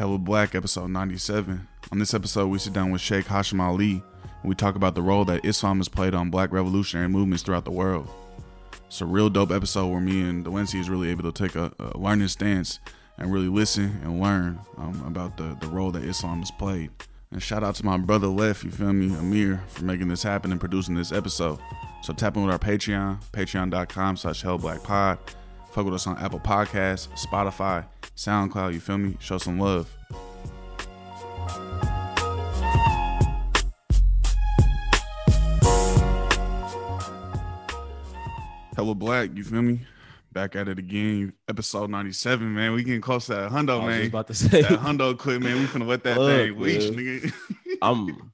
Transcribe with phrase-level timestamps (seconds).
[0.00, 1.68] Hella Black, episode 97.
[1.92, 5.02] On this episode, we sit down with Sheikh Hashim Ali and we talk about the
[5.02, 8.08] role that Islam has played on black revolutionary movements throughout the world.
[8.86, 11.70] It's a real dope episode where me and Delency is really able to take a,
[11.78, 12.78] a learning stance
[13.18, 16.90] and really listen and learn um, about the, the role that Islam has played.
[17.30, 20.50] And shout out to my brother Left, you feel me, Amir, for making this happen
[20.50, 21.58] and producing this episode.
[22.00, 25.18] So tap in with our Patreon, patreon.com slash hellblackpod.
[25.70, 27.84] Fuck with us on Apple Podcasts, Spotify,
[28.16, 29.16] SoundCloud, you feel me?
[29.20, 29.88] Show some love.
[38.74, 39.80] Hella Black, you feel me?
[40.32, 41.34] Back at it again.
[41.48, 42.72] Episode 97, man.
[42.72, 44.06] We getting close to that hundo, man.
[44.08, 45.60] about to say, that hundo clip, man.
[45.60, 47.32] We finna let that Look, thing reach, nigga.
[47.82, 48.32] I'm,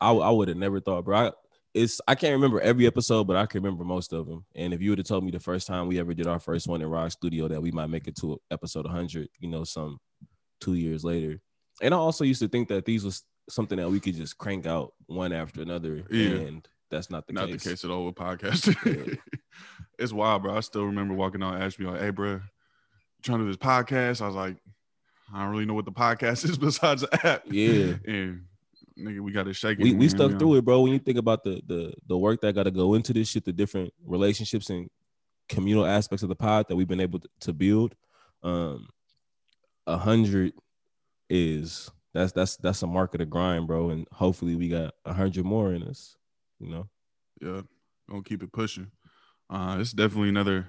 [0.00, 1.16] I, I would have never thought, bro.
[1.18, 1.32] I,
[1.76, 4.44] it's I can't remember every episode, but I can remember most of them.
[4.54, 6.66] And if you would have told me the first time we ever did our first
[6.66, 9.98] one in Rock Studio that we might make it to episode 100, you know, some
[10.60, 11.40] two years later.
[11.82, 14.66] And I also used to think that these was something that we could just crank
[14.66, 16.30] out one after another, Yeah.
[16.30, 17.40] and that's not the case.
[17.40, 17.62] Not case.
[17.64, 19.08] the case at all with podcasting.
[19.08, 19.14] Yeah.
[19.98, 20.56] it's wild, bro.
[20.56, 22.40] I still remember walking out and asking me like, hey, bro,
[23.22, 24.22] trying to do this podcast?
[24.22, 24.56] I was like,
[25.34, 27.42] I don't really know what the podcast is besides the app.
[27.46, 27.96] Yeah.
[28.06, 28.44] And
[28.98, 29.98] nigga, we got to shake it shaking.
[29.98, 30.80] we, we stuck through it, bro.
[30.80, 33.44] When you think about the the the work that got to go into this shit,
[33.44, 34.88] the different relationships and
[35.48, 37.94] communal aspects of the pod that we've been able to, to build,
[38.42, 38.88] um,
[39.86, 40.52] a hundred
[41.28, 43.90] is that's that's that's a mark of the grind, bro.
[43.90, 46.16] And hopefully we got a hundred more in us.
[46.58, 46.88] You know,
[47.40, 47.62] Yeah,
[48.08, 48.90] gonna keep it pushing.
[49.50, 50.68] Uh, it's definitely another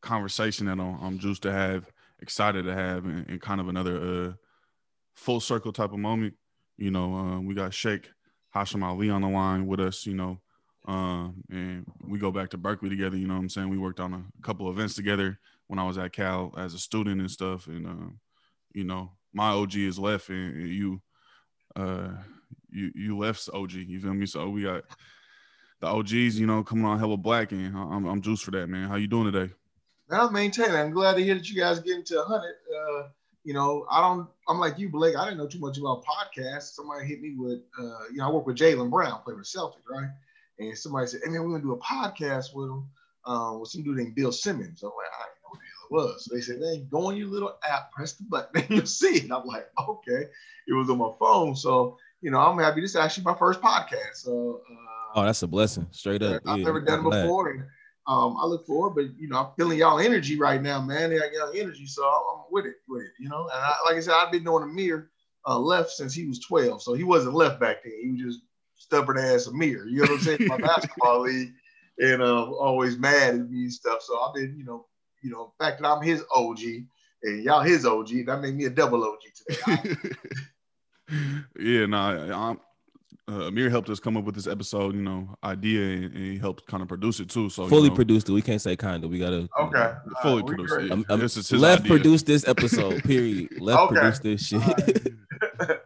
[0.00, 4.00] conversation that I'm, I'm juiced to have, excited to have, and, and kind of another
[4.00, 4.32] uh,
[5.14, 6.34] full circle type of moment.
[6.76, 8.10] You know, uh, we got Sheikh
[8.54, 10.06] Hashim Ali on the line with us.
[10.06, 10.40] You know,
[10.86, 13.16] um, and we go back to Berkeley together.
[13.16, 13.68] You know what I'm saying?
[13.68, 17.20] We worked on a couple events together when I was at Cal as a student
[17.20, 17.66] and stuff.
[17.66, 18.20] And um,
[18.72, 21.00] you know, my OG is left, and, you,
[21.74, 22.08] uh,
[22.70, 23.72] you you left's OG.
[23.72, 24.26] You feel me?
[24.26, 24.84] So we got
[25.80, 28.88] the OGs, you know, coming on hella black, and I'm I'm juiced for that, man.
[28.88, 29.52] How you doing today?
[30.10, 30.76] I'm maintaining.
[30.76, 32.46] I'm glad to hear that you guys getting to 100.
[32.46, 33.08] Uh,
[33.46, 34.28] you know, I don't.
[34.48, 35.16] I'm like you, Blake.
[35.16, 36.74] I didn't know too much about podcasts.
[36.74, 39.86] Somebody hit me with, uh, you know, I work with Jaylen Brown, play with Celtics,
[39.88, 40.10] right?
[40.58, 42.88] And somebody said, "Hey man, we're gonna do a podcast with him,
[43.24, 45.86] uh, with some dude named Bill Simmons." I'm like, I didn't know what the hell
[45.86, 46.24] it was.
[46.24, 49.18] So they said, "Hey, go on your little app, press the button, and you'll see
[49.18, 50.26] it." I'm like, "Okay."
[50.66, 52.80] It was on my phone, so you know, I'm happy.
[52.80, 54.14] This is actually my first podcast.
[54.14, 54.62] So.
[54.68, 56.42] Uh, oh, that's a blessing, straight up.
[56.46, 57.64] I've Yeah, never done it before, and
[58.06, 58.94] um, I look forward.
[58.94, 61.10] But you know, I'm feeling y'all energy right now, man.
[61.10, 63.12] They got energy, so I'm with it, with it.
[63.18, 65.10] You know, and I, like I said, I've been doing Amir
[65.46, 67.92] uh, left since he was 12, so he wasn't left back then.
[68.02, 68.44] He was just
[68.76, 69.86] stubborn ass Amir.
[69.86, 70.46] You know what I'm saying?
[70.46, 71.52] My basketball league,
[71.98, 74.02] and uh, always mad at me and stuff.
[74.02, 74.86] So I've been, you know,
[75.22, 76.60] you know, fact that I'm his OG
[77.22, 79.96] and y'all his OG, that made me a double OG today.
[81.58, 82.60] yeah, nah, I'm,
[83.28, 86.38] uh, Amir helped us come up with this episode, you know, idea, and, and he
[86.38, 87.48] helped kind of produce it too.
[87.50, 88.32] So you Fully know, produced it.
[88.32, 89.10] We can't say kind of.
[89.10, 89.78] We gotta Okay.
[89.82, 90.74] All fully right, we produced.
[90.74, 90.86] great.
[90.86, 90.92] it.
[90.92, 91.90] Um, um, this is his left idea.
[91.90, 93.02] produced this episode.
[93.02, 93.48] Period.
[93.60, 93.94] Left Okay.
[93.94, 95.12] produced this shit.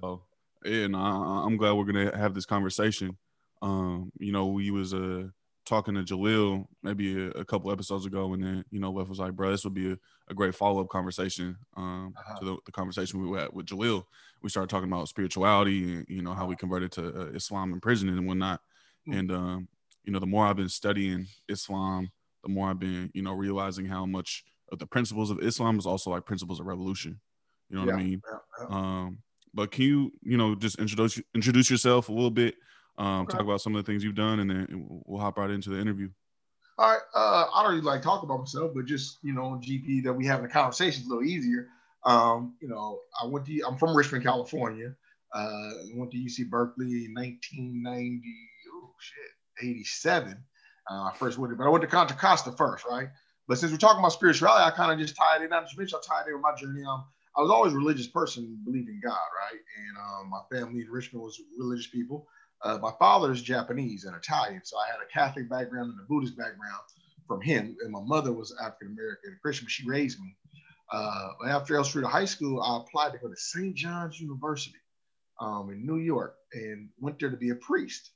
[0.00, 0.22] So
[0.64, 3.16] yeah, no, I, I'm glad we're gonna have this conversation.
[3.62, 5.24] Um, you know, we was uh
[5.66, 9.18] talking to Jalil maybe a, a couple episodes ago, and then you know, Left was
[9.18, 9.98] like, "Bro, this would be a,
[10.28, 12.38] a great follow up conversation um, Uh-huh.
[12.38, 14.04] to the, the conversation we had with Jalil."
[14.42, 17.80] We started talking about spirituality and you know how we converted to uh, Islam in
[17.80, 18.60] prison and whatnot.
[19.08, 19.18] Mm.
[19.18, 19.68] And um,
[20.04, 22.10] you know, the more I've been studying Islam,
[22.42, 25.86] the more I've been you know realizing how much of the principles of Islam is
[25.86, 27.20] also like principles of revolution.
[27.68, 28.22] You know what I mean?
[28.30, 28.76] Yeah, yeah.
[28.76, 29.18] Um,
[29.54, 32.54] but can you, you know, just introduce introduce yourself a little bit,
[32.98, 33.32] um, Okay.
[33.32, 35.80] talk about some of the things you've done, and then we'll hop right into the
[35.80, 36.10] interview.
[36.78, 37.00] All right.
[37.14, 40.26] Uh, I don't really like talk about myself, but just you know, GP that we
[40.26, 41.68] having a conversation is a little easier.
[42.04, 44.94] Um, you know, I went to I'm from Richmond, California.
[45.34, 48.22] Uh, went to UC Berkeley in 1990.
[48.72, 50.36] Oh shit, 87.
[50.88, 53.08] Uh, I first went, to, but I went to Contra Costa first, right?
[53.48, 55.50] But since we're talking about spirituality, I kind of just tied it.
[55.50, 56.82] Not just mention I tied it with my journey.
[56.84, 57.04] Um,
[57.36, 59.60] I was always a religious person, believed in God, right?
[59.78, 62.26] And um, my family in Richmond was religious people.
[62.62, 66.04] Uh, my father is Japanese and Italian, so I had a Catholic background and a
[66.08, 66.80] Buddhist background
[67.28, 67.76] from him.
[67.82, 70.34] And my mother was African American Christian, but she raised me.
[70.92, 73.74] Uh, after Elstree High School, I applied to go to St.
[73.74, 74.78] John's University
[75.40, 78.10] um, in New York and went there to be a priest.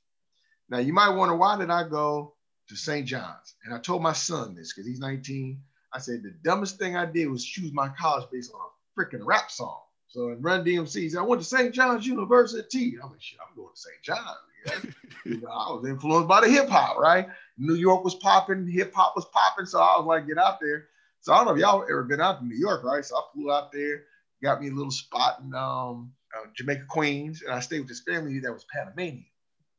[0.69, 2.35] Now, you might wonder why did I go
[2.69, 3.05] to St.
[3.05, 3.55] John's?
[3.65, 5.61] And I told my son this because he's 19.
[5.93, 9.25] I said the dumbest thing I did was choose my college based on a freaking
[9.25, 9.81] rap song.
[10.07, 11.73] So in Run DMC, he said, I went to St.
[11.73, 12.95] John's University.
[13.01, 14.01] I'm like, shit, I'm going to St.
[14.01, 14.95] John's.
[15.23, 17.27] You know, I was influenced by the hip hop, right?
[17.59, 19.67] New York was popping, hip hop was popping.
[19.67, 20.87] So I was like, get out there.
[21.21, 23.05] So I don't know if y'all ever been out to New York, right?
[23.05, 24.03] So I flew out there,
[24.41, 28.01] got me a little spot in um, uh, Jamaica, Queens, and I stayed with this
[28.01, 29.25] family that was Panamanian.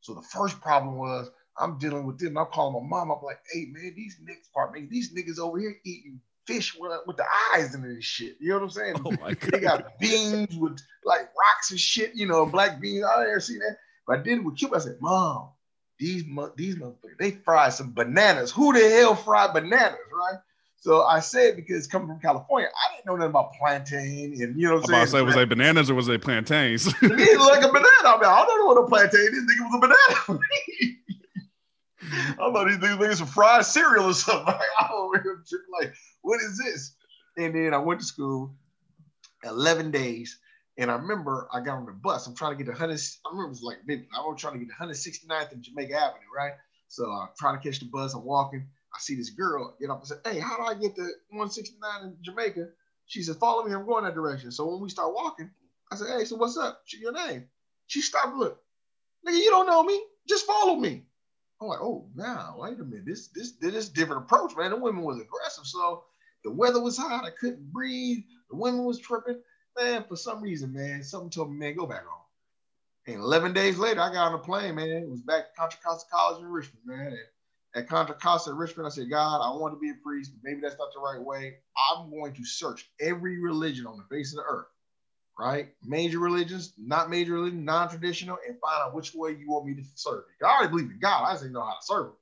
[0.00, 2.38] So the first problem was I'm dealing with them.
[2.38, 3.10] I'm calling my mom.
[3.10, 6.92] I'm like, hey man, these niggas, pardon me, these niggas over here eating fish with,
[7.06, 8.36] with the eyes in this shit.
[8.40, 9.02] You know what I'm saying?
[9.04, 9.10] Oh
[9.50, 13.04] They got beans with like rocks and shit, you know, black beans.
[13.04, 13.78] I never seen that.
[14.06, 14.76] But I did it with Cuba.
[14.76, 15.50] I said, Mom,
[15.98, 16.24] these
[16.56, 18.50] these motherfuckers, they fried some bananas.
[18.50, 20.38] Who the hell fried bananas, right?
[20.82, 24.66] So I said because coming from California, I didn't know nothing about plantain and you
[24.66, 25.22] know what I'm about saying.
[25.22, 26.88] say, was they bananas or was they plantains?
[27.02, 27.86] It looked like a banana.
[28.04, 29.44] I mean, I don't know what a plantain is.
[29.44, 30.40] Nigga was a banana.
[32.02, 34.44] I thought these niggas making some fried cereal or something.
[34.54, 35.12] Like, I don't.
[35.80, 36.96] Like, what is this?
[37.36, 38.52] And then I went to school
[39.44, 40.40] 11 days.
[40.78, 42.26] And I remember I got on the bus.
[42.26, 42.98] I'm trying to get to 100.
[43.24, 43.76] I remember it was like.
[43.88, 46.54] I was trying to get to 169th and Jamaica Avenue, right?
[46.88, 48.14] So I'm trying to catch the bus.
[48.14, 48.66] I'm walking.
[48.94, 52.04] I see this girl get up and say, Hey, how do I get to 169
[52.04, 52.68] in Jamaica?
[53.06, 53.74] She said, Follow me.
[53.74, 54.50] I'm going that direction.
[54.50, 55.50] So when we start walking,
[55.90, 56.82] I said, Hey, so what's up?
[56.84, 57.46] She, your name?
[57.86, 58.36] She stopped.
[58.36, 58.60] Look,
[59.26, 60.00] nigga, you don't know me.
[60.28, 61.04] Just follow me.
[61.60, 63.06] I'm like, oh, now wait a minute.
[63.06, 64.70] This this this different approach, man.
[64.70, 66.04] The women was aggressive, so
[66.42, 67.24] the weather was hot.
[67.24, 68.24] I couldn't breathe.
[68.50, 69.40] The women was tripping.
[69.78, 72.22] Man, for some reason, man, something told me, man, go back home.
[73.06, 74.88] And 11 days later, I got on a plane, man.
[74.88, 77.06] It was back to Contra Costa College in Richmond, man.
[77.06, 77.18] And
[77.74, 80.32] at Contra Costa Richmond, I said, God, I want to be a priest.
[80.34, 81.56] but Maybe that's not the right way.
[81.90, 84.66] I'm going to search every religion on the face of the earth,
[85.38, 85.68] right?
[85.82, 90.24] Major religions, not major non-traditional, and find out which way you want me to serve.
[90.42, 91.24] I already believe in God.
[91.24, 92.12] I just didn't know how to serve him.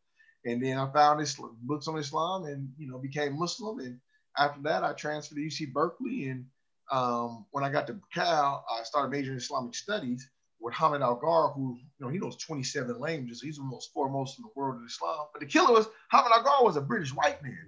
[0.45, 3.79] And then I found this books on Islam and you know became Muslim.
[3.81, 4.01] And
[4.39, 6.29] after that, I transferred to UC Berkeley.
[6.29, 6.47] And
[6.91, 10.31] um, when I got to Cal, I started majoring in Islamic studies
[10.61, 13.43] with Hamid Algar, who you know he knows 27 languages.
[13.43, 15.27] He's the most foremost in the world of Islam.
[15.33, 17.67] But the killer was Hamid Algar was a British white man.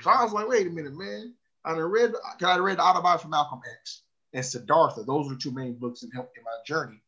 [0.00, 1.34] So I was like, wait a minute, man.
[1.64, 2.12] I read,
[2.44, 4.02] I read the autobiography of Malcolm X
[4.32, 5.04] and Siddhartha.
[5.04, 7.00] Those are two main books in, in my journey.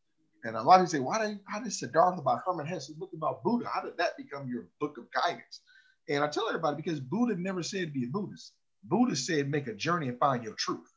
[0.44, 3.10] And a lot of people say, why did how did Siddhartha by Hermann Hesse, book
[3.14, 3.66] about Buddha?
[3.72, 5.60] How did that become your book of guidance?
[6.08, 8.52] And I tell everybody because Buddha never said to be a Buddhist.
[8.84, 10.92] Buddha said make a journey and find your truth.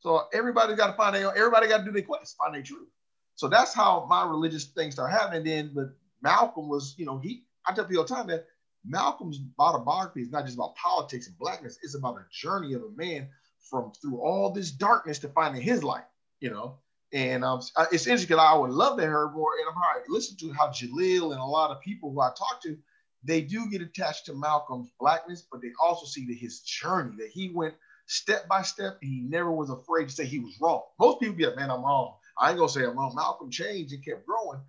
[0.00, 2.62] So everybody got to find their own, everybody got to do their quest, find their
[2.62, 2.88] truth.
[3.38, 5.44] So that's how my religious things start happening.
[5.44, 5.90] Then, but
[6.22, 8.46] Malcolm was, you know, he I tell people all the time that
[8.84, 12.90] Malcolm's autobiography is not just about politics and blackness, it's about a journey of a
[12.96, 13.28] man
[13.70, 16.06] from through all this darkness to finding his light,
[16.40, 16.78] you know.
[17.12, 17.60] And um,
[17.92, 20.70] it's interesting because I would love to hear more, and I'm already listen to how
[20.70, 22.76] Jalil and a lot of people who I talk to,
[23.22, 27.28] they do get attached to Malcolm's blackness, but they also see that his journey that
[27.28, 27.74] he went
[28.06, 28.98] step by step.
[29.00, 30.82] And he never was afraid to say he was wrong.
[30.98, 32.96] Most people be like, "Man, I'm wrong." I ain't gonna say I'm.
[32.96, 34.60] Malcolm changed and kept growing.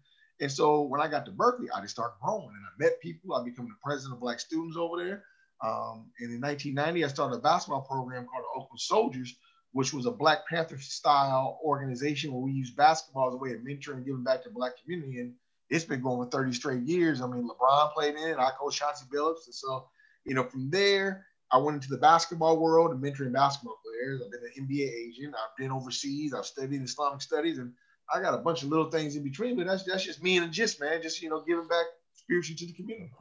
[0.42, 3.36] And so when I got to Berkeley, I just started growing and I met people.
[3.36, 5.24] I became the president of Black students over there.
[5.62, 9.36] Um, and in 1990, I started a basketball program called the Oakland Soldiers,
[9.74, 13.60] which was a Black Panther style organization where we use basketball as a way of
[13.60, 15.20] mentoring and giving back to the Black community.
[15.20, 15.34] And
[15.70, 17.22] it's been going for 30 straight years.
[17.22, 19.46] I mean, LeBron played in it, I coached Chauncey Billups.
[19.46, 19.90] And so,
[20.26, 24.22] you know, from there, I went into the basketball world and mentoring basketball players.
[24.24, 25.36] I've been an NBA agent.
[25.36, 26.34] I've been overseas.
[26.34, 27.74] I've studied Islamic studies, and
[28.14, 29.56] I got a bunch of little things in between.
[29.56, 31.02] But that's that's just me and a gist, man.
[31.02, 33.12] Just you know, giving back spiritually to the community.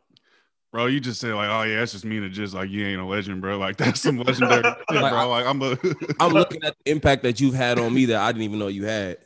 [0.71, 2.53] Bro, you just said like, oh yeah, that's just me and a gist.
[2.53, 3.57] Like you ain't a legend, bro.
[3.57, 5.29] Like that's some legendary shit, bro.
[5.29, 5.79] Like I'm a.
[6.21, 8.69] I'm looking at the impact that you've had on me that I didn't even know
[8.69, 9.19] you had.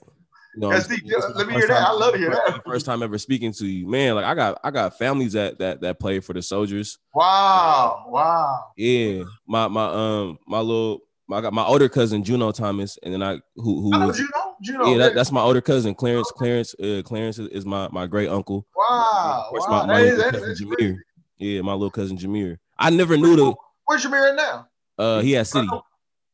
[0.54, 0.88] You know, That's.
[0.90, 1.88] Let me hear that.
[1.88, 2.62] I love to hear that.
[2.66, 4.14] First time ever speaking to you, man.
[4.14, 6.98] Like I got, I got families that that that play for the soldiers.
[7.14, 8.66] Wow, wow.
[8.76, 13.14] Yeah, my my um my little, my, I got my older cousin Juno Thomas, and
[13.14, 14.56] then I who who I was Juno.
[14.62, 14.90] Juno.
[14.92, 16.30] yeah, that, that's my older cousin Clarence.
[16.32, 18.66] Clarence, uh, Clarence is, is my my great uncle.
[18.76, 19.66] wow, wow.
[19.68, 20.96] my, my is- is- cousin that's Jameer.
[21.38, 22.58] Yeah, my little cousin Jameer.
[22.78, 23.54] I never knew the.
[23.86, 24.68] Where's Jameer at now?
[24.98, 25.68] Uh, he had city.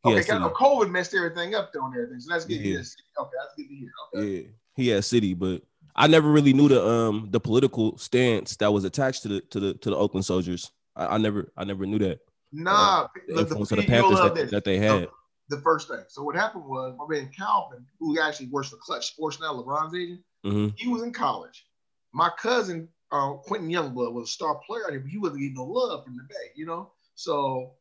[0.09, 0.39] He Okay, city.
[0.39, 2.21] COVID messed everything up though and everything.
[2.21, 2.55] So that's good.
[2.55, 2.63] Yeah.
[2.63, 2.81] hear.
[3.19, 3.91] Okay, that's good to hear.
[4.15, 4.27] Okay.
[4.27, 5.63] Yeah, he had city, but
[5.95, 9.61] I never really knew the um the political stance that was attached to the to
[9.61, 10.71] the to the Oakland Soldiers.
[10.95, 12.21] I, I never I never knew that
[12.53, 15.09] Nah, the the, influence of the Panthers that, that they had.
[15.49, 16.05] the first thing.
[16.09, 19.95] So what happened was my man Calvin, who actually works for Clutch Sports now, LeBron's
[19.95, 21.67] agent, hmm he was in college.
[22.13, 26.05] My cousin, uh, Quentin Youngblood, was a star player but he wasn't getting no love
[26.05, 26.93] from the Bay, you know?
[27.17, 27.73] So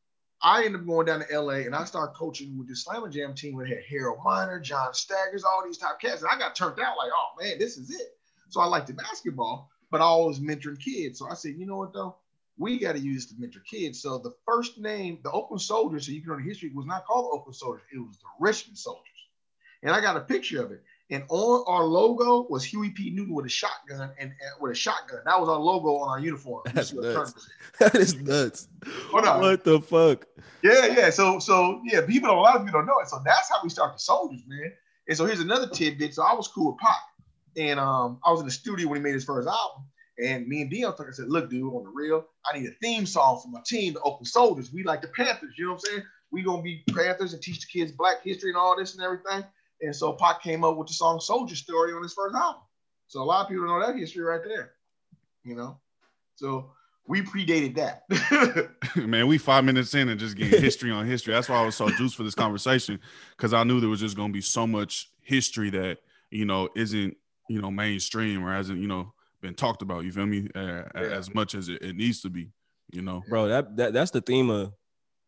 [0.41, 3.57] I ended up going down to LA and I started coaching with the Slam-N-Jam team
[3.57, 6.21] that had Harold Miner, John Staggers, all these top cats.
[6.21, 8.17] And I got turned out like, oh man, this is it.
[8.49, 11.19] So I liked the basketball, but I always mentoring kids.
[11.19, 12.17] So I said, you know what though?
[12.59, 14.01] We got to use to mentor kids.
[14.01, 17.05] So the first name, the Oakland Soldiers, so you can know the history, was not
[17.05, 17.85] called the Soldiers.
[17.93, 19.03] It was the Richmond Soldiers.
[19.83, 20.83] And I got a picture of it.
[21.09, 23.11] And on our logo was Huey P.
[23.11, 25.19] Newton with a shotgun and, and with a shotgun.
[25.25, 26.63] That was our logo on our uniform.
[26.73, 27.49] That's nuts.
[27.79, 28.67] That is nuts.
[29.11, 29.39] Hold on.
[29.39, 30.25] What the fuck?
[30.63, 31.09] Yeah, yeah.
[31.11, 33.07] So, so yeah, people, a lot of people don't know it.
[33.07, 34.73] So that's how we start the soldiers, man.
[35.07, 36.15] And so here's another tidbit.
[36.15, 36.97] So I was cool with Pac,
[37.55, 39.85] and um, I was in the studio when he made his first album.
[40.21, 41.07] And me and Dion took.
[41.07, 43.93] I said, "Look, dude, on the real, I need a theme song for my team,
[43.93, 44.73] the Oakland Soldiers.
[44.73, 45.53] We like the Panthers.
[45.57, 46.03] You know what I'm saying?
[46.31, 49.45] We gonna be Panthers and teach the kids Black history and all this and everything."
[49.81, 52.61] And so Pac came up with the song Soldier Story on his first album.
[53.07, 54.73] So a lot of people know that history right there.
[55.43, 55.79] You know?
[56.35, 56.71] So
[57.07, 58.03] we predated that.
[58.95, 61.33] Man, we five minutes in and just getting history on history.
[61.33, 62.99] That's why I was so juiced for this conversation
[63.35, 65.99] because I knew there was just going to be so much history that
[66.31, 67.15] you know isn't
[67.49, 70.03] you know mainstream or hasn't you know been talked about.
[70.03, 70.49] You feel me?
[70.53, 70.83] Uh, yeah.
[70.95, 72.49] As much as it, it, needs to be.
[72.91, 73.47] You know, bro.
[73.47, 74.73] That, that that's the theme of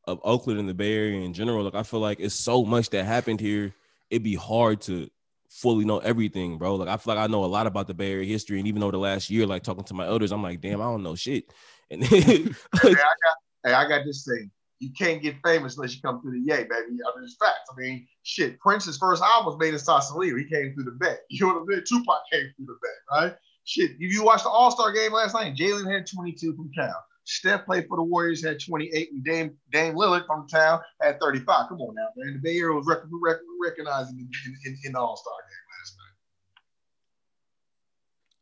[0.06, 1.64] of Oakland and the Bay Area in general.
[1.64, 3.74] Like I feel like it's so much that happened here
[4.10, 5.10] it'd be hard to
[5.50, 6.76] fully know everything, bro.
[6.76, 8.84] Like I feel like I know a lot about the Bay Area history, and even
[8.84, 11.16] over the last year, like talking to my elders, I'm like, damn, I don't know
[11.16, 11.46] shit.
[11.92, 13.36] And then, hey, I got,
[13.66, 14.52] hey, I got this thing.
[14.78, 16.70] You can't get famous unless you come through the Yay, baby.
[16.72, 17.68] I mean, it's facts.
[17.72, 18.60] I mean, shit.
[18.60, 20.38] Prince's first album was made in Sausalito.
[20.38, 21.16] He came through the Bay.
[21.32, 21.84] You know what I mean?
[21.90, 23.36] Tupac came through the Bay, right?
[23.64, 23.94] Shit.
[24.00, 27.04] If you watched the All Star game last night, Jaylen had 22 from Cal.
[27.30, 31.70] Steph played for the Warriors, had 28, and Dame, Dame Lillard from town had 35.
[31.70, 32.34] Come on now, man.
[32.34, 34.28] The Bay Area was rec- rec- recognized in,
[34.66, 35.96] in, in the All Star game last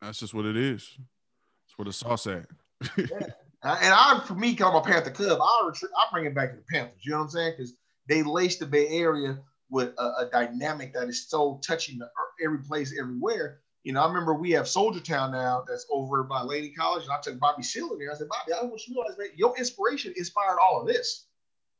[0.01, 0.07] night.
[0.07, 0.89] That's just what it is.
[0.97, 2.45] That's where the sauce at.
[2.97, 3.27] yeah.
[3.63, 6.63] And I, for me, come a Panther Club, I I bring it back to the
[6.71, 7.01] Panthers.
[7.03, 7.53] You know what I'm saying?
[7.57, 7.73] Because
[8.07, 9.37] they lace the Bay Area
[9.69, 12.09] with a, a, dynamic that is so touching the,
[12.41, 13.59] every place, everywhere.
[13.87, 17.11] You know, I remember we have Soldier Town now that's over by Laney College, and
[17.13, 18.11] I took Bobby Seale in there.
[18.11, 21.27] I said, Bobby, I want you to realize, man, your inspiration inspired all of this.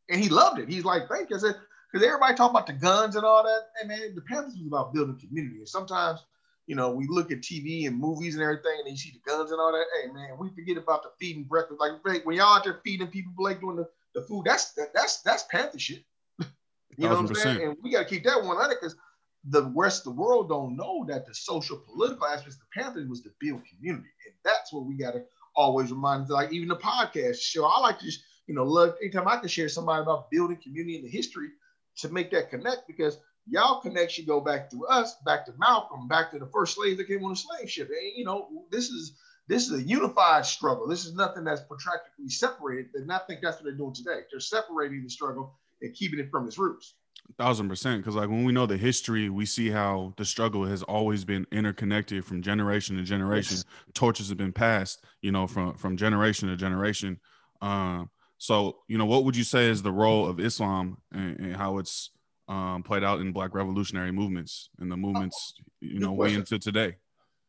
[0.07, 0.69] And he loved it.
[0.69, 1.35] He's like, thank you.
[1.35, 1.57] I said,
[1.91, 3.59] because everybody talk about the guns and all that.
[3.81, 5.57] And man, the Panthers was about building community.
[5.57, 6.21] And sometimes,
[6.65, 9.51] you know, we look at TV and movies and everything, and you see the guns
[9.51, 9.83] and all that.
[10.01, 11.81] Hey, man, we forget about the feeding breakfast.
[11.81, 15.23] Like when y'all out there feeding people like doing the, the food, that's that, that's
[15.23, 16.05] that's Panther shit.
[16.39, 16.47] you
[16.99, 17.63] know what I'm saying?
[17.63, 18.95] And we got to keep that 100 because
[19.49, 23.07] the rest of the world don't know that the social political aspects of the Panthers
[23.07, 24.09] was to build community.
[24.25, 25.23] And that's what we got to
[25.55, 27.65] always remind, like even the podcast show.
[27.65, 28.11] I like to
[28.47, 31.49] you know, love anytime I can share somebody about building community in the history
[31.97, 36.31] to make that connect because y'all connection go back to us, back to Malcolm, back
[36.31, 37.89] to the first slaves that came on the slave ship.
[37.89, 40.87] And, you know, this is this is a unified struggle.
[40.87, 42.87] This is nothing that's protractedly separated.
[42.95, 44.21] And I think that's what they're doing today.
[44.29, 46.95] They're separating the struggle and keeping it from its roots
[47.37, 50.81] thousand percent because like when we know the history we see how the struggle has
[50.83, 53.65] always been interconnected from generation to generation yes.
[53.93, 57.19] torches have been passed you know from from generation to generation
[57.61, 61.55] um so you know what would you say is the role of islam and, and
[61.55, 62.11] how it's
[62.47, 66.95] um played out in black revolutionary movements and the movements you know way into today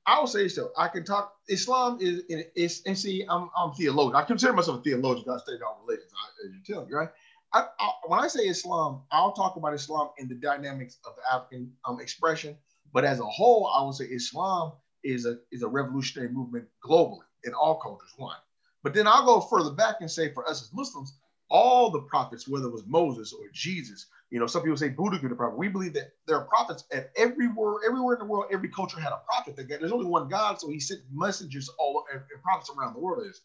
[0.09, 0.71] I would say so.
[0.75, 1.35] I can talk.
[1.51, 2.23] Islam is
[2.57, 3.27] is and see.
[3.29, 4.17] I'm I'm theologian.
[4.17, 5.29] I consider myself a theologian.
[5.29, 6.11] I study all religions,
[6.47, 7.11] as you tell me, right?
[7.53, 11.23] I, I, when I say Islam, I'll talk about Islam in the dynamics of the
[11.35, 12.57] African um, expression.
[12.93, 14.73] But as a whole, I would say Islam
[15.05, 18.13] is a is a revolutionary movement globally in all cultures.
[18.17, 18.37] One,
[18.83, 21.19] but then I'll go further back and say for us as Muslims,
[21.51, 25.19] all the prophets, whether it was Moses or Jesus, you know, some people say Buddha
[25.19, 25.57] could a prophet.
[25.57, 28.47] We believe that there are prophets at every everywhere, everywhere in the world.
[28.53, 29.57] Every culture had a prophet.
[29.69, 33.27] There's only one God, so He sent messengers all and prophets around the world.
[33.27, 33.41] Is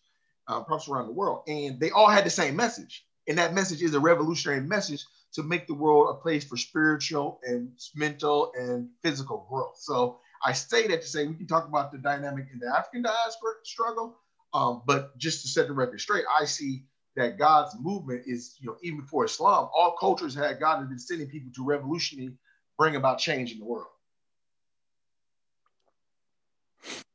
[0.48, 3.05] uh, prophets around the world, and they all had the same message.
[3.27, 7.39] And that message is a revolutionary message to make the world a place for spiritual
[7.43, 9.77] and mental and physical growth.
[9.77, 13.01] So I say that to say we can talk about the dynamic in the African
[13.01, 14.17] diaspora struggle,
[14.53, 16.83] um, but just to set the record straight, I see
[17.15, 20.99] that God's movement is, you know, even before Islam, all cultures had God has been
[20.99, 22.33] sending people to revolutionary
[22.77, 23.87] bring about change in the world.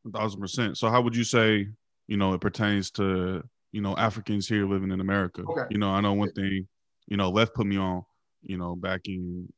[0.07, 0.79] A thousand percent.
[0.79, 1.69] So how would you say,
[2.07, 5.43] you know, it pertains to you know, Africans here living in America.
[5.43, 5.67] Okay.
[5.71, 6.67] You know, I know one thing,
[7.07, 8.03] you know, Left put me on,
[8.43, 9.49] you know, back in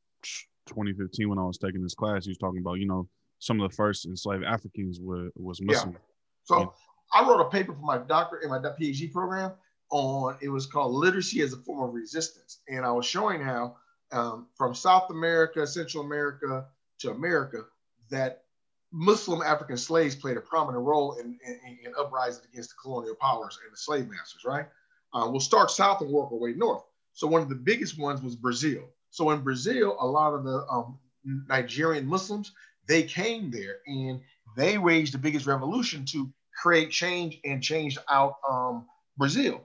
[0.67, 3.07] 2015 when I was taking this class, he was talking about, you know,
[3.39, 5.93] some of the first enslaved Africans were was Muslim.
[5.93, 5.99] Yeah.
[6.43, 6.65] So yeah.
[7.13, 9.53] I wrote a paper for my doctorate in my PhD program
[9.89, 13.75] on it was called literacy as a form of resistance, and I was showing how
[14.11, 16.65] um, from South America, Central America
[16.99, 17.63] to America
[18.09, 18.43] that
[18.91, 23.57] Muslim African slaves played a prominent role in, in, in uprising against the colonial powers
[23.63, 24.65] and the slave masters, right?
[25.13, 26.83] Uh, we'll start south and work our way north.
[27.13, 28.83] So one of the biggest ones was Brazil.
[29.09, 32.53] So in Brazil, a lot of the um, Nigerian Muslims,
[32.87, 34.21] they came there and
[34.57, 36.31] they waged the biggest revolution to
[36.61, 38.85] create change and change out um,
[39.17, 39.61] Brazil.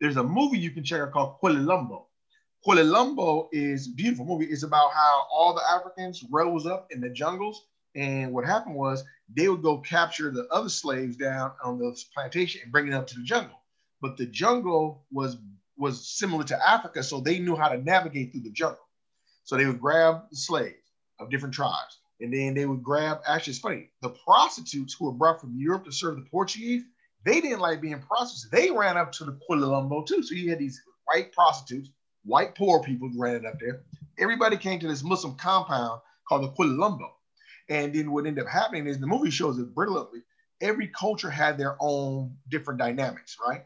[0.00, 2.04] There's a movie you can check out called Quilombó.
[2.66, 4.46] Lumbo is a beautiful movie.
[4.46, 9.04] It's about how all the Africans rose up in the jungles, and what happened was
[9.34, 13.06] they would go capture the other slaves down on the plantation and bring it up
[13.08, 13.60] to the jungle.
[14.00, 15.36] But the jungle was
[15.76, 18.82] was similar to Africa, so they knew how to navigate through the jungle.
[19.44, 23.20] So they would grab the slaves of different tribes, and then they would grab.
[23.26, 23.90] Actually, it's funny.
[24.02, 26.82] The prostitutes who were brought from Europe to serve the Portuguese,
[27.24, 28.48] they didn't like being prostitutes.
[28.50, 30.22] They ran up to the Quilombo too.
[30.22, 31.90] So you had these white prostitutes,
[32.24, 33.82] white poor people ran up there.
[34.18, 37.10] Everybody came to this Muslim compound called the Lumbo.
[37.68, 40.20] And then what ended up happening is the movie shows it brilliantly.
[40.60, 43.64] Every culture had their own different dynamics, right?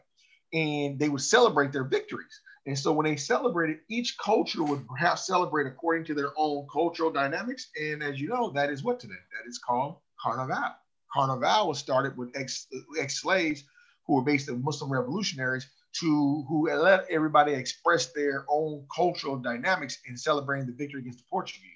[0.53, 2.39] And they would celebrate their victories.
[2.65, 7.11] And so when they celebrated, each culture would perhaps celebrate according to their own cultural
[7.11, 7.69] dynamics.
[7.81, 9.13] And as you know, that is what today?
[9.13, 10.75] That is called Carnival.
[11.13, 12.67] Carnival was started with ex,
[12.99, 13.63] ex-slaves
[14.05, 15.67] who were on Muslim revolutionaries
[15.99, 21.25] to who let everybody express their own cultural dynamics in celebrating the victory against the
[21.29, 21.72] Portuguese.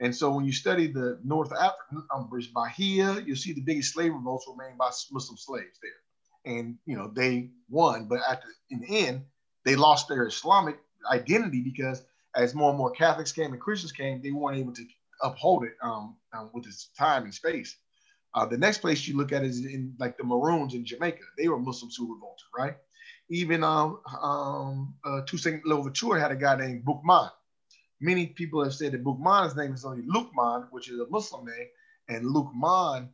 [0.00, 4.12] And so when you study the North African um, Bahia, you'll see the biggest slave
[4.12, 6.54] revolts were made by Muslim slaves there.
[6.54, 9.24] And, you know, they won, but at the, in the end,
[9.64, 10.78] they lost their Islamic
[11.10, 12.02] identity because
[12.36, 14.84] as more and more Catholics came and Christians came, they weren't able to
[15.22, 17.76] uphold it um, um, with its time and space.
[18.34, 21.22] Uh, the next place you look at is in like the Maroons in Jamaica.
[21.38, 22.76] They were Muslims who revolted, right?
[23.30, 27.30] Even um, um, uh, Toussaint Louverture had a guy named Boukman
[28.00, 31.66] many people have said that Boukman's name is only Lukman, which is a Muslim name,
[32.08, 33.08] and Lukman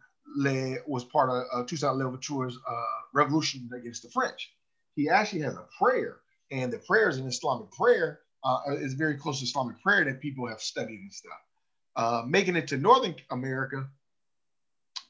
[0.86, 4.52] was part of uh, Toussaint Louverture's uh, revolution against the French.
[4.94, 6.20] He actually has a prayer,
[6.50, 8.20] and the prayer is an Islamic prayer.
[8.44, 11.38] Uh, is very close to Islamic prayer that people have studied and stuff.
[11.94, 13.86] Uh, making it to Northern America,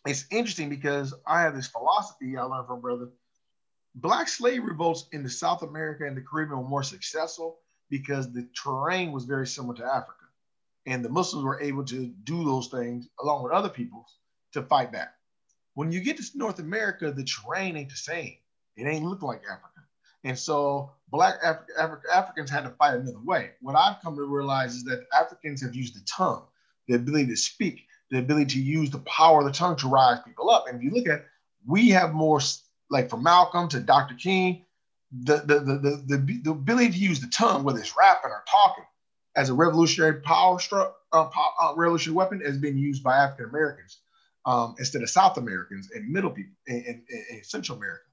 [0.07, 3.09] it's interesting because I have this philosophy I learned from brother.
[3.95, 7.61] Black slave revolts in the South America and the Caribbean were more successful
[7.93, 10.25] because the terrain was very similar to Africa.
[10.87, 14.17] And the Muslims were able to do those things along with other peoples
[14.55, 15.15] to fight back.
[15.75, 18.37] When you get to North America, the terrain ain't the same.
[18.79, 19.83] It ain't look like Africa.
[20.25, 23.51] And so Black Af- Af- Africans had to fight another way.
[23.61, 26.45] What I've come to realize is that Africans have used the tongue,
[26.89, 30.19] the ability to speak, the ability to use the power of the tongue to rise
[30.25, 30.65] people up.
[30.67, 31.27] And if you look at,
[31.67, 32.41] we have more,
[32.89, 34.15] like from Malcolm to Dr.
[34.15, 34.65] King,
[35.13, 38.85] the, the, the, the, the, ability to use the tongue, whether it's rapping or talking,
[39.37, 41.29] as a revolutionary power struck, uh,
[41.63, 43.99] uh, revolutionary weapon has been used by African Americans
[44.47, 47.03] um, instead of South Americans and middle people and,
[47.43, 48.05] Central America.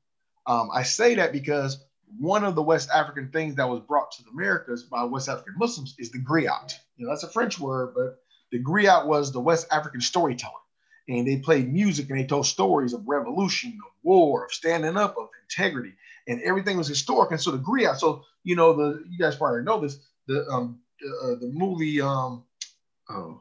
[0.46, 1.86] Um, I say that because
[2.18, 5.54] one of the West African things that was brought to the Americas by West African
[5.58, 6.74] Muslims is the griot.
[6.98, 10.54] You know, that's a French word, but the griot was the West African storyteller.
[11.08, 15.18] And they played music and they told stories of revolution, of war, of standing up,
[15.18, 15.94] of integrity
[16.30, 17.32] and everything was historic.
[17.32, 20.00] And so the griot, so you know the you guys probably know this.
[20.28, 20.80] The um
[21.24, 22.44] uh, the movie um
[23.10, 23.34] uh,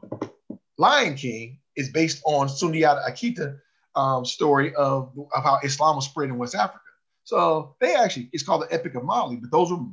[0.77, 3.59] Lion King is based on Sundiata Akita
[3.95, 6.81] um, story of, of how Islam was spread in West Africa.
[7.23, 9.85] So they actually it's called the Epic of Mali, but those were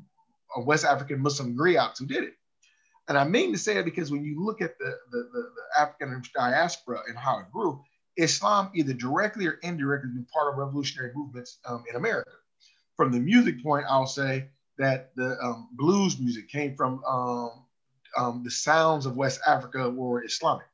[0.59, 2.35] West African Muslim griots who did it.
[3.09, 5.80] And I mean to say it because when you look at the, the, the, the
[5.80, 7.85] African diaspora and how it grew,
[8.16, 12.30] Islam either directly or indirectly been part of revolutionary movements um, in America
[12.96, 17.50] from the music point, I'll say that the um, blues music came from um,
[18.16, 20.66] um, the sounds of West Africa were Islamic.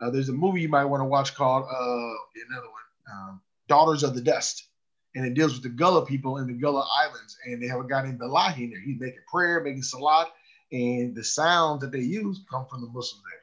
[0.00, 4.02] Uh, there's a movie you might want to watch called uh, another one, um, Daughters
[4.02, 4.68] of the Dust,
[5.14, 7.88] and it deals with the Gullah people in the Gullah Islands, and they have a
[7.88, 8.80] guy named Balahi in there.
[8.80, 10.28] He's making prayer, making salat,
[10.72, 13.40] and the sounds that they use come from the Muslims there.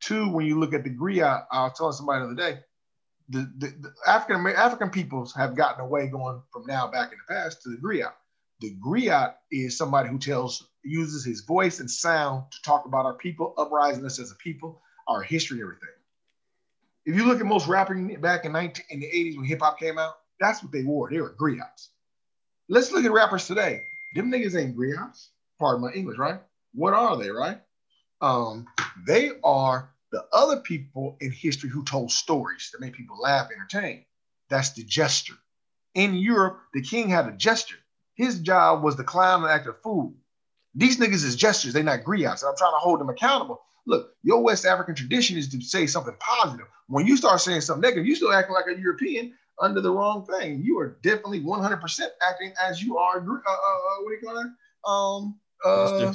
[0.00, 2.60] Two, when you look at the griot, I was telling somebody the other day,
[3.28, 7.34] the, the, the, African African peoples have gotten away going from now back in the
[7.34, 8.12] past to the griot.
[8.60, 13.14] The griot is somebody who tells uses his voice and sound to talk about our
[13.14, 15.88] people, uprising us as a people, our history, everything.
[17.06, 19.78] If you look at most rapping back in 19 in the 80s when hip hop
[19.78, 21.10] came out, that's what they wore.
[21.10, 21.88] They were griots.
[22.68, 23.82] Let's look at rappers today.
[24.14, 25.28] Them niggas ain't griots.
[25.58, 26.40] Pardon my English, right?
[26.74, 27.60] What are they, right?
[28.20, 28.66] Um,
[29.06, 34.04] they are the other people in history who told stories that made people laugh, entertain.
[34.48, 35.34] That's the jester.
[35.94, 37.74] In Europe, the king had a jester.
[38.14, 40.14] His job was to clown and act a fool.
[40.76, 42.44] These niggas is jesters, they not griots.
[42.46, 43.60] I'm trying to hold them accountable.
[43.86, 46.66] Look, your West African tradition is to say something positive.
[46.86, 50.24] When you start saying something negative, you still acting like a European under the wrong
[50.26, 50.62] thing.
[50.62, 53.18] You are definitely 100% acting as you are.
[53.18, 54.46] Uh, uh, uh, what do you call it?
[54.86, 56.14] Um, uh,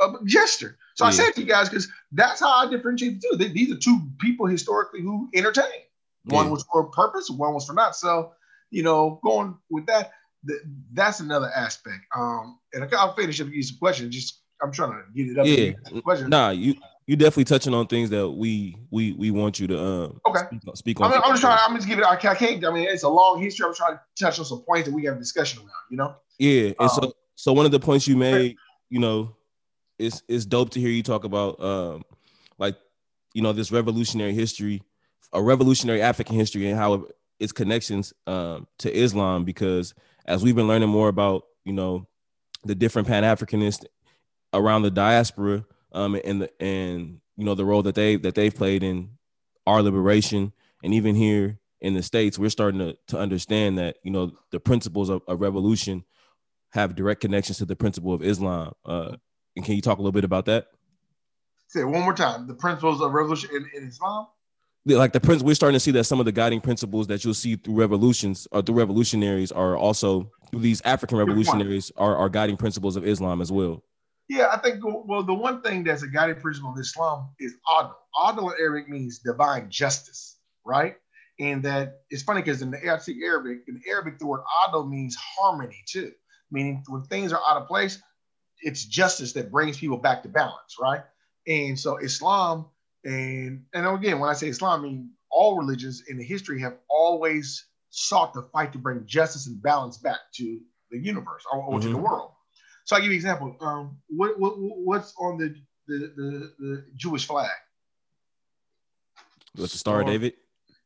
[0.00, 0.76] a jester.
[1.00, 1.08] So yeah.
[1.08, 3.36] I said to you guys because that's how I differentiate the two.
[3.38, 5.64] They, these are two people historically who entertain.
[6.24, 6.52] One yeah.
[6.52, 7.96] was for purpose, one was for not.
[7.96, 8.32] So
[8.70, 10.12] you know, going with that,
[10.46, 10.60] th-
[10.92, 12.04] that's another aspect.
[12.14, 14.14] Um, and I'll finish up with some questions.
[14.14, 15.46] Just I'm trying to get it up.
[15.46, 16.28] Yeah, question.
[16.28, 16.74] nah, you
[17.06, 20.76] you definitely touching on things that we we we want you to um okay speak,
[20.76, 21.14] speak on.
[21.14, 21.58] I'm, I'm just trying.
[21.66, 22.04] I'm just giving.
[22.04, 22.62] I can't.
[22.62, 23.64] I mean, it's a long history.
[23.66, 25.70] I'm trying to touch on some points that we have discussion around.
[25.90, 26.16] You know.
[26.38, 28.56] Yeah, and um, so so one of the points you made,
[28.90, 29.34] you know,
[30.00, 32.02] it's it's dope to hear you talk about um
[32.58, 32.76] like
[33.34, 34.82] you know this revolutionary history,
[35.32, 37.06] a revolutionary African history, and how
[37.38, 39.94] its connections um to Islam because
[40.26, 42.06] as we've been learning more about you know
[42.64, 43.84] the different Pan Africanists
[44.52, 48.54] around the diaspora um, and the, and you know the role that they that they've
[48.54, 49.10] played in
[49.66, 54.10] our liberation, and even here in the states, we're starting to to understand that you
[54.10, 56.04] know the principles of, a revolution
[56.70, 58.72] have direct connections to the principle of Islam.
[58.84, 59.16] Uh,
[59.56, 60.66] and can you talk a little bit about that?
[61.68, 62.46] Say it one more time.
[62.46, 64.26] The principles of revolution in, in Islam
[64.86, 67.34] like the prince we're starting to see that some of the guiding principles that you'll
[67.34, 72.56] see through revolutions or through revolutionaries are also through these african revolutionaries are, are guiding
[72.56, 73.84] principles of islam as well
[74.30, 77.94] yeah, I think well, the one thing that's a guiding principle of Islam is adl.
[78.16, 80.94] Adl in Arabic means divine justice, right?
[81.40, 85.82] And that it's funny because in the Arabic, in Arabic, the word adl means harmony
[85.84, 86.12] too,
[86.52, 88.00] meaning when things are out of place,
[88.62, 91.02] it's justice that brings people back to balance, right?
[91.46, 92.66] And so Islam,
[93.04, 96.76] and and again, when I say Islam, I mean all religions in the history have
[96.88, 101.70] always sought to fight to bring justice and balance back to the universe or, or
[101.70, 101.80] mm-hmm.
[101.80, 102.04] to the mm-hmm.
[102.04, 102.32] world.
[102.84, 103.56] So I'll give you an example.
[103.60, 105.54] Um, what, what what's on the
[105.86, 107.50] the, the, the Jewish flag?
[109.54, 110.34] What's the Star of David?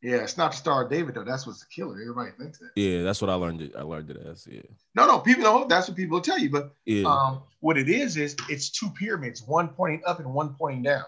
[0.05, 1.25] Yeah, it's not the Star of David though.
[1.25, 1.99] That's what's the killer.
[1.99, 2.73] Everybody thinks that.
[2.77, 3.63] Yeah, that's what I learned.
[3.63, 3.73] It.
[3.75, 4.61] I learned it as yeah.
[4.95, 6.51] No, no, people know that's what people will tell you.
[6.51, 7.09] But yeah.
[7.09, 11.05] um, what it is is it's two pyramids, one pointing up and one pointing down,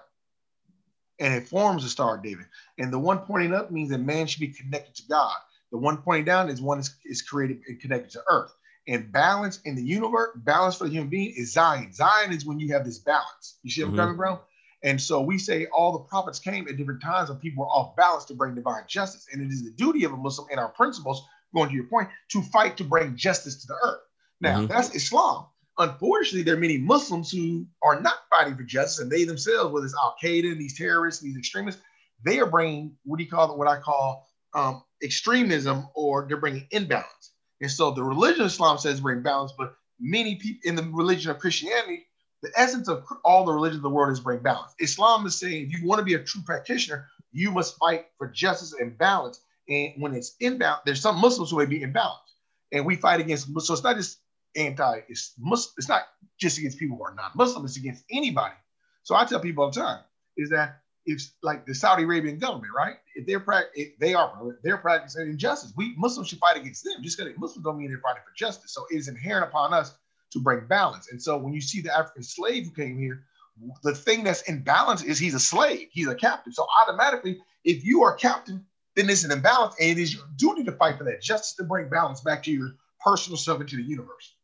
[1.19, 2.47] and it forms the Star of David.
[2.79, 5.37] And the one pointing up means that man should be connected to God.
[5.73, 8.55] The one pointing down is one is, is created and connected to Earth
[8.89, 11.93] and balance in the universe, balance for the human being is Zion.
[11.93, 13.59] Zion is when you have this balance.
[13.63, 14.39] You see what I'm coming from?
[14.87, 17.97] And so we say all the prophets came at different times when people were off
[17.97, 19.27] balance to bring divine justice.
[19.33, 22.09] And it is the duty of a Muslim and our principles, going to your point,
[22.29, 24.01] to fight to bring justice to the earth.
[24.41, 24.67] Now, mm-hmm.
[24.69, 25.47] that's Islam.
[25.79, 29.85] Unfortunately, there are many Muslims who are not fighting for justice, and they themselves, whether
[29.85, 31.83] it's Al Qaeda, and these terrorists, these extremists,
[32.25, 33.59] they are bringing what do you call it?
[33.59, 37.33] What I call um, extremism, or they're bringing imbalance.
[37.61, 41.33] And so the religion of Islam says bring balance, but many people in the religion
[41.33, 42.06] of Christianity,
[42.43, 44.73] the essence of all the religions of the world is bring balance.
[44.79, 48.29] Islam is saying if you want to be a true practitioner, you must fight for
[48.29, 49.41] justice and balance.
[49.69, 52.21] And when it's inbound, there's some Muslims who may be imbalanced.
[52.73, 54.19] And we fight against so it's not just
[54.55, 56.03] anti, it's Muslim, it's not
[56.39, 58.55] just against people who are not Muslim, it's against anybody.
[59.03, 60.01] So I tell people all the time
[60.37, 62.97] is that if like the Saudi Arabian government, right?
[63.15, 63.43] If they're
[63.75, 67.03] if they are they're practicing injustice, we Muslims should fight against them.
[67.03, 68.73] Just because Muslims don't mean they're fighting for justice.
[68.73, 69.95] So it is inherent upon us
[70.33, 71.11] to break balance.
[71.11, 73.25] And so when you see the African slave who came here,
[73.83, 76.55] the thing that's in balance is he's a slave, he's a captive.
[76.55, 80.65] So automatically, if you are captain, then it's an imbalance, and it is your duty
[80.65, 83.83] to fight for that justice to bring balance back to your personal self into the
[83.83, 84.35] universe.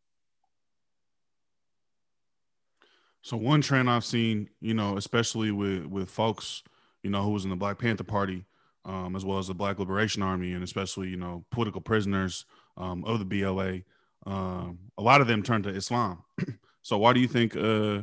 [3.22, 6.62] So one trend I've seen, you know, especially with with folks,
[7.02, 8.44] you know, who was in the Black Panther Party,
[8.84, 12.44] um, as well as the Black Liberation Army, and especially you know political prisoners
[12.76, 13.80] um, of the BLA,
[14.26, 16.22] um, a lot of them turned to Islam.
[16.82, 17.56] so why do you think?
[17.56, 18.02] Uh,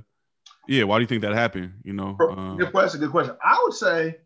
[0.67, 1.73] yeah, why do you think that happened?
[1.83, 2.99] You know, um, good question.
[2.99, 3.35] Good question.
[3.43, 4.17] I would say,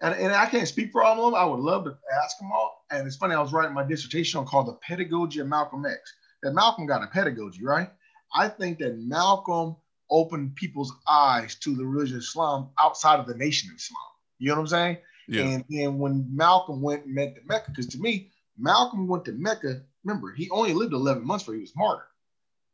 [0.00, 1.34] and, and I can't speak for all of them.
[1.34, 2.84] I would love to ask them all.
[2.90, 3.34] And it's funny.
[3.34, 6.00] I was writing my dissertation on called "The Pedagogy of Malcolm X."
[6.42, 7.90] That Malcolm got a pedagogy, right?
[8.34, 9.76] I think that Malcolm
[10.10, 13.98] opened people's eyes to the religion of Islam outside of the nation of Islam.
[14.38, 14.96] You know what I'm saying?
[15.28, 15.42] Yeah.
[15.44, 19.32] And then when Malcolm went and met to Mecca, because to me, Malcolm went to
[19.32, 19.82] Mecca.
[20.04, 22.06] Remember, he only lived 11 months before he was martyred.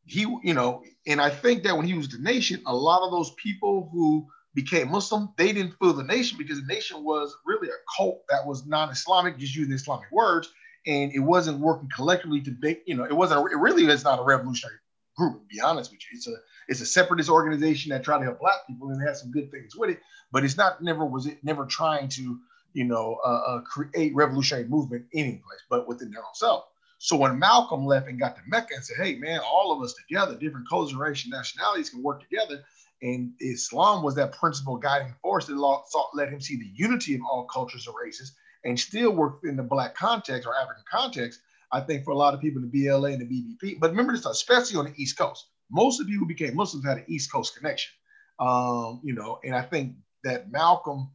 [0.07, 3.11] He, you know, and I think that when he was the nation, a lot of
[3.11, 7.69] those people who became Muslim, they didn't feel the nation because the nation was really
[7.69, 10.51] a cult that was non-Islamic, just using Islamic words,
[10.87, 13.53] and it wasn't working collectively to make, you know, it wasn't.
[13.53, 14.79] It really is not a revolutionary
[15.17, 15.43] group.
[15.43, 16.37] To be honest with you, it's a
[16.69, 19.77] it's a separatist organization that tried to help black people and had some good things
[19.77, 20.01] with it,
[20.33, 22.39] but it's not never was it never trying to
[22.73, 26.65] you know uh, uh, create revolutionary movement any place, but within their own self.
[26.99, 29.95] So when Malcolm left and got to Mecca and said, "Hey man, all of us
[29.95, 32.65] together, different cultures, racial nationalities can work together,"
[33.03, 35.79] and Islam was that principal guiding force that
[36.15, 38.35] let him see the unity of all cultures and races
[38.65, 41.41] and still work in the black context or African context
[41.73, 43.79] I think for a lot of people in the BLA and the BPP.
[43.79, 46.85] But remember this, especially on the East Coast, most of the people who became Muslims
[46.85, 47.93] had an East Coast connection.
[48.39, 51.11] Um, you know, and I think that Malcolm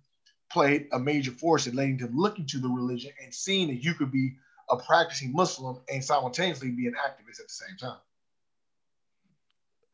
[0.52, 3.93] played a major force in letting them look into the religion and seeing that you
[3.96, 4.34] could be
[4.73, 7.97] a practicing Muslim and simultaneously be an activist at the same time.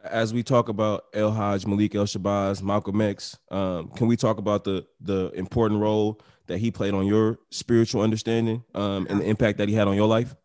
[0.03, 4.37] As we talk about El Hajj, Malik El Shabazz, Malcolm X, um, can we talk
[4.37, 9.25] about the the important role that he played on your spiritual understanding um, and the
[9.25, 10.35] impact that he had on your life?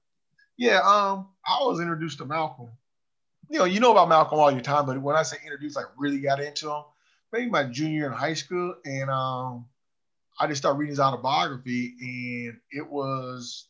[0.56, 2.70] Yeah, um, I was introduced to Malcolm.
[3.48, 5.82] You know, you know about Malcolm all your time, but when I say introduced, I
[5.96, 6.82] really got into him
[7.34, 9.66] maybe my junior year in high school, and um,
[10.38, 13.68] I just started reading his autobiography, and it was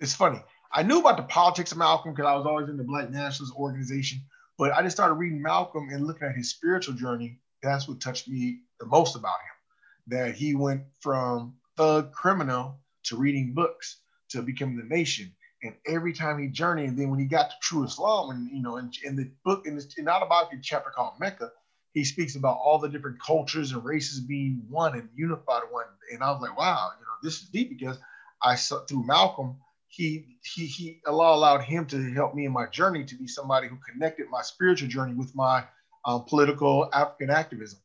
[0.00, 0.40] it's funny.
[0.72, 3.56] I knew about the politics of Malcolm because I was always in the Black Nationalist
[3.56, 4.20] organization,
[4.58, 7.38] but I just started reading Malcolm and looking at his spiritual journey.
[7.62, 10.18] That's what touched me the most about him.
[10.18, 15.34] That he went from thug criminal to reading books to becoming the nation.
[15.62, 18.62] And every time he journeyed, and then when he got to true Islam, and you
[18.62, 21.50] know, in, in the book, in this in autobiography chapter called Mecca,
[21.94, 25.86] he speaks about all the different cultures and races being one and unified one.
[26.12, 27.98] And I was like, wow, you know, this is deep because
[28.40, 29.56] I saw through Malcolm,
[29.88, 33.68] he he he Allah allowed him to help me in my journey to be somebody
[33.68, 35.64] who connected my spiritual journey with my
[36.04, 37.80] um, political African activism.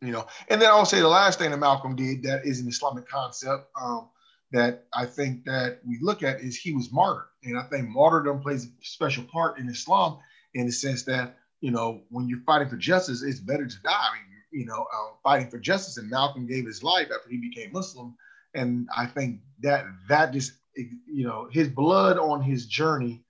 [0.00, 2.68] You know, and then I'll say the last thing that Malcolm did that is an
[2.68, 4.08] Islamic concept um,
[4.52, 8.40] that I think that we look at is he was martyred, and I think martyrdom
[8.40, 10.18] plays a special part in Islam
[10.54, 13.90] in the sense that you know when you're fighting for justice, it's better to die.
[13.90, 17.38] I mean, you know, uh, fighting for justice, and Malcolm gave his life after he
[17.38, 18.14] became Muslim,
[18.58, 23.24] and I think that that just you know his blood on his journey,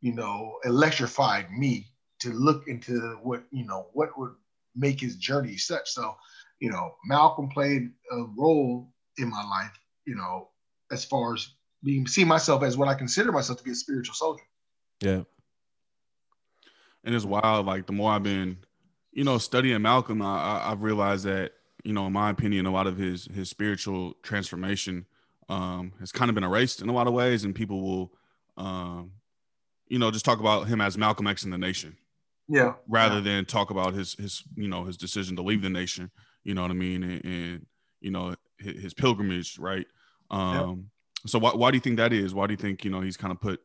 [0.00, 1.86] you know, electrified me
[2.20, 4.34] to look into what you know what would
[4.76, 5.90] make his journey such.
[5.90, 6.16] So,
[6.60, 9.76] you know, Malcolm played a role in my life,
[10.06, 10.48] you know,
[10.92, 11.48] as far as
[11.82, 14.44] being see myself as what I consider myself to be a spiritual soldier.
[15.00, 15.22] Yeah
[17.08, 17.66] and it's wild.
[17.66, 18.58] Like the more I've been,
[19.12, 21.52] you know, studying Malcolm, I, I, have realized that,
[21.88, 25.06] you know, in my opinion, a lot of his his spiritual transformation
[25.48, 28.12] um, has kind of been erased in a lot of ways, and people will,
[28.58, 29.12] um,
[29.86, 31.96] you know, just talk about him as Malcolm X in the nation,
[32.46, 33.22] yeah, rather yeah.
[33.22, 36.10] than talk about his his you know his decision to leave the nation.
[36.44, 37.02] You know what I mean?
[37.02, 37.66] And, and
[38.02, 39.86] you know his, his pilgrimage, right?
[40.30, 40.90] Um,
[41.24, 41.30] yeah.
[41.30, 42.34] So why why do you think that is?
[42.34, 43.62] Why do you think you know he's kind of put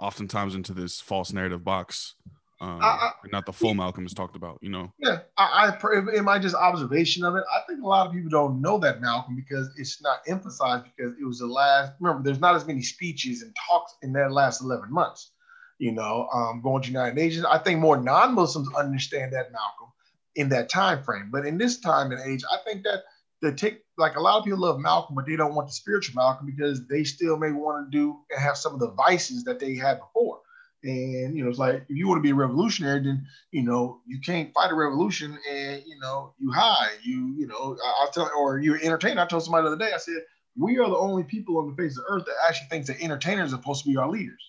[0.00, 2.16] oftentimes into this false narrative box
[2.62, 4.92] um, I, I, not the full Malcolm is talked about, you know.
[5.00, 8.30] Yeah, I, I in my just observation of it, I think a lot of people
[8.30, 11.94] don't know that Malcolm because it's not emphasized because it was the last.
[11.98, 15.32] Remember, there's not as many speeches and talks in that last 11 months.
[15.78, 17.44] You know, um, going to United Nations.
[17.44, 19.88] I think more non-Muslims understand that Malcolm
[20.36, 23.02] in that time frame, but in this time and age, I think that
[23.40, 26.14] the take like a lot of people love Malcolm, but they don't want the spiritual
[26.14, 29.58] Malcolm because they still may want to do and have some of the vices that
[29.58, 30.41] they had before.
[30.84, 34.00] And you know, it's like if you want to be a revolutionary, then you know
[34.06, 36.98] you can't fight a revolution and you know you hide.
[37.02, 38.76] You you know I, will tell or you're.
[38.76, 39.92] I told somebody the other day.
[39.94, 40.22] I said
[40.56, 43.52] we are the only people on the face of earth that actually thinks that entertainers
[43.52, 44.42] are supposed to be our leaders.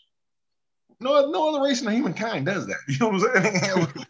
[0.99, 2.77] No, no other race in the humankind does that.
[2.87, 4.05] You know what I'm saying?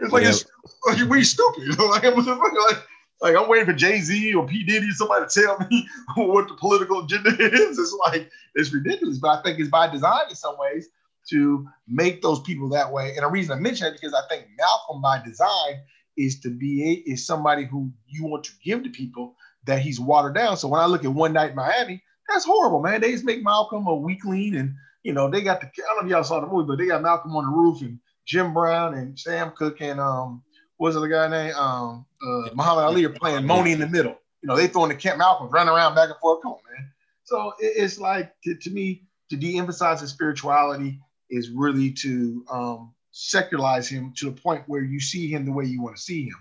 [0.00, 0.30] it's like yeah.
[0.30, 1.78] it's we stupid.
[1.78, 2.78] Like, like
[3.24, 6.46] like I'm waiting for Jay Z or P Diddy or somebody to tell me what
[6.46, 7.78] the political agenda is.
[7.78, 10.88] It's like it's ridiculous, but I think it's by design in some ways
[11.30, 13.14] to make those people that way.
[13.16, 15.80] And the reason I mention it because I think Malcolm by design
[16.18, 19.34] is to be a, is somebody who you want to give to people
[19.64, 20.58] that he's watered down.
[20.58, 23.00] So when I look at One Night in Miami, that's horrible, man.
[23.00, 26.08] They just make Malcolm a weakling, and you know they got the I don't know
[26.08, 28.92] if y'all saw the movie, but they got Malcolm on the roof and Jim Brown
[28.92, 30.42] and Sam Cooke and um
[30.76, 34.16] what's the guy named Um, uh, Muhammad Ali are playing Money in the middle.
[34.42, 36.42] You know, they throwing the Camp Malcolm running around back and forth.
[36.42, 36.90] Come on, man.
[37.24, 42.94] So it, it's like to, to, me to de-emphasize his spirituality is really to um,
[43.10, 46.24] secularize him to the point where you see him the way you want to see
[46.24, 46.36] him.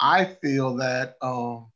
[0.00, 1.66] I feel that um,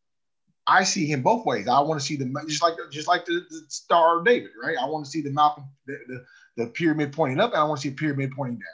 [0.66, 1.66] I see him both ways.
[1.66, 4.76] I want to see the just like just like the, the Star of David, right?
[4.80, 6.24] I want to see the Malcolm the, the,
[6.56, 8.66] the pyramid pointing up, and I want to see a pyramid pointing down.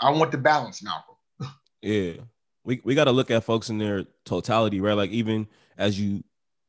[0.00, 1.16] I want the balance, Malcolm.
[1.82, 2.12] yeah,
[2.66, 4.94] we, we got to look at folks in their totality, right?
[4.94, 5.46] Like even
[5.78, 6.24] as you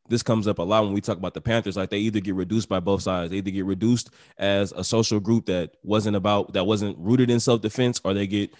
[0.10, 1.76] this comes up a lot when we talk about the Panthers.
[1.76, 3.32] Like they either get reduced by both sides.
[3.32, 7.40] They either get reduced as a social group that wasn't about that wasn't rooted in
[7.40, 8.54] self defense, or they get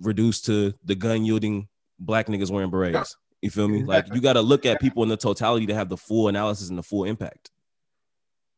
[0.00, 3.16] reduced to the gun yielding black niggas wearing berets.
[3.42, 3.84] You feel me?
[3.84, 6.70] Like you got to look at people in the totality to have the full analysis
[6.70, 7.50] and the full impact.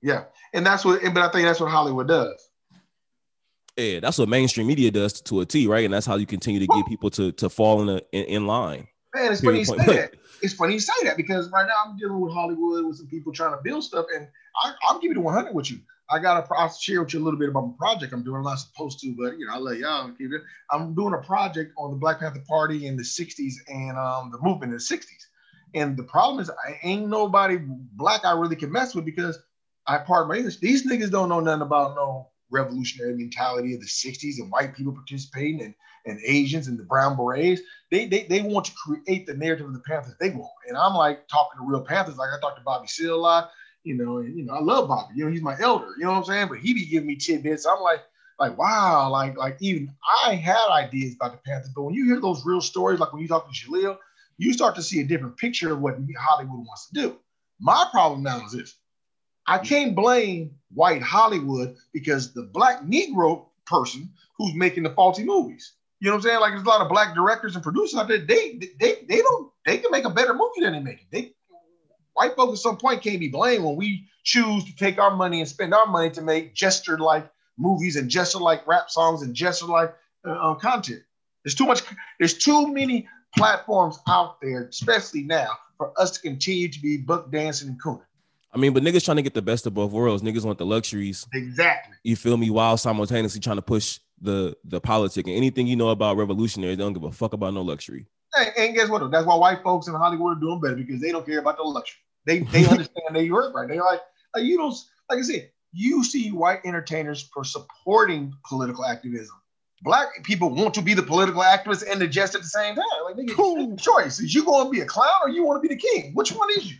[0.03, 1.03] Yeah, and that's what.
[1.03, 2.50] But I think that's what Hollywood does.
[3.81, 5.85] Yeah, that's what mainstream media does to, a T, right?
[5.85, 8.47] And that's how you continue to get people to to fall in a, in, in
[8.47, 8.87] line.
[9.15, 10.15] Man, it's funny you say that.
[10.43, 13.33] It's funny you say that because right now I'm dealing with Hollywood with some people
[13.33, 14.29] trying to build stuff, and
[14.63, 15.81] I, will give you the 100 with you.
[16.11, 18.39] I got to I'll share with you a little bit about my project I'm doing.
[18.39, 20.43] I'm not supposed to, but you know, I'll let y'all keep it.
[20.71, 24.39] I'm doing a project on the Black Panther Party in the 60s and um, the
[24.43, 25.07] movement in the 60s.
[25.75, 29.39] And the problem is, I ain't nobody black I really can mess with because
[29.87, 30.59] I part my English.
[30.59, 34.93] These niggas don't know nothing about no revolutionary mentality of the 60s and white people
[34.93, 35.75] participating and,
[36.07, 37.63] and Asians and the brown berets.
[37.91, 40.53] They, they, they want to create the narrative of the Panthers they want.
[40.69, 43.51] And I'm like talking to real Panthers, like I talked to Bobby Seale a lot,
[43.85, 46.13] you know, and you know, I love Bobby, you know, he's my elder, you know
[46.13, 46.49] what I'm saying?
[46.49, 47.67] But he be giving me tidbits.
[47.67, 48.01] I'm like,
[48.39, 52.21] like, wow, like, like even I had ideas about the Panthers, but when you hear
[52.21, 53.99] those real stories, like when you talk to Jaleel,
[54.39, 57.17] you start to see a different picture of what Hollywood wants to do.
[57.61, 58.77] My problem now is this
[59.51, 64.09] I can't blame white Hollywood because the black Negro person
[64.39, 65.73] who's making the faulty movies.
[65.99, 66.41] You know what I'm saying?
[66.41, 68.19] Like there's a lot of black directors and producers out there.
[68.19, 71.11] They they they don't they can make a better movie than they make.
[71.11, 71.33] They
[72.15, 75.41] white folks at some point can't be blamed when we choose to take our money
[75.41, 79.35] and spend our money to make gesture like movies and gesture like rap songs and
[79.35, 79.93] gesture like
[80.25, 81.03] uh, um, content.
[81.45, 81.83] There's too much.
[82.21, 87.33] There's too many platforms out there, especially now, for us to continue to be buck
[87.33, 88.05] dancing and cooning.
[88.53, 90.23] I mean, but niggas trying to get the best of both worlds.
[90.23, 91.27] Niggas want the luxuries.
[91.33, 91.97] Exactly.
[92.03, 92.51] You feel me?
[92.51, 96.83] While simultaneously trying to push the the politic and anything you know about revolutionaries, they
[96.83, 98.07] don't give a fuck about no luxury.
[98.37, 99.09] And, and guess what?
[99.11, 101.63] That's why white folks in Hollywood are doing better because they don't care about the
[101.63, 102.01] luxury.
[102.27, 103.69] They they understand they work right.
[103.69, 104.01] They're like,
[104.35, 104.75] like you don't
[105.09, 109.37] like I said, you see white entertainers for supporting political activism.
[109.83, 112.85] Black people want to be the political activists and the jest at the same time.
[113.05, 114.21] Like they get choice.
[114.21, 116.13] Is you going to be a clown or you want to be the king?
[116.15, 116.77] Which one is you?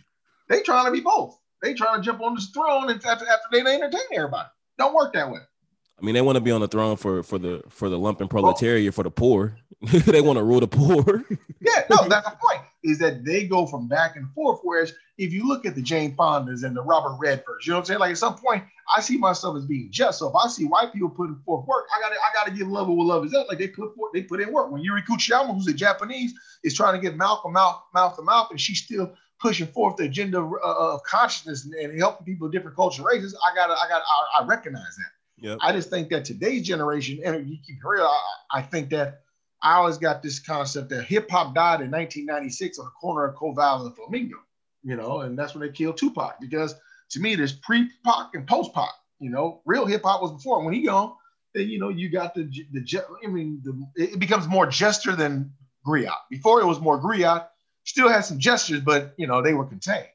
[0.49, 1.37] They trying to be both.
[1.61, 4.49] They trying to jump on this throne and after, after they entertain everybody.
[4.77, 5.39] Don't work that way.
[6.01, 8.23] I mean, they want to be on the throne for for the for the lumpen
[8.23, 8.27] oh.
[8.27, 9.57] proletariat for the poor.
[9.81, 11.23] they want to rule the poor.
[11.61, 12.61] yeah, no, that's the point.
[12.83, 14.59] Is that they go from back and forth.
[14.63, 17.79] Whereas if you look at the Jane Fondas and the Robert Redfords, you know what
[17.81, 17.99] I'm saying?
[17.99, 18.63] Like at some point,
[18.95, 20.17] I see myself as being just.
[20.17, 22.87] So if I see white people putting forth work, I gotta I gotta give love
[22.87, 23.47] where love is up.
[23.49, 24.71] Like they put forth, they put in work.
[24.71, 28.47] When Yuri Kochiyama, who's a Japanese, is trying to get Malcolm mouth mouth to mouth,
[28.49, 32.75] and she's still pushing forth the agenda of consciousness and, and helping people of different
[32.75, 33.37] cultural races.
[33.45, 35.47] I gotta I got I, I recognize that.
[35.47, 35.57] Yep.
[35.61, 39.21] I just think that today's generation, and you keep real, I, I think that
[39.63, 43.35] I always got this concept that hip hop died in 1996 on the corner of
[43.35, 44.37] Koval and Flamingo,
[44.83, 46.75] you know, and that's when they killed Tupac because
[47.11, 48.89] to me, there's pre Pac and post Pac.
[49.19, 50.63] You know, real hip hop was before.
[50.63, 51.13] When he gone,
[51.53, 53.03] then you know you got the the.
[53.23, 55.53] I mean, the, it becomes more gesture than
[55.85, 56.15] griot.
[56.29, 57.47] Before it was more griot.
[57.83, 60.07] Still had some gestures, but you know they were contained.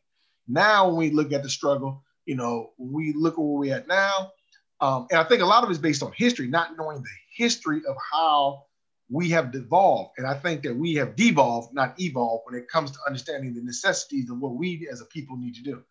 [0.49, 3.89] Now, when we look at the struggle, you know, we look at where we at
[3.89, 4.33] now
[4.81, 7.09] um, and I think a lot of it is based on history, not knowing the
[7.35, 8.65] history of how
[9.09, 10.13] we have devolved.
[10.19, 13.63] And I think that we have devolved, not evolved, when it comes to understanding the
[13.63, 15.83] necessities of what we as a people need to do.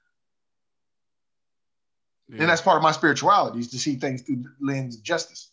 [2.27, 2.41] Yeah.
[2.41, 5.51] And that's part of my spirituality is to see things through the lens of justice.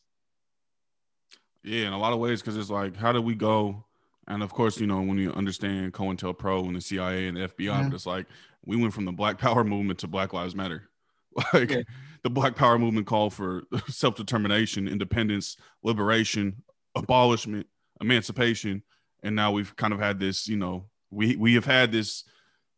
[1.62, 3.85] Yeah, in a lot of ways, because it's like, how do we go?
[4.28, 7.72] And of course, you know, when you understand COINTELPRO and the CIA and the FBI,
[7.72, 7.88] mm-hmm.
[7.88, 8.26] but it's like
[8.64, 10.88] we went from the Black Power movement to Black Lives Matter.
[11.54, 11.80] Like, yeah
[12.22, 16.62] the Black Power movement called for self determination, independence, liberation,
[16.94, 17.66] abolishment,
[18.00, 18.82] emancipation,
[19.22, 20.48] and now we've kind of had this.
[20.48, 22.24] You know, we we have had this,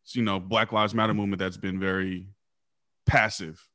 [0.09, 2.27] you know, Black Lives Matter movement that's been very
[3.05, 3.67] passive,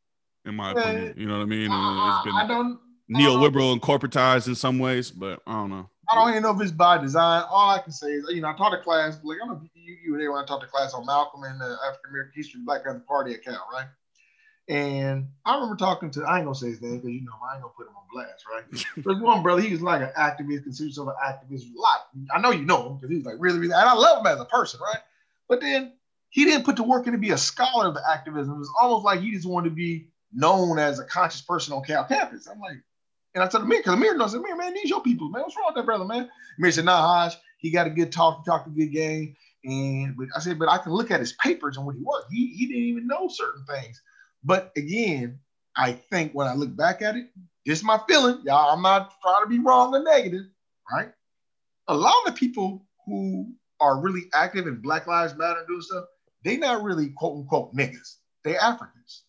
[0.44, 1.14] in my opinion.
[1.16, 1.70] You know what I mean?
[1.70, 2.78] And it's been
[3.12, 5.88] neoliberal and corporatized in some ways, but I don't know.
[6.11, 7.44] I don't even know if it's by design.
[7.49, 9.68] All I can say is, you know, I taught a class, like I don't know
[9.75, 12.33] you, you were there when I taught the class on Malcolm and the African American
[12.35, 13.87] History Black Panther Party account, right?
[14.68, 17.55] And I remember talking to, I ain't gonna say his name because you know I
[17.55, 18.87] ain't gonna put him on blast, right?
[19.05, 22.09] There's one brother, he was like an activist, considered himself an activist a lot.
[22.35, 24.27] I know you know him because he was like really, really, and I love him
[24.27, 25.03] as a person, right?
[25.49, 25.94] But then
[26.29, 28.55] he didn't put the work in to be a scholar of the activism.
[28.55, 31.83] It was almost like he just wanted to be known as a conscious person on
[31.83, 32.46] Cal campus.
[32.46, 32.79] I'm like,
[33.35, 35.43] and I told Amir, because Amir knows, Amir, man, these your people, man.
[35.43, 36.29] What's wrong with that brother, man?
[36.59, 39.37] Amir said, nah, Haj, he got a good talk, he talked a good game.
[39.64, 42.33] And but I said, but I can look at his papers and what he worked.
[42.33, 44.01] He, he didn't even know certain things.
[44.43, 45.38] But again,
[45.77, 47.27] I think when I look back at it,
[47.66, 48.40] this is my feeling.
[48.45, 50.47] Y'all, I'm not trying to be wrong or negative,
[50.90, 51.11] right?
[51.88, 55.83] A lot of the people who are really active in Black Lives Matter and doing
[55.83, 56.05] stuff,
[56.43, 58.16] they not really quote unquote niggas.
[58.45, 59.25] They Africans.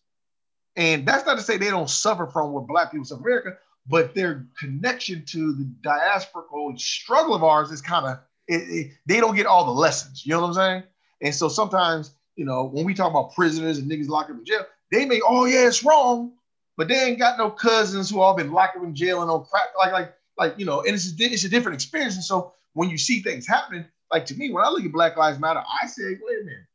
[0.76, 3.58] And that's not to say they don't suffer from what black people suffer in America,
[3.86, 8.18] but their connection to the diasporical struggle of ours is kind of
[8.48, 10.24] they don't get all the lessons.
[10.26, 10.82] You know what I'm saying?
[11.22, 14.44] And so sometimes, you know, when we talk about prisoners and niggas locked up in
[14.44, 16.32] jail, they may, oh yeah, it's wrong,
[16.76, 19.44] but they ain't got no cousins who all been locked up in jail and on
[19.44, 22.14] crack, like like like you know, and it's a, it's a different experience.
[22.14, 25.16] And so when you see things happening, like to me, when I look at Black
[25.16, 26.66] Lives Matter, I say, wait a minute,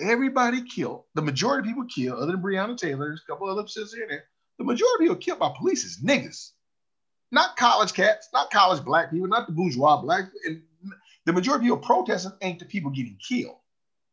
[0.00, 3.66] everybody killed, the majority of people killed, other than Breonna Taylor, there's a couple other
[3.66, 4.24] sisters in there,
[4.58, 6.50] the majority of killed by police is niggas,
[7.30, 10.62] not college cats, not college black people, not the bourgeois black, and
[11.26, 13.56] the majority of protesting ain't the people getting killed.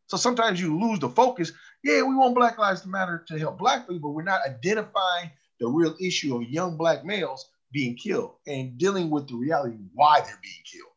[0.08, 1.54] So sometimes you lose the focus.
[1.84, 5.68] Yeah, we want Black Lives Matter to help Black people, but we're not identifying the
[5.68, 10.40] real issue of young black males being killed and dealing with the reality why they're
[10.42, 10.92] being killed.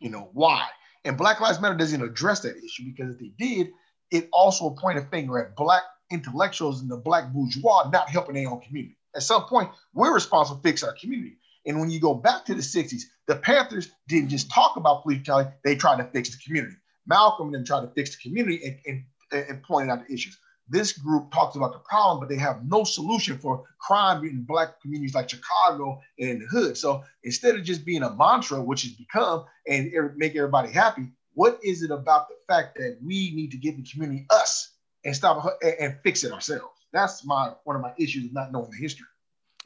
[0.00, 0.66] You know, why?
[1.04, 3.70] And Black Lives Matter doesn't address that issue because if they did,
[4.10, 8.50] it also point a finger at black intellectuals and the black bourgeois not helping their
[8.50, 8.96] own community.
[9.14, 11.36] At some point, we're responsible to fix our community.
[11.66, 15.18] And when you go back to the 60s, the Panthers didn't just talk about police
[15.18, 16.76] brutality, they tried to fix the community.
[17.06, 20.38] Malcolm them tried to fix the community and, and, and pointed out the issues.
[20.68, 24.80] This group talks about the problem, but they have no solution for crime in black
[24.80, 26.78] communities like Chicago and the hood.
[26.78, 31.58] So instead of just being a mantra, which has become and make everybody happy, what
[31.62, 34.73] is it about the fact that we need to get the community us
[35.04, 36.86] and stop and, and fix it ourselves?
[36.92, 39.06] That's my one of my issues of not knowing the history.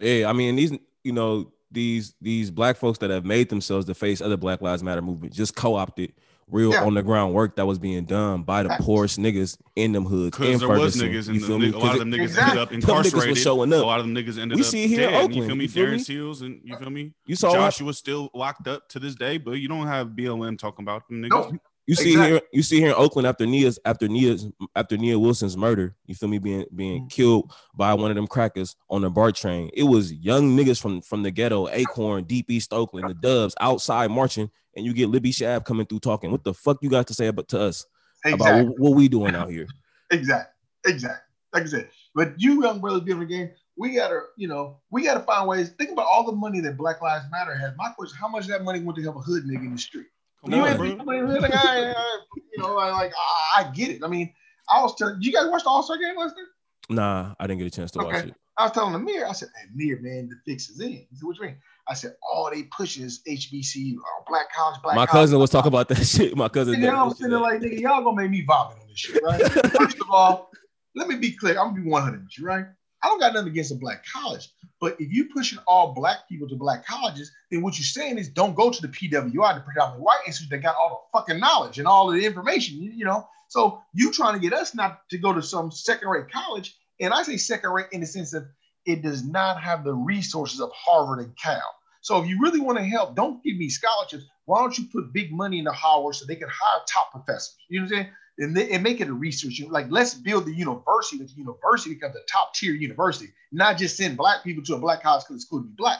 [0.00, 0.72] Yeah, I mean these,
[1.04, 4.62] you know, these these black folks that have made themselves the face of the Black
[4.62, 6.12] Lives Matter movement just co-opted
[6.50, 6.84] real yeah.
[6.84, 10.38] on the ground work that was being done by the poorest niggas in them hoods.
[10.38, 11.72] In there was niggas, you feel me?
[11.72, 12.50] A lot of them niggas exactly.
[12.50, 13.30] ended up incarcerated.
[13.30, 13.82] Was showing up.
[13.82, 15.08] A lot of them niggas ended we up see here dead.
[15.08, 15.64] In Oakland, you feel me?
[15.64, 15.98] You feel Darren me?
[15.98, 17.12] Seals and you feel me?
[17.26, 20.84] You saw Joshua still locked up to this day, but you don't have BLM talking
[20.84, 21.52] about them niggas.
[21.52, 21.58] No.
[21.88, 22.30] You see Exactly.
[22.32, 25.96] here, you see here in Oakland after Nia's after Nia's after Nia Wilson's murder.
[26.06, 26.36] You feel me?
[26.38, 27.10] Being being Mhm.
[27.10, 29.70] killed by one of them crackers on the BART train.
[29.72, 34.10] It was young niggas from from the ghetto, Acorn, Deep East Oakland, the Dubs outside
[34.10, 36.30] marching, and you get Libby Schaaf coming through talking.
[36.30, 37.86] What the fuck you got to say about to us
[38.26, 38.64] about Exactly.
[38.68, 39.66] what, what we doing out here?
[40.10, 40.52] Exactly.
[40.92, 41.24] Exactly.
[41.54, 43.50] Like I said, but you young brothers be in the game.
[43.78, 45.70] We gotta, you know, we gotta find ways.
[45.78, 47.72] Think about all the money that Black Lives Matter has.
[47.78, 49.78] My question: How much of that money went to help a hood nigga in the
[49.78, 50.06] street?
[50.44, 50.86] Come you on, bro.
[50.86, 53.12] I like, I, I- you know, I, like
[53.56, 54.02] I, I get it.
[54.04, 54.32] I mean,
[54.70, 56.94] I was telling you guys watch the All Star game last night.
[56.94, 58.34] Nah, I didn't get a chance to watch it.
[58.56, 60.90] I was telling Amir, I said, hey, Amir, man, the fix is in.
[60.90, 61.56] He said, what you mean?
[61.88, 65.50] I said, all they pushing is HBCU, uh, black college, black My college, cousin was
[65.50, 66.36] talking about that shit.
[66.36, 66.74] My cousin.
[66.74, 68.98] and then I was sitting there like, nigga, y'all gonna make me vomit on this
[68.98, 69.40] shit, right?
[69.72, 70.50] First of all,
[70.96, 71.58] let me be clear.
[71.58, 72.66] I'm gonna be 100 with right?
[73.02, 74.48] I don't got nothing against a black college,
[74.80, 78.28] but if you pushing all black people to black colleges, then what you're saying is
[78.28, 81.78] don't go to the PWI, the predominantly white institute that got all the fucking knowledge
[81.78, 83.26] and all of the information, you, you know.
[83.48, 87.22] So you trying to get us not to go to some second-rate college, and I
[87.22, 88.46] say second-rate in the sense of
[88.84, 91.62] it does not have the resources of Harvard and Cal.
[92.00, 94.24] So if you really want to help, don't give me scholarships.
[94.46, 97.56] Why don't you put big money into Howard so they can hire top professors?
[97.68, 98.12] You know what I'm saying?
[98.38, 99.60] And, they, and make it a research.
[99.68, 101.18] Like let's build the university.
[101.18, 105.02] The university becomes a top tier university, not just send black people to a black
[105.02, 105.98] college because it's cool to be black.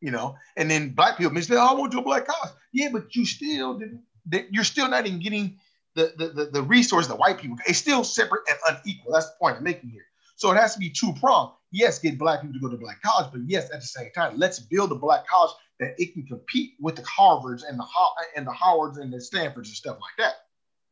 [0.00, 2.54] You know, and then black people may say, "Oh, I went to a black college."
[2.72, 3.80] Yeah, but you still.
[4.50, 5.58] You're still not even getting
[5.94, 7.58] the the the, the resources that white people.
[7.66, 9.12] It's still separate and unequal.
[9.12, 10.06] That's the point I'm making here.
[10.36, 11.50] So it has to be two pronged.
[11.72, 14.38] Yes, get black people to go to black college, but yes, at the same time,
[14.38, 15.50] let's build a black college
[15.80, 17.86] that it can compete with the Harvards and the
[18.36, 20.34] and the Howards and the Stanfords and stuff like that.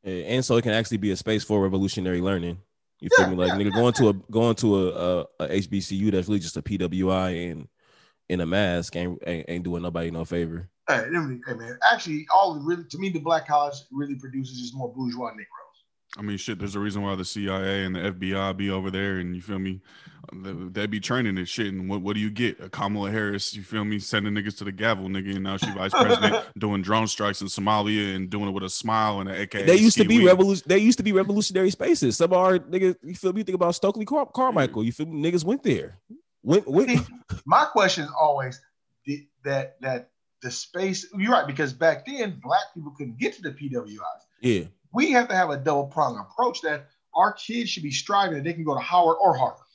[0.07, 2.59] Yeah, and so it can actually be a space for revolutionary learning.
[3.01, 3.37] You feel me?
[3.37, 6.57] Like yeah, nigga going to a going to a, a, a HBCU that's really just
[6.57, 7.69] a PWI and
[8.29, 10.69] in a mask ain't, ain't ain't doing nobody no favor.
[10.89, 14.93] Hey, hey, man, actually, all really to me, the black college really produces just more
[14.95, 15.66] bourgeois Negroes.
[16.19, 16.59] I mean, shit.
[16.59, 19.59] There's a reason why the CIA and the FBI be over there, and you feel
[19.59, 19.83] me?
[20.33, 21.69] They, they be training this shit.
[21.69, 22.59] And what, what do you get?
[22.61, 23.99] A Kamala Harris, you feel me?
[23.99, 27.49] Sending niggas to the gavel, nigga, and now she vice president doing drone strikes in
[27.49, 29.67] Somalia and doing it with a smile and an AK.
[29.67, 30.65] They used to be revolution.
[30.67, 32.17] They used to be revolutionary spaces.
[32.17, 33.43] Some of our niggas, you feel me?
[33.43, 34.85] Think about Stokely Car- Carmichael.
[34.85, 35.31] You feel me?
[35.31, 35.99] Niggas went there.
[36.43, 36.91] Went went.
[36.91, 37.01] See,
[37.45, 38.61] my question is always
[39.05, 40.11] the, that that
[40.43, 41.07] the space.
[41.17, 43.99] You're right because back then black people couldn't get to the PWIs.
[44.41, 44.65] Yeah,
[44.97, 48.45] We have to have a double prong approach that our kids should be striving that
[48.45, 49.67] they can go to Howard or Harvard.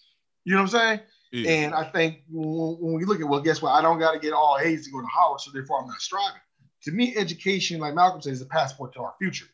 [0.45, 0.99] You know what I'm saying?
[1.31, 1.51] Yeah.
[1.51, 3.71] And I think when, when we look at, well, guess what?
[3.71, 6.01] I don't got to get all A's to go to Howard, so therefore I'm not
[6.01, 6.41] striving.
[6.85, 9.45] To me, education, like Malcolm says, is a passport to our future.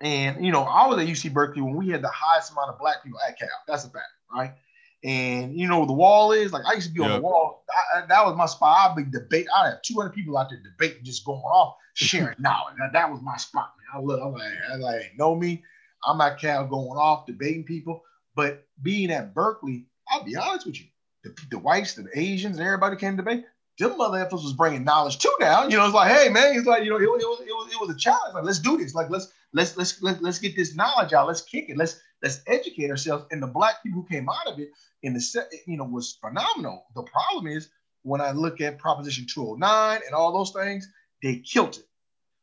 [0.00, 2.78] And you know, I was at UC Berkeley when we had the highest amount of
[2.78, 3.48] black people at Cal.
[3.68, 4.54] That's a fact, right?
[5.02, 7.64] And you know, the wall is like I used to be on the wall.
[7.94, 8.90] I, that was my spot.
[8.90, 9.46] I'd be debate.
[9.56, 12.74] I had 200 people out there debating, just going off, sharing knowledge.
[12.78, 14.02] That, that was my spot, man.
[14.02, 14.20] I love.
[14.26, 15.62] I'm like, I like know me.
[16.06, 18.02] I'm at Cal going off debating people.
[18.34, 20.86] But being at Berkeley, I'll be honest with you,
[21.24, 23.44] the, the whites, the Asians, and everybody came to debate.
[23.78, 25.66] Them mother effers was bringing knowledge too now.
[25.66, 27.52] You know, it's like, hey man, it's like you know, it, was- it was it
[27.54, 28.34] was it was a challenge.
[28.34, 28.94] Like, let's do this.
[28.94, 31.26] Like, let's let's let's let's let's get this knowledge out.
[31.26, 31.78] Let's kick it.
[31.78, 33.24] Let's let's educate ourselves.
[33.30, 34.70] And the black people who came out of it
[35.02, 36.84] in the set, you know, was phenomenal.
[36.94, 37.68] The problem is
[38.02, 40.88] when I look at Proposition 209 and all those things,
[41.22, 41.86] they killed it.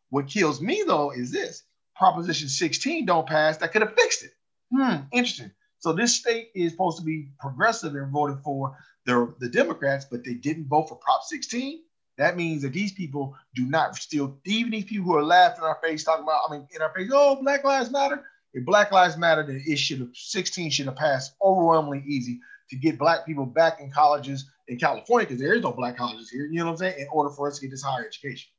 [0.09, 1.63] What kills me though is this:
[1.95, 3.57] Proposition 16 don't pass.
[3.57, 4.32] That could have fixed it.
[4.71, 5.51] Hmm, interesting.
[5.80, 10.23] So this state is supposed to be progressive and voted for the, the Democrats, but
[10.23, 11.82] they didn't vote for Prop 16.
[12.17, 15.65] That means that these people do not still, even these people who are laughing in
[15.65, 18.23] our face, talking about, I mean, in our face, oh, Black Lives Matter.
[18.53, 22.39] If Black Lives Matter, then it should have 16 should have passed overwhelmingly easy
[22.69, 26.29] to get black people back in colleges in California because there is no black colleges
[26.29, 26.45] here.
[26.45, 26.95] You know what I'm saying?
[26.99, 28.49] In order for us to get this higher education.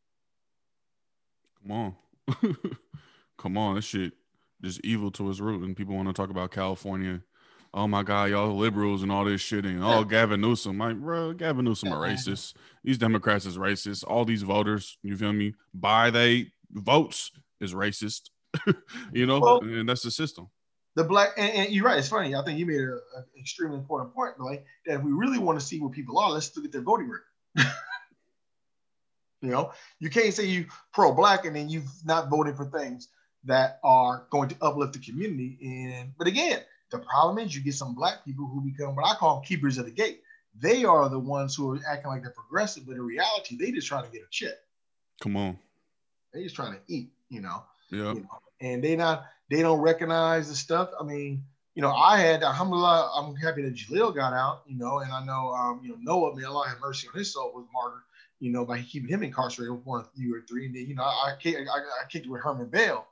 [1.62, 2.56] Come on.
[3.38, 3.74] Come on.
[3.76, 4.12] This shit
[4.62, 5.62] just evil to its root.
[5.62, 7.22] And people want to talk about California.
[7.74, 9.66] Oh my God, y'all liberals and all this shit.
[9.66, 10.78] And oh, Gavin Newsom.
[10.78, 12.54] Like, bro, Gavin Newsom are racist.
[12.82, 14.04] These Democrats is racist.
[14.06, 15.54] All these voters, you feel me?
[15.74, 17.30] By they votes
[17.60, 18.30] is racist.
[19.12, 20.48] you know, well, and that's the system
[20.98, 21.96] the black and, and, you're right.
[21.96, 22.34] It's funny.
[22.34, 23.00] I think you made an
[23.38, 26.54] extremely important point, like that if we really want to see where people are, let's
[26.56, 27.24] look at their voting record.
[29.40, 29.70] you know,
[30.00, 33.10] you can't say you pro-black and then you've not voted for things
[33.44, 35.56] that are going to uplift the community.
[35.62, 39.14] And but again, the problem is you get some black people who become what I
[39.14, 40.22] call keepers of the gate.
[40.60, 43.86] They are the ones who are acting like they're progressive, but in reality, they just
[43.86, 44.54] trying to get a check.
[45.22, 45.56] Come on.
[46.34, 47.62] They just trying to eat, you know.
[47.90, 48.14] Yeah.
[48.14, 48.38] You know?
[48.60, 50.90] And they not they don't recognize the stuff.
[51.00, 54.98] I mean, you know, I had alhamdulillah, I'm happy that Jalil got out, you know,
[54.98, 57.66] and I know um, you know, Noah, may Allah have mercy on his soul, was
[57.72, 58.02] martyred,
[58.40, 60.66] you know, by keeping him incarcerated for one year or three.
[60.66, 63.06] And then, you know, I, I, I, kicked with Herman Bell.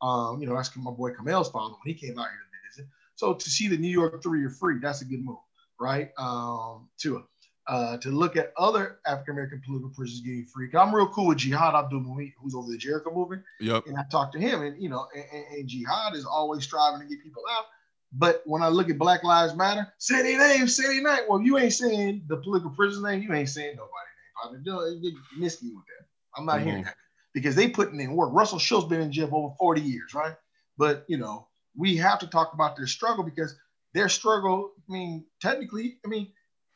[0.00, 2.90] Um, you know, that's my boy Kamel's father when he came out here to visit.
[3.14, 5.38] So to see the New York three are free, that's a good move,
[5.78, 6.10] right?
[6.18, 7.24] Um, to
[7.72, 10.68] uh, to look at other African American political prisoners getting free.
[10.68, 13.44] Cause I'm real cool with Jihad Abdulmumit, who's over the Jericho movement.
[13.60, 13.84] Yep.
[13.86, 17.06] And I talked to him, and you know, and, and, Jihad is always striving to
[17.06, 17.64] get people out.
[18.12, 21.24] But when I look at Black Lives Matter, say their name, say their name.
[21.30, 25.02] Well, you ain't saying the political prisoner's name, you ain't saying nobody's name.
[25.34, 26.06] You miss me with that.
[26.36, 26.68] I'm not mm-hmm.
[26.68, 26.96] hearing that
[27.32, 28.34] because they putting in work.
[28.34, 30.34] Russell Shoatz been in jail for over 40 years, right?
[30.76, 33.56] But you know, we have to talk about their struggle because
[33.94, 34.72] their struggle.
[34.90, 36.32] I mean, technically, I mean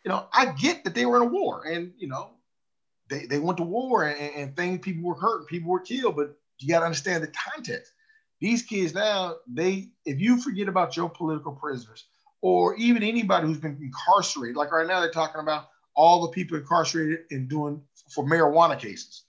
[0.07, 2.31] you know, I get that they were in a war and, you know,
[3.09, 6.15] they, they went to war and, and things, people were hurt and people were killed,
[6.15, 7.93] but you got to understand the context.
[8.41, 12.05] These kids now, they, if you forget about your political prisoners
[12.41, 16.57] or even anybody who's been incarcerated, like right now they're talking about all the people
[16.57, 17.83] incarcerated and doing
[18.15, 19.25] for marijuana cases.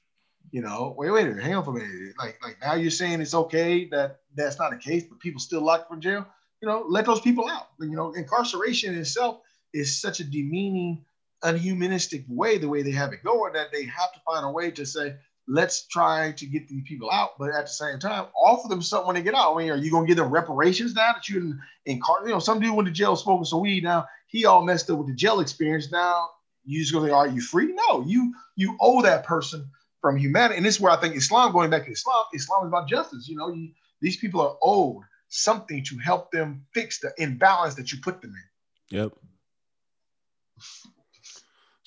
[0.52, 2.14] You know, wait, wait a minute, hang on for a minute.
[2.20, 5.62] Like, like now you're saying it's okay that that's not the case, but people still
[5.62, 6.28] locked for jail.
[6.62, 7.70] You know, let those people out.
[7.80, 9.42] You know, incarceration itself
[9.74, 11.06] is such a demeaning,
[11.44, 14.72] unhumanistic way, the way they have it going, that they have to find a way
[14.72, 15.16] to say,
[15.48, 19.08] let's try to get these people out, but at the same time, offer them something
[19.08, 19.56] when they get out.
[19.56, 22.02] I mean, are you gonna give them reparations now that you in?
[22.24, 23.84] You know, some dude went to jail smoking some weed.
[23.84, 25.92] Now he all messed up with the jail experience.
[25.92, 26.30] Now
[26.66, 27.74] you just gonna say, are you free?
[27.88, 29.70] No, you you owe that person
[30.02, 30.58] from humanity.
[30.58, 33.28] And this is where I think Islam, going back to Islam, Islam is about justice.
[33.28, 33.70] You know, you,
[34.02, 38.32] these people are owed something to help them fix the imbalance that you put them
[38.32, 38.98] in.
[38.98, 39.14] Yep.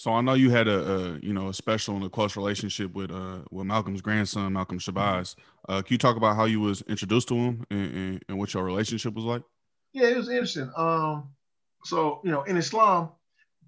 [0.00, 2.94] So I know you had a, a, you know a special and a close relationship
[2.94, 5.34] with uh with Malcolm's grandson, Malcolm Shabazz.
[5.68, 8.54] Uh, can you talk about how you was introduced to him and, and, and, what
[8.54, 9.42] your relationship was like?
[9.92, 10.72] Yeah, it was interesting.
[10.74, 11.34] Um,
[11.84, 13.10] so you know, in Islam,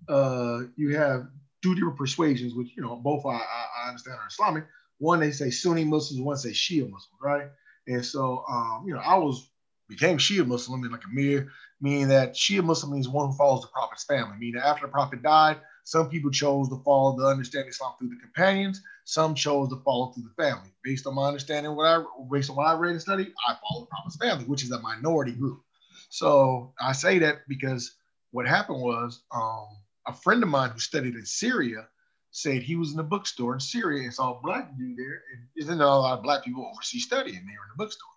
[0.09, 1.26] uh, you have
[1.62, 3.38] two different persuasions, which you know both I,
[3.84, 4.64] I understand are Islamic.
[4.96, 7.48] One they say Sunni Muslims, one say Shia Muslims, right?
[7.86, 9.50] And so um, you know, I was
[9.89, 11.49] became Shia Muslim in like a mere,
[11.80, 15.22] meaning that Shia Muslim means one who follows the Prophet's family, meaning after the Prophet
[15.22, 19.83] died, some people chose to follow the understanding Islam through the companions, some chose to
[19.85, 20.70] follow through the family.
[20.85, 23.83] Based on my understanding, what I based on what I read and studied, I follow
[23.83, 25.61] the Prophet's family, which is a minority group.
[26.09, 27.97] So I say that because
[28.30, 29.66] what happened was um,
[30.07, 31.89] a friend of mine who studied in Syria
[32.30, 35.22] said he was in a bookstore in Syria and saw a black dude there.
[35.33, 38.09] And isn't there a lot of black people overseas studying there in the bookstore?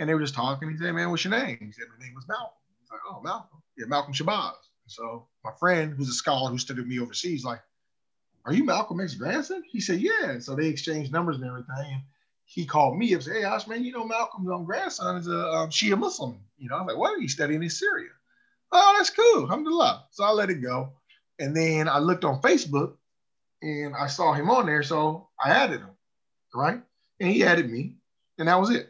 [0.00, 0.70] And they were just talking.
[0.70, 1.58] He said, Man, what's your name?
[1.60, 2.56] He said, My name was Malcolm.
[2.80, 3.62] He's like, Oh, Malcolm.
[3.76, 4.54] Yeah, Malcolm Shabazz.
[4.86, 7.60] So my friend, who's a scholar who studied me overseas, like,
[8.46, 9.62] Are you Malcolm X's grandson?
[9.70, 10.38] He said, Yeah.
[10.40, 11.92] so they exchanged numbers and everything.
[11.92, 12.02] And
[12.46, 15.28] he called me up and said, Hey, Ash, man, you know, Malcolm's own grandson is
[15.28, 16.40] a um, Shia Muslim.
[16.56, 18.08] You know, I was like, What are you studying in Syria?
[18.72, 19.42] Oh, that's cool.
[19.42, 20.06] Alhamdulillah.
[20.12, 20.94] So I let it go.
[21.38, 22.94] And then I looked on Facebook
[23.60, 24.82] and I saw him on there.
[24.82, 25.90] So I added him,
[26.54, 26.80] right?
[27.20, 27.96] And he added me.
[28.38, 28.88] And that was it.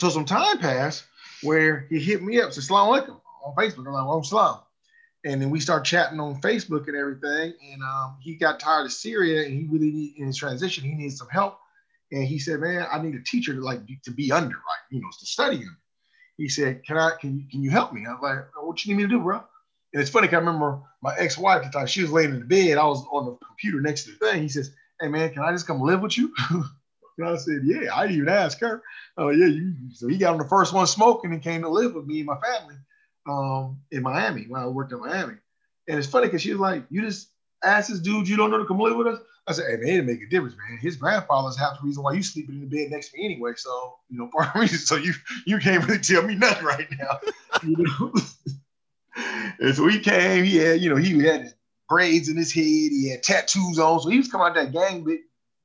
[0.00, 1.04] So some time passed
[1.42, 3.86] where he hit me up, said, Salam alaikum on Facebook.
[3.86, 4.60] I'm like, well, I'm Salam.
[5.24, 7.54] And then we start chatting on Facebook and everything.
[7.72, 10.94] And um, he got tired of Syria and he really need, in his transition, he
[10.94, 11.58] needs some help.
[12.12, 14.84] And he said, man, I need a teacher to like to be under, right?
[14.90, 15.78] You know, to study under.
[16.36, 18.06] He said, can I, can you, can you help me?
[18.06, 19.42] I was like, what you need me to do, bro?
[19.92, 22.40] And it's funny, because I remember my ex-wife at the time, she was laying in
[22.40, 22.78] the bed.
[22.78, 24.42] I was on the computer next to the thing.
[24.42, 26.32] He says, hey man, can I just come live with you?
[27.18, 28.82] And I said, yeah, I didn't even ask her.
[29.16, 29.46] Oh, yeah.
[29.46, 32.18] You, so he got on the first one smoking and came to live with me
[32.18, 32.76] and my family
[33.28, 35.34] um, in Miami when I worked in Miami.
[35.88, 37.28] And it's funny because she was like, you just
[37.64, 39.20] asked this dude you don't know to come live with us?
[39.48, 40.78] I said, hey, man, it didn't make a difference, man.
[40.78, 43.52] His grandfather's half the reason why you sleeping in the bed next to me anyway.
[43.56, 44.78] So, you know, part of reason.
[44.78, 45.14] So you
[45.46, 47.18] you can't really tell me nothing right now.
[47.62, 48.12] you know?
[49.58, 50.44] and so he came.
[50.44, 51.54] He had, you know, he had
[51.88, 52.62] braids in his head.
[52.62, 54.00] He had tattoos on.
[54.00, 55.06] So he was coming out that gang,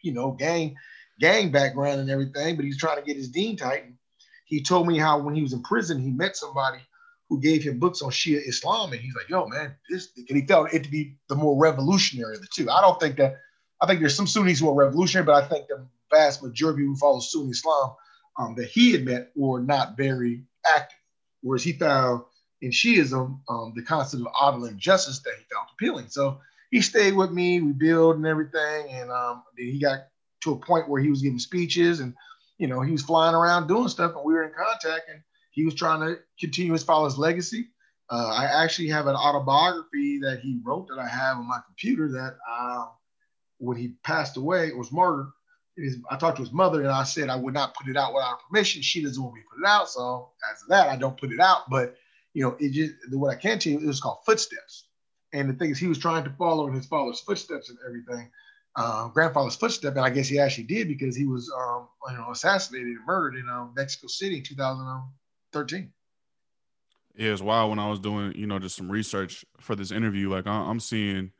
[0.01, 0.77] you know, gang,
[1.23, 2.55] gang background and everything.
[2.57, 3.95] But he's trying to get his deen tightened.
[4.45, 6.79] He told me how when he was in prison, he met somebody
[7.29, 10.45] who gave him books on Shia Islam, and he's like, "Yo, man, this," and he
[10.45, 12.69] felt it to be the more revolutionary of the two.
[12.69, 13.37] I don't think that.
[13.81, 16.95] I think there's some Sunnis who are revolutionary, but I think the vast majority who
[16.95, 17.95] follow Sunni Islam
[18.37, 20.43] um, that he had met were not very
[20.75, 20.99] active.
[21.41, 22.23] Whereas he found
[22.61, 26.07] in Shiism um, the concept of adl and justice that he found appealing.
[26.09, 26.39] So
[26.71, 27.61] he stayed with me.
[27.61, 30.07] We built and everything, and um, then he got
[30.43, 32.13] to a point where he was giving speeches and
[32.57, 35.21] you know he was flying around doing stuff, and we were in contact, and
[35.51, 37.67] he was trying to continue his father's legacy.
[38.09, 42.11] Uh, I actually have an autobiography that he wrote that I have on my computer
[42.11, 42.85] that uh,
[43.63, 45.31] when he passed away, was murdered.
[46.11, 48.41] I talked to his mother and I said I would not put it out without
[48.47, 48.83] permission.
[48.83, 49.89] She doesn't want me to put it out.
[49.89, 51.69] So as of that, I don't put it out.
[51.69, 51.95] But
[52.33, 54.85] you know, it just what I can tell you, it was called Footsteps.
[55.33, 58.29] And the thing is, he was trying to follow in his father's footsteps and everything,
[58.75, 59.95] uh, grandfather's footsteps.
[59.95, 63.35] And I guess he actually did because he was, um, you know, assassinated and murdered
[63.35, 65.91] in um, Mexico City in 2013.
[67.15, 70.31] Yeah, it's wild when I was doing, you know, just some research for this interview.
[70.31, 71.31] Like I'm seeing,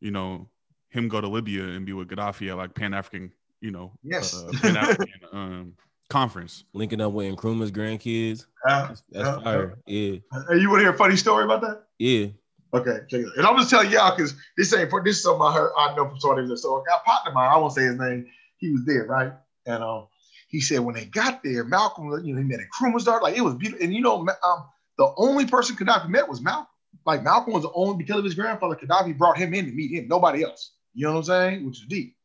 [0.00, 0.48] you know,
[0.88, 4.34] him go to Libya and be with Gaddafi at like Pan African, you know, yes,
[4.34, 5.74] uh, Pan African um,
[6.08, 6.64] conference.
[6.72, 8.46] Linking up with Nkrumah's grandkids.
[8.66, 9.78] Uh, That's, that's uh, fire.
[9.86, 10.18] Yeah.
[10.48, 11.84] Hey, you want to hear a funny story about that?
[11.98, 12.26] Yeah.
[12.72, 12.98] Okay.
[13.12, 15.94] And I'm just telling y'all because this ain't for this is something I heard I
[15.96, 16.56] know from somebody.
[16.56, 18.26] So I got partner mine, I won't say his name.
[18.58, 19.32] He was there, right?
[19.66, 20.06] And um,
[20.48, 23.22] he said when they got there, Malcolm, you know, he met Nkrumah's daughter.
[23.22, 23.84] Like it was beautiful.
[23.84, 24.64] And you know, um,
[24.98, 26.66] the only person Gaddafi met was Malcolm.
[27.06, 28.76] Like Malcolm was the only because of his grandfather.
[28.76, 30.06] Gaddafi brought him in to meet him.
[30.08, 30.72] Nobody else.
[30.94, 31.66] You know what I'm saying?
[31.66, 32.16] Which is deep.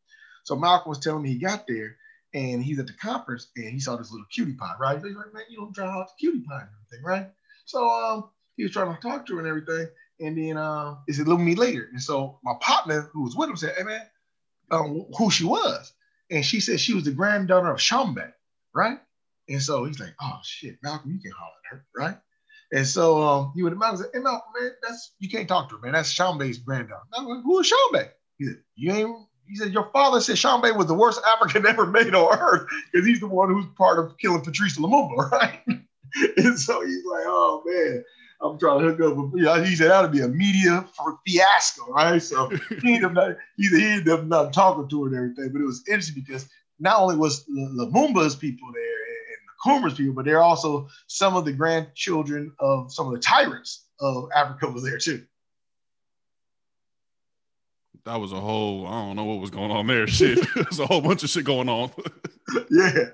[0.43, 1.98] So Malcolm was telling me he got there
[2.34, 4.96] and he's at the conference and he saw this little cutie pie, right?
[4.96, 7.30] He's like, man, you don't draw out the cutie pie and everything, right?
[7.66, 9.88] So um, he was trying to talk to her and everything.
[10.20, 11.89] And then uh, said, look at me later.
[11.91, 14.01] And so my partner who was with him said, hey man,
[14.72, 15.93] um, who she was.
[16.32, 18.34] And she said she was the granddaughter of Tshombe,
[18.74, 18.97] right?
[19.49, 22.18] And so he's like, oh shit, Malcolm, you can holler at her, right?
[22.72, 25.47] And so um, he would have Malcolm and said, hey Malcolm, man, that's you can't
[25.47, 25.93] talk to her, man.
[25.93, 27.03] That's Tshombe's granddaughter.
[27.11, 28.09] Like, who is Tshombe?
[28.38, 31.86] He said, you ain't he said, Your father said Tshombe was the worst African ever
[31.86, 35.61] made on earth because he's the one who's part of killing Patrice Lumumba, right?
[36.38, 38.03] and so he's like, Oh man,
[38.42, 41.20] I'm trying to hook up with, you know, he said that'll be a media for
[41.26, 42.22] fiasco, right?
[42.22, 42.50] So
[42.82, 45.66] he ended up, he, he ended up not talking to her and everything, but it
[45.66, 46.48] was interesting because
[46.80, 51.36] not only was Lumumba's people there and the Nkrumah's people, but there are also some
[51.36, 55.26] of the grandchildren of some of the tyrants of Africa was there too
[58.06, 60.08] that was a whole I don't know what was going on there.
[60.16, 61.92] Shit, there's a whole bunch of shit going on.
[62.72, 63.10] yeah.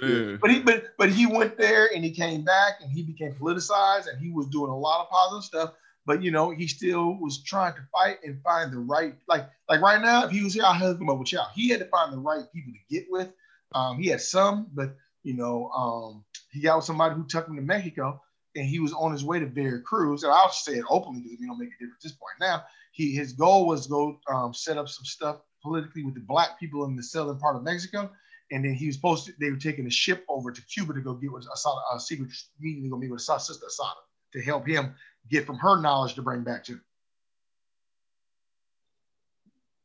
[0.40, 4.08] But he but but he went there and he came back and he became politicized
[4.08, 5.72] and he was doing a lot of positive stuff.
[6.06, 9.80] But you know, he still was trying to fight and find the right like like
[9.80, 11.48] right now, if he was here, I'll hook him up with y'all.
[11.54, 13.32] He had to find the right people to get with.
[13.74, 17.56] Um, he had some, but you know, um, he got with somebody who took him
[17.56, 18.20] to Mexico
[18.56, 20.22] and he was on his way to Veracruz.
[20.22, 22.64] And I'll say it openly because we don't make a difference at this point now
[22.92, 26.58] he his goal was to go um, set up some stuff politically with the black
[26.58, 28.10] people in the southern part of Mexico.
[28.50, 31.00] And then he was supposed to, they were taking a ship over to Cuba to
[31.00, 34.00] go get with Assata, a secret meeting to go meet with Assata's sister Assata
[34.32, 34.94] to help him
[35.28, 36.80] get from her knowledge to bring back to.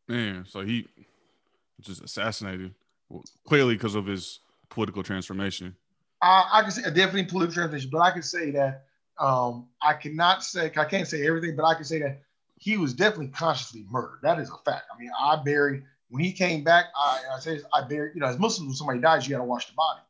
[0.07, 0.87] Man, so he
[1.81, 2.73] just assassinated
[3.09, 4.39] well, clearly because of his
[4.69, 5.75] political transformation.
[6.21, 8.85] Uh, I can say definitely political transformation, but I can say that
[9.19, 12.21] um, I cannot say I can't say everything, but I can say that
[12.57, 14.19] he was definitely consciously murdered.
[14.21, 14.85] That is a fact.
[14.93, 16.85] I mean, I buried when he came back.
[16.97, 18.13] I, I say I buried.
[18.15, 20.01] You know, as Muslims, when somebody dies, you got to wash the body,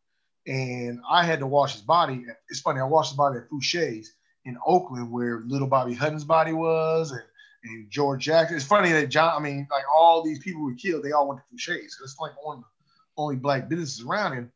[0.48, 2.26] and I had to wash his body.
[2.50, 2.80] It's funny.
[2.80, 4.14] I washed his body at Fouché's
[4.46, 7.24] in Oakland, where little Bobby Hutton's body was, and
[7.66, 8.58] and George Jackson.
[8.58, 9.34] It's funny that John.
[9.36, 11.04] I mean, like all these people were killed.
[11.04, 11.98] They all went to Fouché's.
[12.04, 12.70] It's like one of the
[13.18, 14.52] only black businesses around him.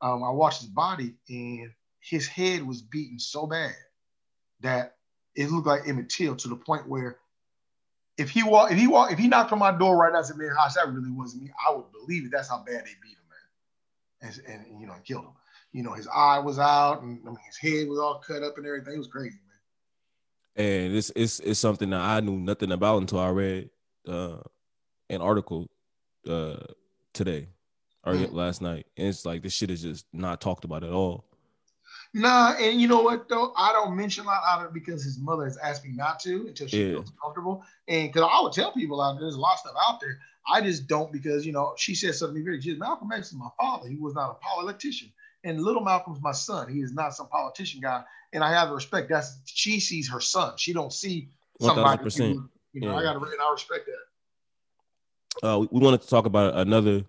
[0.00, 1.70] Um, I watched his body, and
[2.00, 3.74] his head was beaten so bad
[4.60, 4.96] that
[5.34, 7.18] it looked like Emmett Till to the point where
[8.18, 10.26] if he walk, if he walk, if he knocked on my door right now and
[10.26, 12.32] said, "Man, Hosh, that really wasn't me," I would believe it.
[12.32, 15.32] That's how bad they beat him, man, and, and you know, killed him.
[15.72, 18.58] You know, his eye was out, and I mean, his head was all cut up
[18.58, 18.94] and everything.
[18.94, 19.38] It was crazy,
[20.56, 20.66] man.
[20.66, 23.70] And it's it's it's something that I knew nothing about until I read
[24.08, 24.38] uh,
[25.08, 25.68] an article
[26.28, 26.56] uh,
[27.14, 27.48] today
[28.04, 28.32] or mm.
[28.32, 31.24] last night, and it's like this shit is just not talked about at all.
[32.14, 33.52] Nah, and you know what though?
[33.56, 36.18] I don't mention a lot out of it because his mother has asked me not
[36.20, 36.92] to until she yeah.
[36.94, 37.62] feels comfortable.
[37.86, 40.18] And because I would tell people out there, there's a lot of stuff out there.
[40.50, 42.60] I just don't because you know she said something very.
[42.60, 43.88] She said, Malcolm X is my father.
[43.88, 45.12] He was not a politician.
[45.44, 46.72] And Little Malcolm's my son.
[46.72, 48.02] He is not some politician guy,
[48.32, 49.08] and I have to respect.
[49.08, 50.54] That's she sees her son.
[50.56, 51.28] She don't see
[51.60, 52.02] somebody.
[52.02, 52.32] 1000%.
[52.34, 55.48] who, You know, I gotta and I respect that.
[55.48, 57.04] uh, we- we wanted to talk about another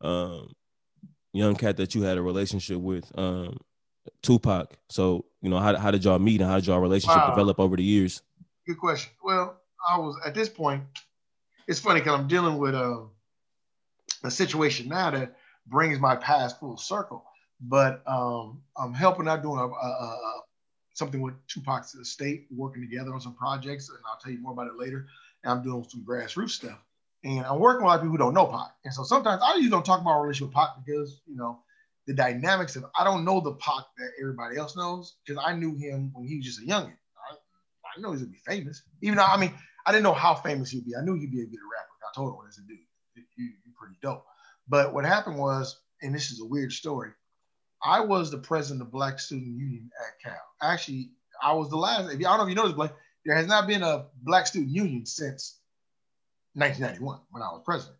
[0.00, 0.52] um,
[1.32, 3.58] young cat that you had a relationship with, um,
[4.22, 4.76] Tupac.
[4.88, 7.30] So, you know, how, how did y'all meet and how did y'all relationship Wow.
[7.30, 8.22] develop over the years?
[8.66, 9.12] Good question.
[9.22, 10.82] Well, I was at this point.
[11.66, 13.10] It's funny because I'm dealing with um,
[14.24, 15.36] a situation now that
[15.66, 17.24] brings my past full circle.
[17.60, 20.42] But um, I'm helping out doing a, a, a, a-
[20.94, 24.66] something with Tupac's estate, working together on some projects, and I'll tell you more about
[24.66, 25.06] it later.
[25.44, 26.78] And I'm doing some grassroots stuff,
[27.22, 28.70] and I'm working with a lot of people who don't know Pac.
[28.84, 31.60] And so sometimes I usually don't talk about our relationship with Pac because you know
[32.08, 35.76] the dynamics of I don't know the Pac that everybody else knows because I knew
[35.76, 36.96] him when he was just a youngin.
[36.96, 39.52] I, I know he's gonna be famous, even though I mean
[39.86, 40.96] I didn't know how famous he'd be.
[40.96, 41.90] I knew he'd be a good rapper.
[42.02, 42.78] I told him as a dude,
[43.14, 44.24] you, you're pretty dope.
[44.68, 47.10] But what happened was, and this is a weird story.
[47.84, 50.40] I was the president of Black Student Union at Cal.
[50.62, 51.10] Actually,
[51.42, 52.10] I was the last.
[52.10, 52.92] If you, I don't know if you noticed, Blake,
[53.26, 55.58] there has not been a Black Student Union since
[56.54, 57.98] 1991 when I was president.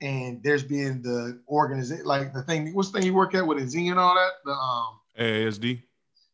[0.00, 2.72] And there's been the organization, like the thing.
[2.74, 4.30] What's the thing you work at with Zinnia and all that?
[4.44, 5.82] The um, AASD.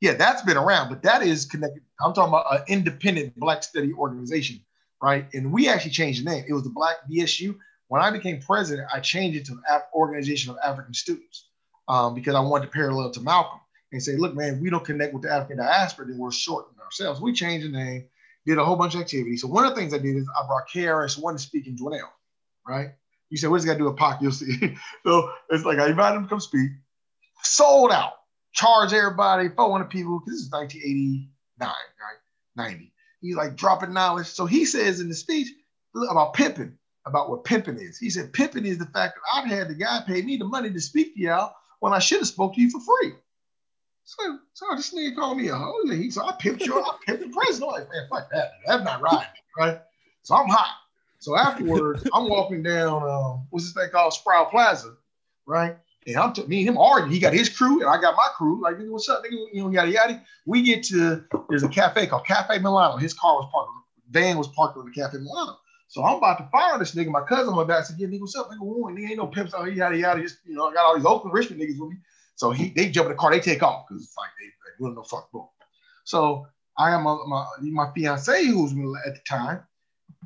[0.00, 1.82] yeah, that's been around, but that is connected.
[2.04, 4.60] I'm talking about an independent Black study organization,
[5.02, 5.26] right?
[5.32, 6.44] And we actually changed the name.
[6.46, 7.56] It was the Black BSU.
[7.88, 11.48] When I became president, I changed it to Af- Organization of African Students
[11.88, 13.60] um, because I wanted to parallel to Malcolm
[13.92, 17.20] and say, look, man, we don't connect with the African diaspora, then we're shortening ourselves.
[17.20, 18.06] We changed the name,
[18.44, 19.40] did a whole bunch of activities.
[19.40, 21.76] So one of the things I did is I brought KRS One to speak in
[21.76, 22.10] Dwinelle,
[22.66, 22.90] right?
[23.34, 24.22] You said, what's got to do with Pac?
[24.22, 24.76] You'll see.
[25.04, 26.70] so it's like I invited him to come speak.
[27.42, 28.12] Sold out
[28.54, 30.22] charge everybody, 400 people.
[30.26, 32.70] This is 1989, right?
[32.70, 32.92] 90.
[33.20, 34.26] He's like dropping knowledge.
[34.26, 35.48] So he says in the speech
[36.10, 36.76] about pimping,
[37.06, 37.98] about what pimping is.
[37.98, 40.70] He said, pimping is the fact that I've had the guy pay me the money
[40.70, 43.12] to speak to y'all when I should have spoke to you for free.
[44.04, 45.82] So, so this nigga called me a hoe.
[45.86, 47.72] Said, I pimped you, I pimped the president.
[47.72, 48.52] I'm like, man, fuck that.
[48.66, 49.26] That's not right,
[49.58, 49.80] right?
[50.22, 50.76] So I'm hot.
[51.24, 54.94] So afterwards, I'm walking down, um, what's this thing called Sproul Plaza,
[55.46, 55.78] right?
[56.06, 57.12] And I'm t- me and him arguing.
[57.12, 58.60] He got his crew, and I got my crew.
[58.62, 59.46] Like, nigga, what's up, nigga?
[59.54, 60.22] You know, yada yada.
[60.44, 62.98] We get to there's a cafe called Cafe Milano.
[62.98, 63.70] His car was parked,
[64.10, 65.56] van was parked on the Cafe Milano.
[65.88, 67.08] So I'm about to fire this nigga.
[67.08, 68.60] My cousin my back said, "Yeah, nigga, what's up, nigga?
[68.60, 70.20] Woo, nigga ain't no pimps out here, yada yada.
[70.20, 71.96] Just you know, I got all these Oakland Richmond niggas with me.
[72.34, 74.92] So he they jump in the car, they take off because it's like they, they
[74.92, 75.48] know fuck boom.
[76.04, 76.46] So
[76.76, 78.72] I am my my, my fiance who was
[79.06, 79.62] at the time.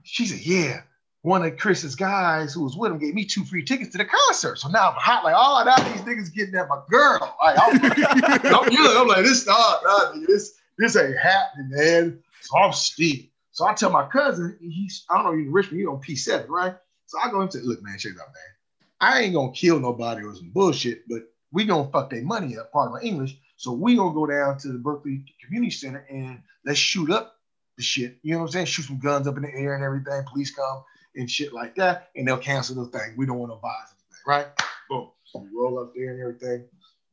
[0.05, 0.82] She said, "Yeah."
[1.22, 4.05] One of Chris's guys who was with him gave me two free tickets to the
[4.05, 4.57] concert.
[4.57, 7.36] So now I'm hot, like, oh, now these niggas getting at my girl.
[7.42, 7.74] Like, I'm,
[8.55, 12.22] I'm, you know, I'm like, this, nah, nah, nigga, this, this ain't happening, man.
[12.40, 13.32] So I'm steep.
[13.51, 16.49] So I tell my cousin, he's, I don't know, he's in Richmond, he's on P7,
[16.49, 16.76] right?
[17.07, 18.88] So I go and say, look, man, check it out, man.
[19.01, 21.22] I ain't gonna kill nobody or some bullshit, but
[21.53, 23.36] we gonna fuck their money up, part of my English.
[23.57, 27.38] So we gonna go down to the Berkeley Community Center and let's shoot up
[27.79, 28.18] the shit.
[28.22, 28.66] You know what I'm saying?
[28.66, 30.22] Shoot some guns up in the air and everything.
[30.31, 30.85] Police come
[31.16, 33.14] and shit like that, and they'll cancel the thing.
[33.16, 33.95] We don't want no violence,
[34.26, 34.47] right?
[34.91, 35.09] Boom.
[35.24, 36.66] So we roll up there and everything.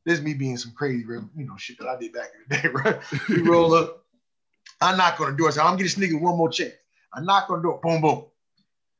[0.04, 2.62] This is me being some crazy, you know, shit that I did back in the
[2.62, 3.28] day, right?
[3.28, 4.04] we roll up.
[4.80, 5.56] I'm not gonna do it.
[5.58, 6.74] I'm gonna get this nigga one more chance.
[7.14, 7.80] I'm not gonna do it.
[7.82, 8.24] Boom, boom.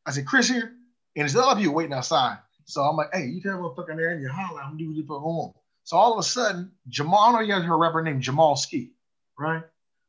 [0.07, 0.73] I said, Chris here,
[1.17, 2.39] and there's a of people waiting outside.
[2.65, 5.21] So I'm like, hey, you tell motherfucker there and you holler, I'm doing it for
[5.21, 5.53] home.
[5.85, 8.91] So all of a sudden, Jamal, I know you guys heard a rapper named Jamalski,
[9.39, 9.63] right?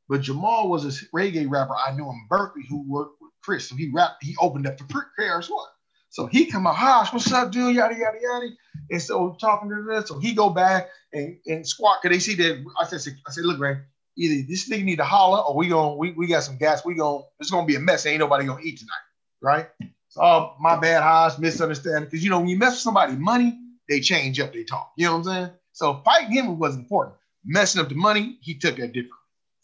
[0.10, 3.70] But Jamal was a reggae rapper I knew in Berkeley who worked with Chris.
[3.70, 5.68] So he rapped, he opened up for KRS One.
[6.10, 7.76] So he come out, Hosh, what's up, dude?
[7.76, 8.48] Yada yada yada.
[8.90, 12.02] And so talking to this, so he go back and, and squat.
[12.02, 13.78] Cause they see that I said, I said, look, Ray,
[14.18, 16.86] either this nigga need to holler or we going we, we got some gas.
[16.86, 18.06] We going it's gonna be a mess.
[18.06, 18.94] Ain't nobody gonna eat tonight,
[19.42, 19.68] right?
[20.10, 22.06] So oh, my bad, Hosh, misunderstanding.
[22.06, 24.94] Because you know, when you mess with somebody money, they change up, they talk.
[24.98, 25.50] You know what I'm saying?
[25.74, 27.18] So fighting him was important.
[27.46, 29.14] Messing up the money, he took that different.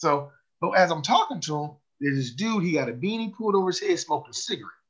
[0.03, 3.55] So, but as I'm talking to him, there's this dude, he got a beanie pulled
[3.55, 4.81] over his head, smoking a cigarette.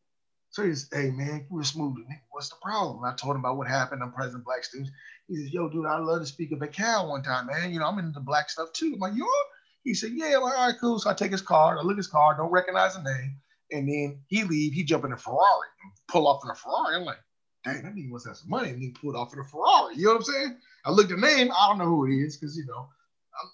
[0.50, 1.98] So he's, hey man, we're smooth.
[2.32, 3.04] What's the problem?
[3.06, 4.02] I told him about what happened.
[4.02, 4.92] I'm president black students.
[5.28, 7.72] He says, yo, dude, I'd love to speak up at Cal one time, man.
[7.72, 8.94] You know, I'm into black stuff too.
[8.96, 9.46] I'm like, you are?
[9.84, 10.34] He said, yeah.
[10.36, 10.98] All right, cool.
[10.98, 11.78] So I take his card.
[11.78, 13.38] I look at his card, don't recognize the name.
[13.72, 16.96] And then he leave, he jump in a Ferrari, and pull off in a Ferrari.
[16.96, 17.22] I'm like,
[17.66, 18.70] dang, that nigga must have some money.
[18.70, 19.96] And he pulled off in a Ferrari.
[19.96, 20.58] You know what I'm saying?
[20.86, 21.52] I looked at the name.
[21.52, 22.90] I don't know who it is because, you know,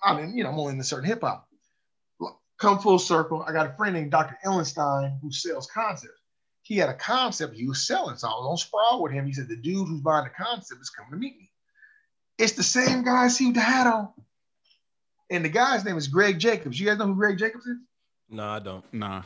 [0.05, 1.48] I'm, I'm in, you know, I'm only in a certain hip hop.
[2.59, 3.43] Come full circle.
[3.47, 4.37] I got a friend named Dr.
[4.45, 6.19] Ellenstein who sells concepts.
[6.61, 8.17] He had a concept he was selling.
[8.17, 9.25] So I was on Sproul with him.
[9.25, 11.49] He said, the dude who's buying the concept is coming to meet me.
[12.37, 14.09] It's the same guy I see with the hat on.
[15.29, 16.79] And the guy's name is Greg Jacobs.
[16.79, 17.77] You guys know who Greg Jacobs is?
[18.29, 18.93] No, I don't.
[18.93, 19.23] Nah.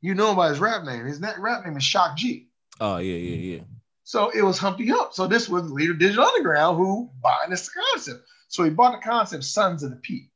[0.00, 1.06] You know him by his rap name.
[1.06, 2.48] His rap name is Shock G.
[2.80, 3.62] Oh yeah, yeah, yeah.
[4.04, 5.14] So it was Humpty Hump.
[5.14, 8.24] So this was the leader Digital Underground who buying this concept.
[8.48, 10.28] So he bought the concept Sons of the P.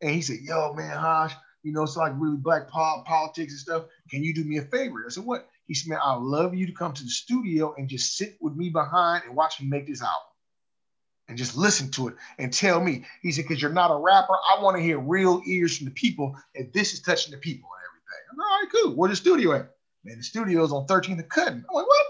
[0.00, 3.84] And he said, Yo, man, Hosh, you know, it's like really black politics and stuff.
[4.10, 5.04] Can you do me a favor?
[5.06, 5.48] I said, What?
[5.66, 8.56] He said, Man, I'd love you to come to the studio and just sit with
[8.56, 10.30] me behind and watch me make this album
[11.28, 13.04] and just listen to it and tell me.
[13.22, 14.34] He said, Because you're not a rapper.
[14.34, 16.34] I want to hear real ears from the people.
[16.54, 18.26] And this is touching the people and everything.
[18.32, 18.96] I'm, like, All right, cool.
[18.96, 19.70] Where's the studio at?
[20.04, 21.64] Man, the studio's on 13th and Cutting.
[21.68, 22.06] I'm like, What?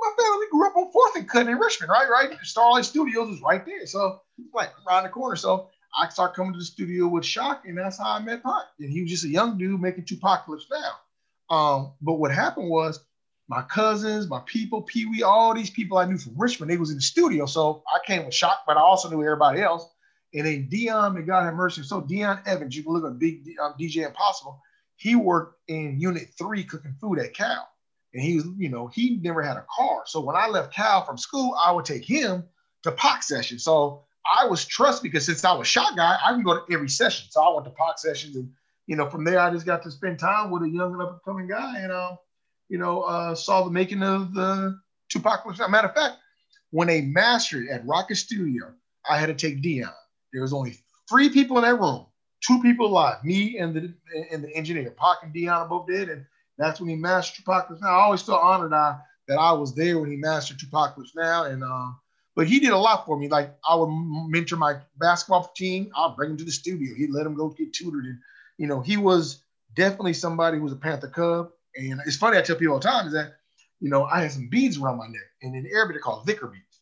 [0.00, 2.08] My family grew up on 4th and Cutting in Richmond, right?
[2.08, 2.38] Right.
[2.42, 3.84] Starlight Studios is right there.
[3.86, 4.20] So,
[4.54, 5.34] like, around the corner.
[5.34, 8.66] So, I started coming to the studio with Shock, and that's how I met Pac.
[8.78, 11.54] And he was just a young dude making Tupacalypse now.
[11.54, 13.00] Um, but what happened was
[13.48, 16.90] my cousins, my people, Pee Wee, all these people I knew from Richmond, they was
[16.90, 17.46] in the studio.
[17.46, 19.88] So I came with Shock, but I also knew everybody else.
[20.34, 21.82] And then Dion, may God have mercy.
[21.82, 24.60] So Dion Evans, you can look at Big um, DJ Impossible.
[24.96, 27.66] He worked in Unit Three cooking food at Cal,
[28.12, 30.02] and he was, you know, he never had a car.
[30.06, 32.44] So when I left Cal from school, I would take him
[32.82, 33.58] to Pac session.
[33.58, 34.04] So
[34.36, 37.26] I was trust because since I was shot guy, I can go to every session.
[37.30, 38.50] So I went to Pac sessions, and
[38.86, 41.10] you know, from there I just got to spend time with a young and up
[41.12, 42.18] and coming guy, and um,
[42.68, 45.44] you know, uh, saw the making of the Tupac.
[45.70, 46.16] Matter of fact,
[46.70, 48.72] when they mastered at Rocket Studio,
[49.08, 49.92] I had to take Dion.
[50.32, 52.06] There was only three people in that room,
[52.46, 53.94] two people alive, me and the
[54.32, 54.90] and the engineer.
[54.90, 56.24] Pac and Dion are both dead, and
[56.58, 57.70] that's when he mastered Tupac.
[57.80, 58.98] Now I always feel honored I,
[59.28, 61.98] that I was there when he mastered Tupac now, and um,
[62.38, 63.28] but he did a lot for me.
[63.28, 63.90] Like I would
[64.28, 65.90] mentor my basketball team.
[65.96, 66.94] I'll bring him to the studio.
[66.94, 68.04] He'd let him go get tutored.
[68.04, 68.20] And,
[68.58, 69.42] you know, he was
[69.74, 71.50] definitely somebody who was a Panther Cub.
[71.74, 73.38] And it's funny, I tell people all the time is that,
[73.80, 75.26] you know, I had some beads around my neck.
[75.42, 76.80] And in Arabic, they're called dhikr beads.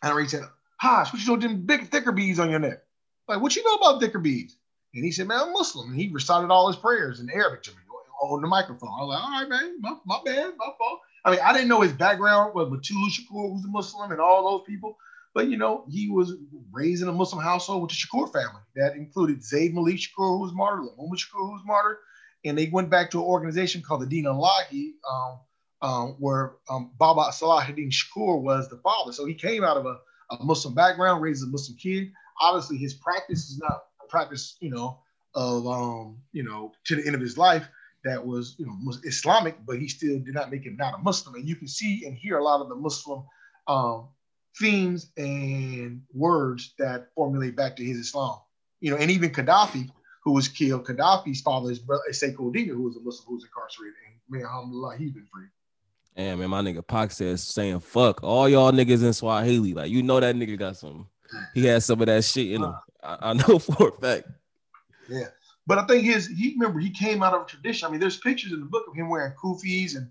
[0.00, 0.44] And I said,
[0.80, 2.84] Hosh, what you know them big dhikr beads on your neck?
[3.26, 4.54] Like, what you know about dhikr beads?
[4.94, 5.90] And he said, man, I'm Muslim.
[5.90, 7.78] And he recited all his prayers in Arabic to me
[8.22, 8.90] on the microphone.
[8.90, 11.00] I was like, all right, man, my, my bad, my fault.
[11.24, 14.50] I mean, I didn't know his background with Mutulu Shakur, who's a Muslim, and all
[14.50, 14.96] those people.
[15.34, 16.34] But you know, he was
[16.72, 18.60] raised in a Muslim household with the Shakur family.
[18.76, 21.98] That included Zayd Malik Shakur, who was martyred, Lumumba Shakur, who was martyred,
[22.44, 25.38] and they went back to an organization called the Deen Allahi, um,
[25.80, 29.12] um, where um, Baba Salahuddin Shakur was the father.
[29.12, 29.98] So he came out of a,
[30.30, 32.12] a Muslim background, raised a Muslim kid.
[32.40, 34.98] Obviously, his practice is not a practice, you know,
[35.34, 37.68] of um, you know, to the end of his life
[38.04, 41.34] that was you know Islamic, but he still did not make him not a Muslim.
[41.34, 43.24] And you can see and hear a lot of the Muslim
[43.66, 44.08] um,
[44.58, 48.38] themes and words that formulate back to his Islam.
[48.80, 49.88] You know, and even Kadafi,
[50.24, 53.44] who was killed, Kadafi's father is brother Sekou Odinga, who was a Muslim who was
[53.44, 53.94] incarcerated.
[54.06, 55.46] And man, alhamdulillah, he's been free.
[56.16, 59.72] Damn, man, my nigga Pac says saying fuck all y'all niggas in Swahili.
[59.72, 61.08] Like, you know that nigga got some,
[61.54, 62.74] he has some of that shit in him.
[63.02, 64.28] I, I know for a fact.
[65.08, 65.28] Yeah.
[65.66, 67.86] But I think his he remember he came out of a tradition.
[67.86, 70.10] I mean, there's pictures in the book of him wearing kufis and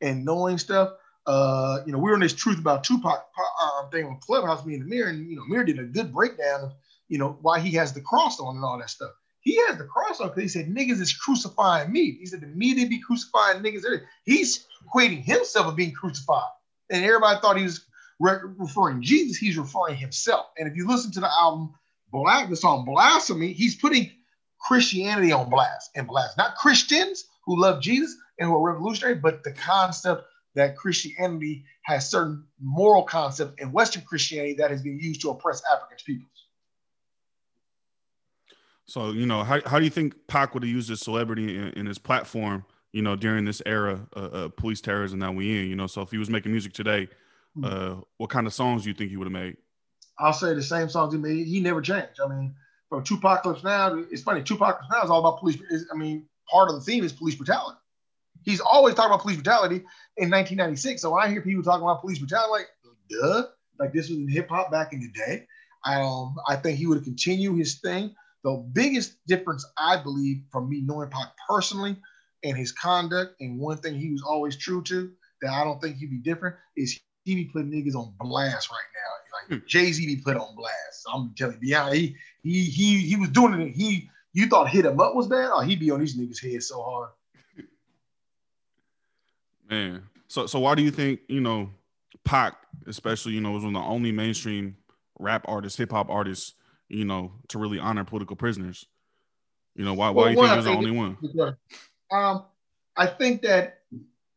[0.00, 0.92] and knowing stuff.
[1.26, 3.26] Uh, you know, we were in this truth about Tupac
[3.62, 6.62] uh, thing on Clubhouse, me and Amir, and you know, Amir did a good breakdown
[6.62, 6.72] of
[7.08, 9.10] you know why he has the cross on and all that stuff.
[9.40, 12.12] He has the cross on because he said niggas is crucifying me.
[12.20, 13.84] He said the media be crucifying niggas.
[14.24, 16.50] He's equating himself of being crucified,
[16.90, 17.86] and everybody thought he was
[18.18, 19.38] re- referring Jesus.
[19.38, 20.46] He's referring himself.
[20.58, 21.72] And if you listen to the album
[22.12, 24.10] Black, the song Blasphemy, he's putting
[24.60, 29.42] Christianity on blast and blast, not Christians who love Jesus and who are revolutionary, but
[29.42, 35.20] the concept that Christianity has certain moral concept in Western Christianity that has been used
[35.22, 36.28] to oppress African peoples.
[38.86, 41.68] So, you know, how, how do you think Pac would have used his celebrity in,
[41.70, 45.68] in his platform, you know, during this era of uh, police terrorism that we in,
[45.68, 45.86] you know?
[45.86, 47.08] So if he was making music today,
[47.54, 47.64] hmm.
[47.64, 49.56] uh, what kind of songs do you think he would have made?
[50.18, 51.46] I'll say the same songs he made.
[51.46, 52.20] He never changed.
[52.22, 52.54] I mean,
[52.90, 54.42] from Two Tupacalypse Now, it's funny.
[54.42, 55.58] Two Tupacalypse Now is all about police.
[55.90, 57.78] I mean, part of the theme is police brutality.
[58.42, 59.76] He's always talking about police brutality
[60.16, 61.00] in 1996.
[61.00, 62.68] So when I hear people talking about police brutality, like,
[63.08, 63.42] duh,
[63.78, 65.46] like this was in hip hop back in the day.
[65.84, 68.14] Um, I think he would continue his thing.
[68.42, 71.96] The biggest difference, I believe, from me knowing Pac personally
[72.42, 75.12] and his conduct, and one thing he was always true to
[75.42, 78.78] that I don't think he'd be different is he'd be putting niggas on blast right
[78.94, 79.19] now.
[79.48, 79.66] Like.
[79.66, 81.06] Jay Z be put on blast.
[81.12, 83.72] I'm telling you, yeah, he he he he was doing it.
[83.72, 85.50] He you thought hit him up was bad?
[85.52, 87.10] Oh, he'd be on these niggas' head so hard.
[89.70, 91.70] Man, so so why do you think you know
[92.24, 92.54] Pac,
[92.86, 94.76] especially you know, was one of the only mainstream
[95.18, 96.54] rap artists, hip hop artists,
[96.88, 98.86] you know, to really honor political prisoners?
[99.74, 101.56] You know, why well, why do you think he was the only one?
[102.12, 102.44] Um,
[102.96, 103.82] I think that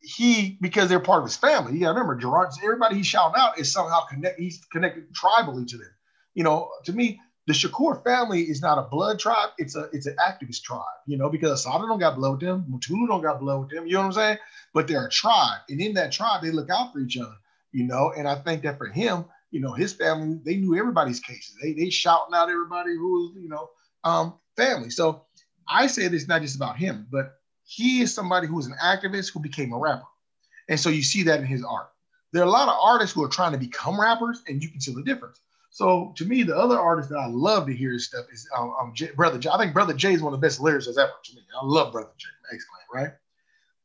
[0.03, 1.73] he because they're part of his family.
[1.73, 2.49] You got to remember, Gerard.
[2.63, 4.39] Everybody he's shouting out is somehow connect.
[4.39, 5.91] He's connected tribally to them.
[6.35, 9.51] You know, to me, the Shakur family is not a blood tribe.
[9.57, 10.83] It's a it's an activist tribe.
[11.07, 13.87] You know, because Assata don't got blood with them, Mutulu don't got blood with them.
[13.87, 14.37] You know what I'm saying?
[14.73, 17.35] But they're a tribe, and in that tribe, they look out for each other.
[17.71, 18.13] you know.
[18.15, 21.55] And I think that for him, you know, his family, they knew everybody's cases.
[21.61, 23.69] They they shouting out everybody who was, you know,
[24.03, 24.89] um, family.
[24.89, 25.25] So
[25.69, 27.33] I say this not just about him, but
[27.75, 30.05] he is somebody who is an activist who became a rapper.
[30.69, 31.89] And so you see that in his art.
[32.31, 34.79] There are a lot of artists who are trying to become rappers, and you can
[34.79, 35.39] see the difference.
[35.69, 38.73] So to me, the other artist that I love to hear his stuff is um,
[38.79, 39.49] um J- Brother J.
[39.49, 41.41] I think Brother J is one of the best lyricists ever to me.
[41.59, 42.27] I love Brother J.
[42.53, 43.13] X Clan, right?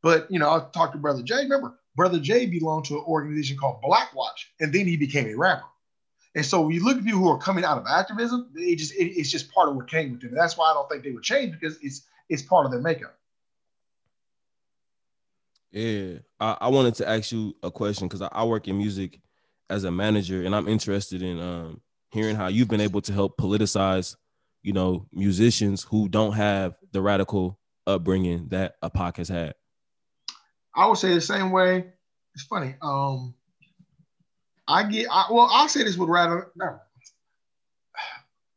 [0.02, 1.44] But you know, I talked to Brother J.
[1.44, 5.34] Remember, Brother J belonged to an organization called Black Watch, and then he became a
[5.34, 5.64] rapper.
[6.34, 8.92] And so when you look at people who are coming out of activism, it just
[8.92, 10.34] it, it's just part of what came with them.
[10.34, 13.17] That's why I don't think they would change because it's it's part of their makeup.
[15.70, 19.20] Yeah, I, I wanted to ask you a question because I, I, work in music
[19.68, 23.36] as a manager, and I'm interested in um, hearing how you've been able to help
[23.36, 24.16] politicize,
[24.62, 29.54] you know, musicians who don't have the radical upbringing that a Pac has had.
[30.74, 31.86] I would say the same way.
[32.34, 32.74] It's funny.
[32.80, 33.34] Um,
[34.66, 35.48] I get I, well.
[35.50, 36.78] I'll say this with rather no,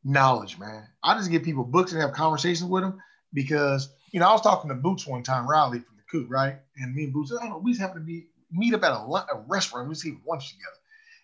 [0.03, 0.87] knowledge, man.
[1.03, 2.99] I just give people books and have conversations with them
[3.33, 5.97] because you know I was talking to Boots one time, Riley from
[6.29, 6.57] right?
[6.77, 9.45] And me and Boots, I don't we just to be meet up at a, a
[9.47, 9.89] restaurant.
[9.89, 10.77] We see lunch together,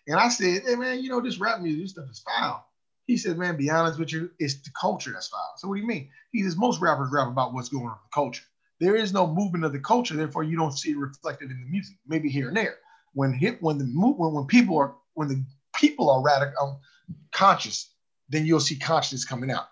[0.06, 2.64] and I said, "Hey, man, you know this rap music, this stuff is foul."
[3.06, 5.80] He said, "Man, be honest with you, it's the culture that's foul." So what do
[5.80, 6.10] you mean?
[6.32, 8.44] He says most rappers rap about what's going on in the culture.
[8.80, 11.66] There is no movement of the culture, therefore you don't see it reflected in the
[11.70, 11.96] music.
[12.06, 12.76] Maybe here and there.
[13.14, 17.90] When hit when the when when people are when the people are radical um, conscious,
[18.28, 19.68] then you'll see consciousness coming out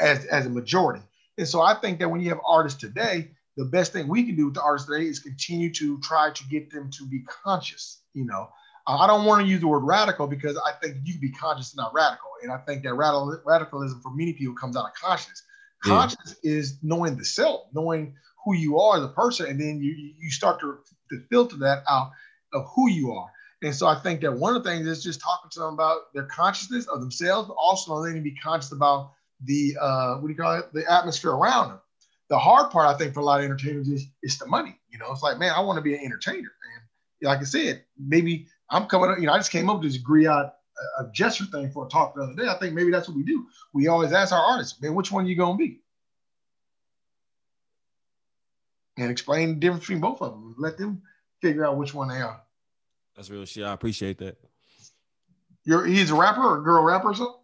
[0.00, 1.02] as as a majority.
[1.38, 4.36] And so I think that when you have artists today, the best thing we can
[4.36, 8.02] do with the artists today is continue to try to get them to be conscious.
[8.12, 8.48] You know,
[8.86, 11.72] I don't want to use the word radical because I think you can be conscious
[11.72, 12.30] and not radical.
[12.42, 15.42] And I think that radical, radicalism for many people comes out of consciousness.
[15.82, 16.52] Conscious yeah.
[16.52, 20.30] is knowing the self, knowing who you are as a person, and then you you
[20.30, 20.78] start to,
[21.10, 22.12] to filter that out
[22.52, 23.30] of who you are.
[23.62, 26.12] And so I think that one of the things is just talking to them about
[26.14, 29.12] their consciousness of themselves, but also they need to be conscious about
[29.44, 31.80] the uh, what do you call it, the atmosphere around them.
[32.28, 34.78] The hard part, I think, for a lot of entertainers is it's the money.
[34.90, 36.82] You know, it's like, man, I want to be an entertainer, and
[37.22, 39.18] like I said, maybe I'm coming up.
[39.18, 40.50] You know, I just came up with this griot
[40.98, 42.48] a uh, gesture thing for a talk the other day.
[42.48, 43.46] I think maybe that's what we do.
[43.72, 45.80] We always ask our artists, man, which one are you gonna be?
[48.98, 50.54] And explain the difference between both of them.
[50.58, 51.02] Let them
[51.42, 52.42] figure out which one they are.
[53.14, 53.64] That's real shit.
[53.64, 54.36] I appreciate that.
[55.64, 57.34] You're he's a rapper or a girl rapper or something?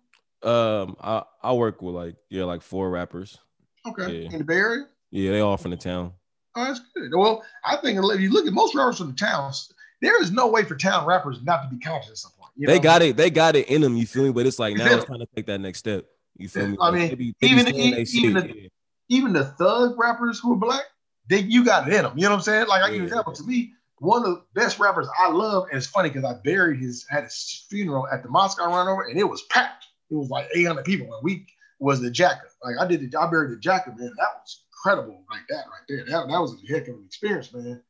[0.43, 3.39] Um, I I work with like yeah, like four rappers.
[3.87, 4.31] Okay, yeah.
[4.31, 4.87] in the Bay Area.
[5.11, 6.13] Yeah, they all from the town.
[6.55, 7.11] Oh, that's good.
[7.15, 10.49] Well, I think if you look at most rappers from the towns, there is no
[10.49, 12.51] way for town rappers not to be conscious at some point.
[12.57, 13.17] They got it.
[13.17, 13.97] They got it in them.
[13.97, 14.33] You feel me?
[14.33, 16.07] But it's like now it's trying to take that next step.
[16.37, 16.77] You feel me?
[16.81, 18.71] I mean, maybe, maybe even even, even the,
[19.09, 20.85] even the thug rappers who are black,
[21.29, 22.13] they you got it in them.
[22.17, 22.67] You know what I'm saying?
[22.69, 23.33] Like I give an example.
[23.33, 26.81] To me, one of the best rappers I love, and it's funny because I buried
[26.81, 29.87] his at his funeral at the Moscow Runover, and it was packed.
[30.11, 31.07] It was like 800 people.
[31.15, 31.47] And we
[31.83, 32.47] was the Jacka.
[32.63, 34.13] Like I did, the, I buried the Jacka, man.
[34.17, 36.05] That was incredible, like that right there.
[36.05, 37.83] That, that was a heck of an experience, man.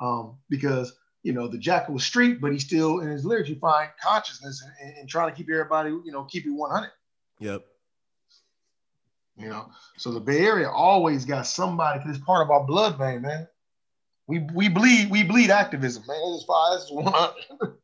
[0.00, 3.56] Um, because you know the Jacka was street, but he still in his lyrics you
[3.56, 6.90] find consciousness and, and, and trying to keep everybody, you know, keep it 100.
[7.40, 7.64] Yep.
[9.38, 12.98] You know, so the Bay Area always got somebody because it's part of our blood
[12.98, 13.48] vein, man.
[14.26, 16.20] We we bleed we bleed activism, man.
[16.34, 16.76] It's fine.
[16.76, 17.76] It's one.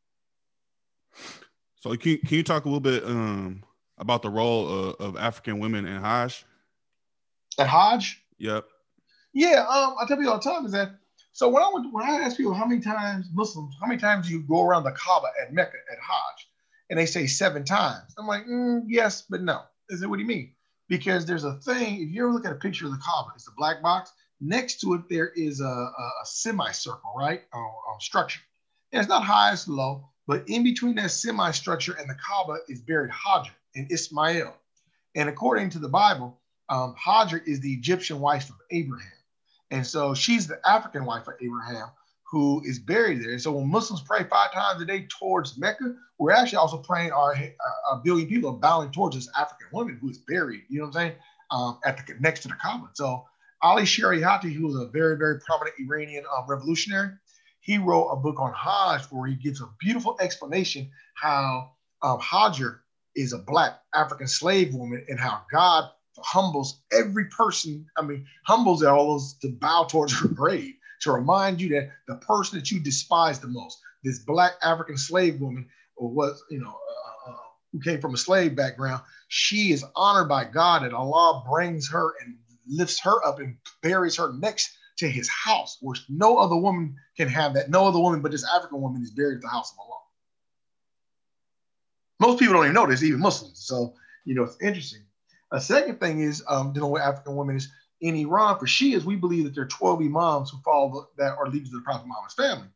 [1.79, 3.63] so can can you talk a little bit um
[3.97, 6.45] about the role of, of African women in Hajj?
[7.59, 8.21] At Hajj?
[8.37, 8.65] Yep.
[9.33, 10.91] Yeah, um, I tell people all the time is that
[11.35, 14.31] so when I went, when I ask people how many times Muslims, how many times
[14.31, 16.47] you go around the Kaaba at Mecca at Hajj,
[16.89, 19.63] and they say seven times, I'm like, mm, yes, but no.
[19.89, 20.53] Is it what do you mean?
[20.87, 22.01] Because there's a thing.
[22.01, 24.13] If you ever look at a picture of the Kaaba, it's a black box.
[24.39, 27.41] Next to it, there is a, a, a semicircle, right,
[27.99, 28.39] structure.
[28.93, 32.81] And it's not high, it's low, but in between that semi-structure and the Kaaba is
[32.81, 34.55] buried Hajar and Ismail.
[35.15, 39.11] And according to the Bible, um, Hajar is the Egyptian wife of Abraham.
[39.71, 41.89] And so she's the African wife of Abraham
[42.23, 43.31] who is buried there.
[43.31, 47.11] And so when Muslims pray five times a day towards Mecca, we're actually also praying
[47.11, 50.85] our, a billion people are bowing towards this African woman who is buried, you know
[50.85, 51.15] what I'm saying,
[51.51, 52.89] um, at the next to the Kaaba.
[52.93, 53.25] So
[53.61, 57.11] Ali Shariati, who was a very, very prominent Iranian um, revolutionary,
[57.59, 61.71] he wrote a book on Hajj where he gives a beautiful explanation how
[62.01, 62.79] um, Hajar
[63.15, 65.89] is a black African slave woman and how God
[66.19, 67.85] humbles every person.
[67.97, 72.15] I mean, humbles all those to bow towards her grave to remind you that the
[72.15, 76.69] person that you despise the most, this black African slave woman, or was you know
[76.69, 77.35] uh, uh,
[77.71, 82.13] who came from a slave background, she is honored by God, and Allah brings her
[82.21, 82.35] and
[82.67, 87.27] lifts her up and buries her next to his house, where no other woman can
[87.27, 87.69] have that.
[87.69, 89.99] No other woman but this African woman is buried at the house of Allah.
[92.25, 93.59] Most people don't even know this, even Muslims.
[93.59, 93.93] So,
[94.25, 95.01] you know, it's interesting.
[95.51, 97.69] A second thing is um, dealing with African women is
[98.01, 101.47] in Iran, for Shias, we believe that there are 12 imams who follow that are
[101.47, 102.67] leaders of the Prophet Muhammad's family.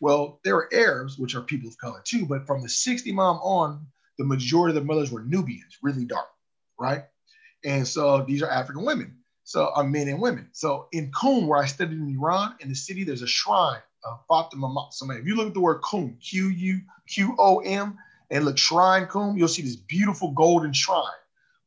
[0.00, 3.36] Well, there were Arabs, which are people of color too, but from the sixth imam
[3.36, 3.86] on,
[4.18, 6.28] the majority of the mothers were Nubians, really dark,
[6.78, 7.04] right?
[7.64, 10.48] And so these are African women, so are uh, men and women.
[10.52, 14.20] So in Qom, where I studied in Iran, in the city, there's a shrine of
[14.28, 15.20] Fatima Masumeh.
[15.20, 17.96] If you look at the word Qom, Q U Q O M,
[18.30, 21.04] and look shrine Qom, you'll see this beautiful golden shrine.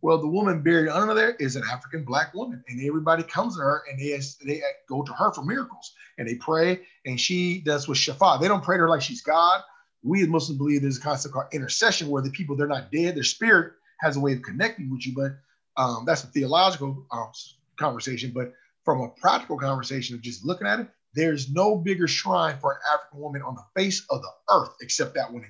[0.01, 3.61] Well, the woman buried under there is an African black woman, and everybody comes to
[3.61, 7.87] her and they they go to her for miracles and they pray, and she does
[7.87, 8.39] with shafa.
[8.39, 9.61] They don't pray to her like she's God.
[10.01, 13.15] We as Muslims believe there's a concept called intercession, where the people they're not dead,
[13.15, 15.33] their spirit has a way of connecting with you, but
[15.81, 17.31] um, that's a theological um,
[17.77, 18.31] conversation.
[18.33, 18.53] But
[18.85, 22.79] from a practical conversation of just looking at it, there's no bigger shrine for an
[22.93, 25.49] African woman on the face of the earth except that one in.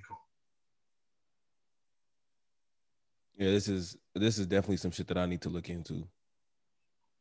[3.39, 6.07] Yeah, this is this is definitely some shit that I need to look into.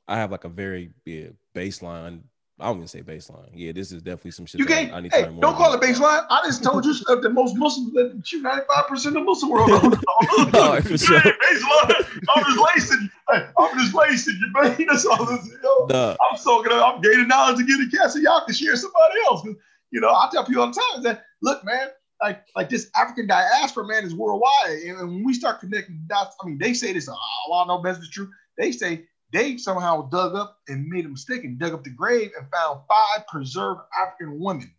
[0.07, 2.25] I have like a very big baseline
[2.61, 3.51] I don't even say baseline.
[3.55, 4.59] Yeah, this is definitely some shit.
[4.59, 4.93] You can't.
[4.93, 6.27] I need hey, to don't call it baseline.
[6.29, 9.53] I just told you stuff that most Muslims that shoot ninety five percent of Muslim
[9.53, 9.71] world.
[9.71, 11.21] no, for sure.
[11.21, 12.21] Baseline.
[12.35, 13.11] I'm just lacing.
[13.29, 14.77] I'm just lacing you, man.
[14.89, 15.47] That's all this.
[15.47, 16.16] You know.
[16.29, 16.97] I'm soaking up.
[16.97, 19.47] I'm gaining knowledge to get a cast, so y'all can share somebody else.
[19.93, 21.89] You know, I tell people all the time that look, man.
[22.21, 24.83] Like, like this African diaspora, man, is worldwide.
[24.85, 28.01] And when we start connecting dots, I mean, they say this, oh, I know best
[28.01, 28.29] is true.
[28.57, 32.31] They say they somehow dug up and made a mistake and dug up the grave
[32.39, 34.75] and found five preserved African women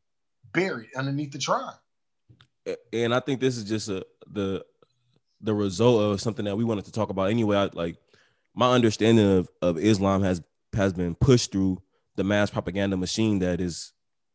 [0.54, 1.74] buried underneath the shrine.
[2.92, 4.66] And I think this is just a the
[5.42, 7.58] the result of something that we wanted to talk about anyway.
[7.58, 7.98] I, like
[8.54, 10.42] my understanding of, of Islam has
[10.74, 11.82] has been pushed through
[12.16, 13.94] the mass propaganda machine that is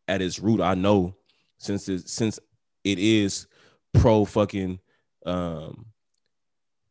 [0.08, 0.60] at its root.
[0.60, 1.16] I know
[1.58, 2.40] since since
[2.84, 3.46] it is
[3.94, 4.78] pro fucking
[5.26, 5.86] um,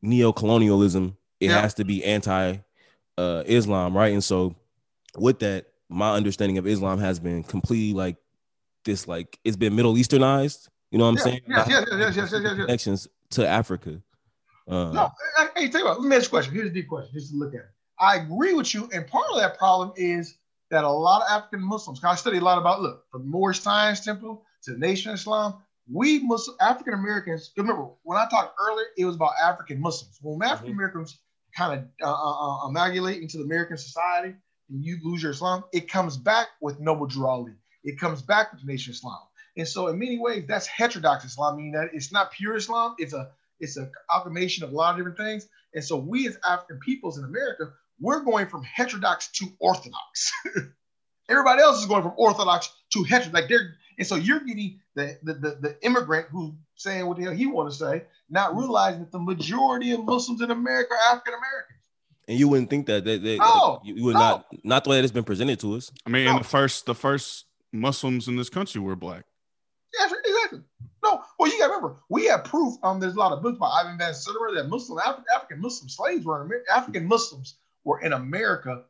[0.01, 1.61] neo colonialism, it yeah.
[1.61, 2.57] has to be anti
[3.17, 4.13] uh, Islam, right?
[4.13, 4.55] And so
[5.17, 8.17] with that, my understanding of Islam has been completely like
[8.85, 10.69] this, like it's been Middle Easternized.
[10.91, 11.41] You know what I'm yeah, saying?
[11.47, 14.01] Yes, yes, yes, yes, yes, yes, Connections to Africa.
[14.67, 15.11] Uh, no,
[15.55, 16.53] hey, tell you what, let me ask you a question.
[16.53, 17.69] Here's a deep question, just to look at it.
[17.99, 20.35] I agree with you, and part of that problem is
[20.71, 23.99] that a lot of African Muslims, I study a lot about, look, from Moorish Science
[23.99, 25.55] Temple to the Nation of Islam,
[25.91, 30.17] we Muslim African Americans, remember when I talked earlier, it was about African Muslims.
[30.21, 31.19] When African Americans
[31.55, 34.35] kind of uh, uh, uh, amalgamate into the American society
[34.69, 37.53] and you lose your Islam, it comes back with Noble Drew Ali.
[37.83, 39.19] It comes back with the Nation Islam.
[39.57, 42.95] And so in many ways, that's heterodox Islam, meaning that it's not pure Islam.
[42.97, 43.29] It's a
[43.59, 45.47] it's an amalgamation of a lot of different things.
[45.73, 50.31] And so we as African peoples in America, we're going from heterodox to orthodox.
[51.29, 53.33] Everybody else is going from orthodox to heterodox.
[53.33, 57.23] Like they're and so you're getting the, the, the, the immigrant who's saying what the
[57.23, 61.15] hell he want to say, not realizing that the majority of Muslims in America are
[61.15, 61.79] African Americans.
[62.27, 64.19] And you wouldn't think that, that, that no, you, you would no.
[64.19, 65.91] not not the way that it's been presented to us.
[66.05, 66.37] I mean, no.
[66.37, 69.25] the first the first Muslims in this country were black.
[69.99, 70.61] Yeah, exactly.
[71.03, 72.75] No, well, you got to remember, we have proof.
[72.81, 75.89] Um, there's a lot of books by Ivan Van Sertima that Muslim Af- African Muslim
[75.89, 76.71] slaves were in America.
[76.73, 78.85] African Muslims were in America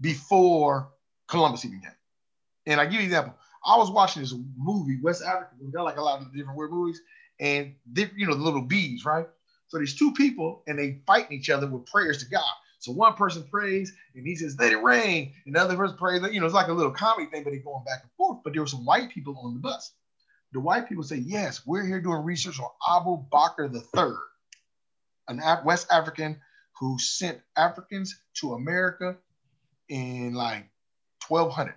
[0.00, 0.90] before
[1.26, 1.90] Columbus even came.
[2.66, 3.34] And I give you an example.
[3.64, 5.50] I was watching this movie, West Africa.
[5.60, 7.00] We got like a lot of different weird movies,
[7.38, 9.26] and you know the little bees, right?
[9.68, 12.42] So these two people, and they fighting each other with prayers to God.
[12.80, 16.22] So one person prays and he says, "Let it rain," and the other person prays.
[16.32, 18.38] You know, it's like a little comedy thing, but they're going back and forth.
[18.42, 19.92] But there were some white people on the bus.
[20.52, 24.18] The white people say, "Yes, we're here doing research on Abu Bakr the Third,
[25.28, 26.40] an West African
[26.78, 29.18] who sent Africans to America
[29.88, 30.66] in like
[31.28, 31.74] 1200."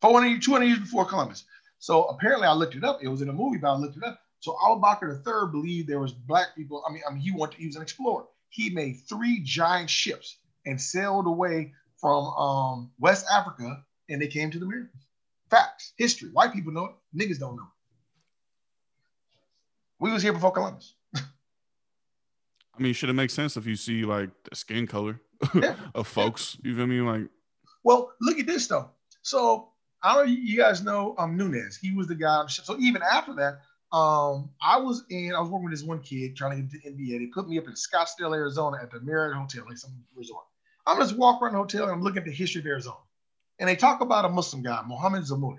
[0.00, 1.44] 400, 200 years before Columbus.
[1.78, 3.00] So apparently I looked it up.
[3.02, 4.20] It was in a movie, but I looked it up.
[4.40, 6.82] So Abu Bakr III believed there was black people.
[6.88, 8.24] I mean, I mean, he wanted, he was an explorer.
[8.48, 14.50] He made three giant ships and sailed away from um, West Africa, and they came
[14.50, 15.06] to the Americas.
[15.50, 16.30] Facts, history.
[16.30, 16.94] White people know it.
[17.16, 17.68] Niggas don't know.
[19.98, 20.94] We was here before Columbus.
[21.14, 21.20] I
[22.78, 25.20] mean, should it make sense if you see like the skin color
[25.54, 25.74] yeah.
[25.94, 26.56] of folks?
[26.62, 27.00] You feel me?
[27.00, 27.28] Like,
[27.84, 28.90] well, look at this though.
[29.22, 29.69] So
[30.02, 31.76] I don't know you guys know um Nunez.
[31.76, 32.44] He was the guy.
[32.48, 33.60] So even after that,
[33.92, 36.90] um, I was in, I was working with this one kid trying to get to
[36.90, 37.18] NBA.
[37.18, 40.44] They put me up in Scottsdale, Arizona at the Marriott Hotel, like some resort.
[40.86, 42.96] I'm just walking around the hotel and I'm looking at the history of Arizona.
[43.58, 45.58] And they talk about a Muslim guy, Mohammed Zamuni.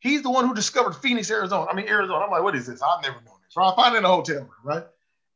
[0.00, 1.70] He's the one who discovered Phoenix, Arizona.
[1.70, 2.24] I mean, Arizona.
[2.24, 2.82] I'm like, what is this?
[2.82, 3.54] I've never known this.
[3.54, 4.84] So I find it in a hotel room, right?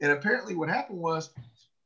[0.01, 1.31] And apparently what happened was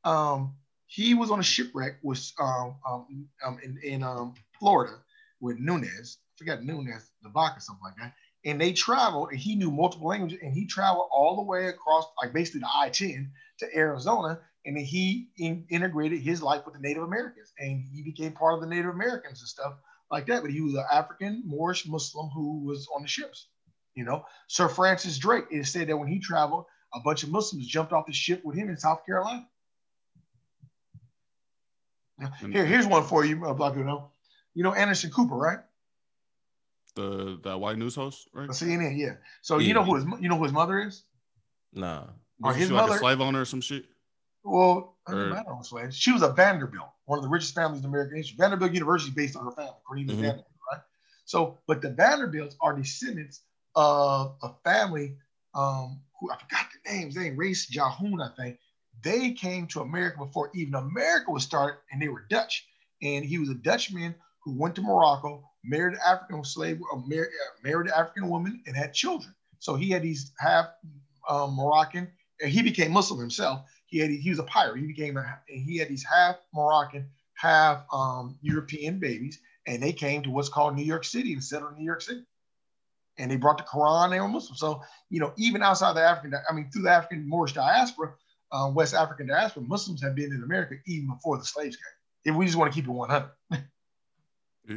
[0.05, 0.55] um,
[0.87, 4.95] he was on a shipwreck with um, um, um in, in um, Florida
[5.41, 8.15] with Nunez forget Nunez, the Bach or something like that.
[8.45, 12.07] and they traveled, and he knew multiple languages, and he traveled all the way across,
[12.23, 16.81] like basically the I-10 to Arizona, and then he in, integrated his life with the
[16.81, 19.75] Native Americans, and he became part of the Native Americans and stuff
[20.11, 20.43] like that.
[20.43, 23.49] But he was an African Moorish Muslim who was on the ships.
[23.95, 25.47] You know, Sir Francis Drake.
[25.51, 28.57] It said that when he traveled, a bunch of Muslims jumped off the ship with
[28.57, 29.49] him in South Carolina.
[32.19, 34.11] Now, here, here's one for you, uh, Black people know.
[34.55, 35.59] You know Anderson Cooper, right?
[36.99, 38.49] The that white news host, right?
[38.49, 39.15] CNN, yeah.
[39.41, 39.69] So yeah.
[39.69, 41.05] you know who his you know who his mother is?
[41.73, 42.07] Nah.
[42.43, 43.85] Or his she mother, like a slave owner or some shit?
[44.43, 45.97] Well, I don't know slaves.
[45.97, 48.37] She was a Vanderbilt, one of the richest families in American history.
[48.37, 50.23] Vanderbilt University based on her family, Cornelius mm-hmm.
[50.23, 50.81] Vanderbilt, right?
[51.25, 53.43] So, but the Vanderbilts are descendants
[53.77, 55.15] of a family
[55.55, 58.59] um, who I forgot the names, they Race Jahoon, I think.
[59.05, 62.67] They came to America before even America was started, and they were Dutch.
[63.03, 67.29] And he was a Dutchman who went to Morocco, married an African slave, uh, married,
[67.29, 69.35] uh, married an African woman, and had children.
[69.59, 70.69] So he had these half
[71.29, 72.09] um, Moroccan,
[72.41, 73.63] and he became Muslim himself.
[73.87, 74.79] He had he was a pirate.
[74.79, 80.23] He became a, he had these half Moroccan, half um, European babies, and they came
[80.23, 82.25] to what's called New York City and settled in New York City
[83.19, 84.11] and they brought the Quran.
[84.11, 84.57] They were Muslim.
[84.57, 88.15] So you know, even outside the African, I mean, through the African Moorish diaspora,
[88.53, 92.33] uh, West African diaspora, Muslims have been in America even before the slaves came.
[92.33, 93.31] If we just want to keep it 100.
[94.69, 94.77] yeah.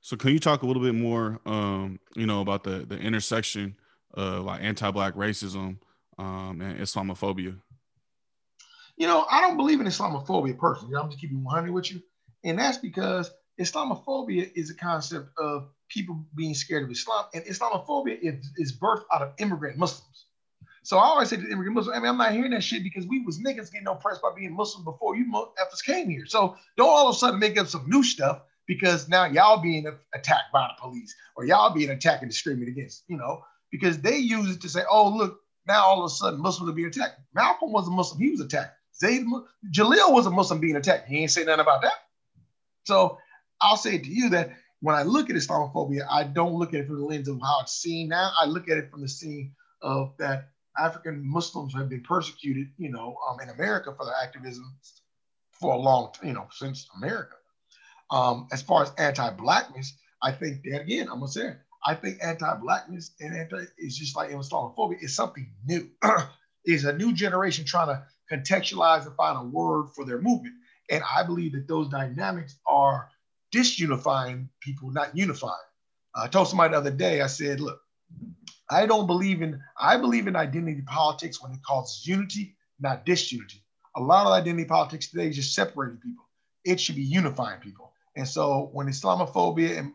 [0.00, 3.76] So can you talk a little bit more, um, you know, about the the intersection
[4.14, 5.78] of like anti-black racism
[6.18, 7.58] um, and Islamophobia?
[8.96, 10.96] You know, I don't believe in Islamophobia personally.
[10.96, 12.02] I'm just keeping 100 with you,
[12.44, 13.30] and that's because
[13.60, 19.04] Islamophobia is a concept of people being scared of Islam, and Islamophobia is, is birthed
[19.12, 20.26] out of immigrant Muslims.
[20.82, 23.06] So I always say to immigrant Muslims, I mean, I'm not hearing that shit because
[23.06, 26.24] we was niggas getting oppressed by being Muslim before you motherfuckers came here.
[26.26, 29.86] So don't all of a sudden make up some new stuff because now y'all being
[30.14, 33.42] attacked by the police or y'all being attacked and discriminated against, you know,
[33.72, 36.74] because they use it to say, oh, look, now all of a sudden Muslims are
[36.74, 37.18] being attacked.
[37.34, 38.76] Malcolm was a Muslim, he was attacked.
[38.94, 39.24] Zayd,
[39.72, 41.08] Jalil was a Muslim being attacked.
[41.08, 41.94] He ain't say nothing about that.
[42.84, 43.18] So
[43.60, 44.50] I'll say to you that
[44.80, 47.60] when I look at Islamophobia, I don't look at it from the lens of how
[47.62, 48.32] it's seen now.
[48.38, 52.90] I look at it from the scene of that African Muslims have been persecuted, you
[52.90, 54.76] know, um, in America for their activism
[55.52, 57.34] for a long, you know, since America.
[58.10, 62.18] Um, as far as anti-blackness, I think that again, I'm gonna say, it, I think
[62.22, 64.96] anti-blackness and anti is just like Islamophobia.
[65.00, 65.88] It's something new.
[66.64, 70.54] it's a new generation trying to contextualize and find a word for their movement.
[70.90, 73.08] And I believe that those dynamics are
[73.54, 75.54] disunifying people, not unifying.
[76.14, 77.80] I told somebody the other day, I said, look,
[78.70, 83.62] I don't believe in, I believe in identity politics when it causes unity, not disunity.
[83.96, 86.24] A lot of identity politics today is just separating people.
[86.64, 87.87] It should be unifying people.
[88.18, 89.92] And so when Islamophobia and,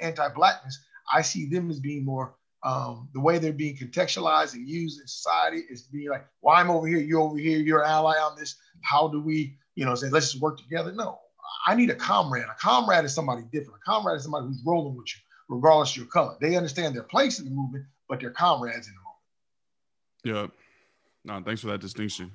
[0.00, 0.78] anti-blackness,
[1.12, 5.08] I see them as being more um, the way they're being contextualized and used in
[5.08, 8.38] society is being like, well, I'm over here, you're over here, you're an ally on
[8.38, 8.54] this.
[8.82, 10.92] How do we, you know, say, let's just work together?
[10.92, 11.18] No,
[11.66, 12.44] I need a comrade.
[12.44, 13.80] A comrade is somebody different.
[13.84, 16.36] A comrade is somebody who's rolling with you, regardless of your color.
[16.40, 20.52] They understand their place in the movement, but they're comrades in the movement.
[21.24, 21.34] Yeah.
[21.38, 22.30] No, thanks for that distinction.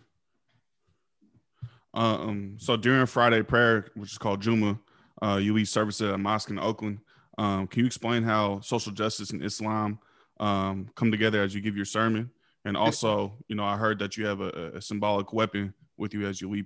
[1.93, 4.77] Um, so during Friday prayer, which is called Juma,
[5.21, 6.99] uh, you lead service at a mosque in Oakland.
[7.37, 9.99] Um, can you explain how social justice and Islam
[10.39, 12.31] um, come together as you give your sermon?
[12.65, 16.27] And also, you know, I heard that you have a, a symbolic weapon with you
[16.27, 16.65] as you lead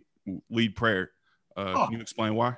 [0.49, 1.11] lead prayer.
[1.56, 2.56] Uh, oh, can you explain why?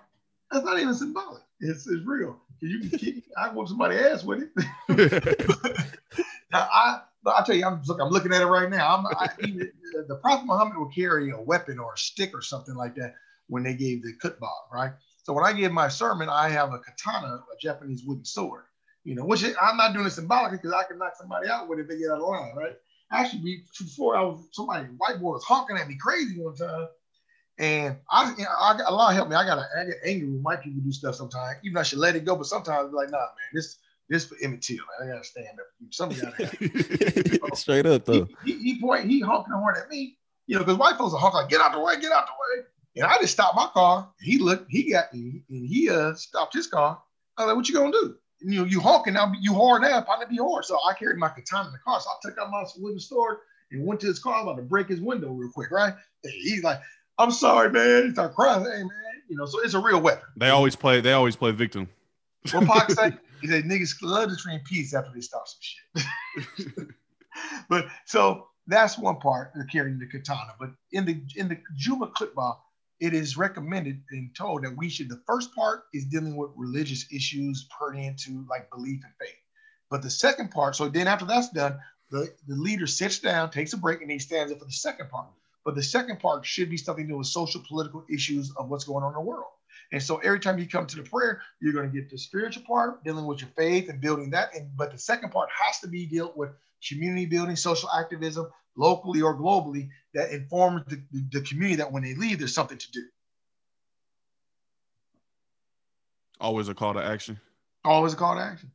[0.52, 1.42] That's not even symbolic.
[1.60, 2.40] It's, it's real.
[2.60, 4.50] You can keep, I want somebody ass with it.
[6.52, 8.98] now, I, I tell you, I'm look, I'm looking at it right now.
[8.98, 9.72] I'm, I, even,
[10.08, 13.16] the Prophet Muhammad would carry a weapon or a stick or something like that
[13.48, 14.92] when they gave the khutbah, right?
[15.24, 18.64] So when I give my sermon, I have a katana, a Japanese wooden sword,
[19.04, 21.80] you know, which I'm not doing it symbolically because I can knock somebody out with
[21.80, 22.76] it if they get out of line, right?
[23.12, 26.88] Actually, before I was somebody white boy was honking at me crazy one time,
[27.58, 29.36] and I, you know, I got, Allah help me.
[29.36, 31.60] I got I get angry when white people do stuff sometimes.
[31.64, 33.78] Even I should let it go, but sometimes I'm like, nah, man, this
[34.10, 34.78] this for Emmett Till.
[34.78, 35.10] Man.
[35.10, 35.66] I gotta stand up.
[35.92, 38.28] Somebody gotta straight up though.
[38.44, 40.18] He, he, he point, he honking the horn at me,
[40.48, 42.62] you know, because white folks are honking like, get out the way, get out the
[42.62, 42.66] way.
[42.96, 44.10] And I just stopped my car.
[44.22, 47.02] He looked, he got me, and he uh stopped his car.
[47.38, 48.16] I was like, what you gonna do?
[48.42, 50.66] And, you know, you honking now, you hard now, probably be hard.
[50.66, 52.00] So I carried my katana in the car.
[52.00, 53.38] So I took out my wooden sword
[53.72, 54.36] and went to his car.
[54.36, 55.94] I was about to break his window real quick, right?
[56.24, 56.80] And he's like,
[57.18, 58.06] I'm sorry, man.
[58.06, 58.64] He started crying.
[58.64, 58.90] Hey, man.
[59.30, 60.28] You know, so it's a real weapon.
[60.36, 61.02] They always play.
[61.02, 61.90] They always play victim.
[62.52, 63.12] What Pac say?
[63.42, 66.88] He said niggas love to train peace after they stop some shit.
[67.70, 70.54] but so that's one part of carrying the katana.
[70.60, 72.56] But in the in the Juma Khutbah,
[73.04, 75.10] it is recommended and told that we should.
[75.10, 79.36] The first part is dealing with religious issues pertinent to like belief and faith.
[79.90, 81.78] But the second part, so then after that's done,
[82.12, 85.10] the, the leader sits down, takes a break, and he stands up for the second
[85.10, 85.28] part.
[85.66, 88.86] But the second part should be something to do with social political issues of what's
[88.86, 89.52] going on in the world.
[89.92, 92.64] And so every time you come to the prayer, you're going to get the spiritual
[92.64, 94.56] part, dealing with your faith and building that.
[94.56, 96.52] And but the second part has to be dealt with
[96.88, 101.02] community building, social activism, locally or globally, that informs the,
[101.32, 103.04] the community that when they leave, there's something to do.
[106.40, 107.40] Always a call to action.
[107.86, 108.72] Always a call to action.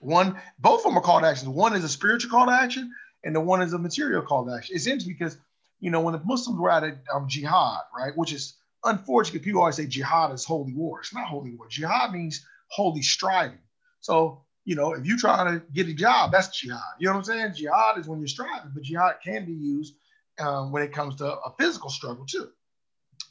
[0.00, 1.54] One, both of them are call to action.
[1.54, 2.92] One is a spiritual call to action,
[3.24, 4.76] and the one is a material call to action.
[4.76, 5.38] It's interesting because
[5.80, 9.60] you know when the Muslims were at a um, jihad, right, which is unfortunately people
[9.60, 11.00] always say jihad is holy war.
[11.00, 11.66] It's not holy war.
[11.68, 13.58] Jihad means holy striving.
[14.00, 16.80] So you know if you try to get a job, that's jihad.
[16.98, 17.54] You know what I'm saying?
[17.54, 19.94] Jihad is when you're striving, but jihad can be used
[20.38, 22.48] um, when it comes to a physical struggle too.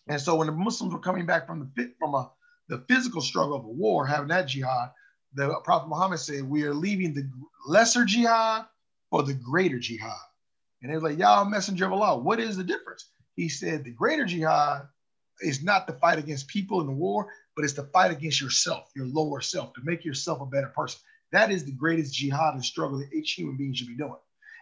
[0.08, 2.32] And so when the Muslims were coming back from the from a
[2.70, 4.92] the physical struggle of a war, having that jihad,
[5.34, 7.30] the Prophet Muhammad said, We are leaving the
[7.68, 8.66] lesser jihad
[9.10, 10.12] for the greater jihad.
[10.82, 13.10] And they are like, Y'all, messenger of Allah, what is the difference?
[13.36, 14.88] He said, The greater jihad
[15.42, 18.92] is not the fight against people in the war, but it's the fight against yourself,
[18.96, 21.00] your lower self, to make yourself a better person.
[21.34, 24.16] That is the greatest jihad and struggle that each human being should be doing.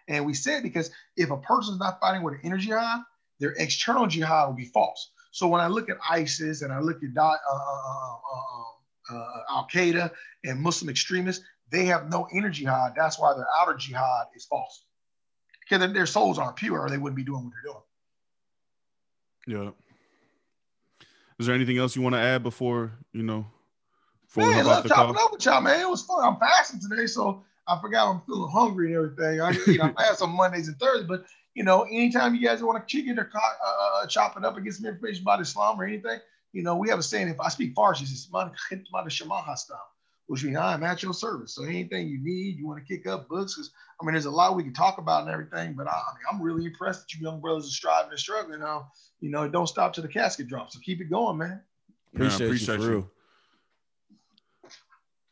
[0.07, 3.02] And we said because if a person's not fighting with an inner jihad,
[3.39, 5.11] their external jihad will be false.
[5.31, 8.61] So when I look at ISIS and I look at uh, uh, uh, uh
[9.11, 10.11] uh, Al Qaeda
[10.45, 12.93] and Muslim extremists, they have no inner jihad.
[12.95, 14.85] That's why their outer jihad is false.
[15.60, 17.73] Because their souls aren't pure, or they wouldn't be doing what they're
[19.57, 19.65] doing.
[19.65, 19.72] Yeah.
[21.39, 23.48] Is there anything else you want to add before you know?
[24.34, 25.82] Before man, love chopping up with y'all, man.
[25.82, 26.24] It was fun.
[26.24, 29.41] I'm fasting today, so I forgot I'm feeling hungry and everything.
[29.41, 32.64] I you know, I fast on Mondays and Thursdays, but you know, anytime you guys
[32.64, 35.80] want to kick it or uh, chop it up and get some information about Islam
[35.80, 36.20] or anything,
[36.53, 39.78] you know, we have a saying, if I speak Farsi, it's man shamaha style,
[40.28, 41.53] which means I'm at your service.
[41.53, 43.72] So anything you need, you want to kick up books, because
[44.02, 46.24] I mean, there's a lot we can talk about and everything, but I, I mean,
[46.32, 48.62] I'm really impressed that you young brothers are striving and struggling.
[48.62, 50.74] Now, you know, don't stop till the casket drops.
[50.74, 51.62] So keep it going, man.
[52.16, 53.10] Appreciate, yeah, appreciate you, you.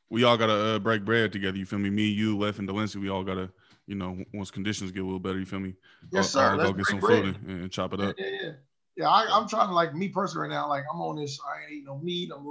[0.10, 1.58] We all gotta uh, break bread together.
[1.58, 1.90] You feel me?
[1.90, 2.96] Me, you, Left, and Delency.
[2.96, 3.52] We all gotta,
[3.86, 5.40] you know, once conditions get a little better.
[5.40, 5.76] You feel me?
[6.12, 6.56] Yes, sir.
[6.56, 7.24] Let's go get some bread.
[7.24, 8.16] food and, and, chop it up.
[8.18, 8.52] Yeah, yeah
[9.00, 10.68] yeah, I, am trying to like me personally right now.
[10.68, 12.32] Like I'm on this, I ain't eating no meat.
[12.36, 12.46] I'm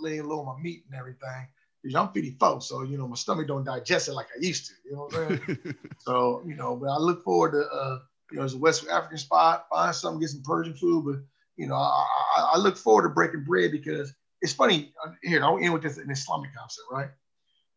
[0.00, 1.46] laying low on my meat and everything.
[1.80, 4.72] Because I'm 54, so you know my stomach don't digest it like I used to.
[4.84, 5.74] You know what I'm saying?
[5.98, 7.98] so you know, but I look forward to uh,
[8.32, 9.66] you know, it's a West African spot.
[9.70, 11.04] Find something, get some Persian food.
[11.04, 11.20] But
[11.56, 12.04] you know, I,
[12.36, 14.12] I, I look forward to breaking bread because
[14.42, 14.92] it's funny.
[15.02, 17.08] Uh, here, I'll end with this an Islamic concept, right?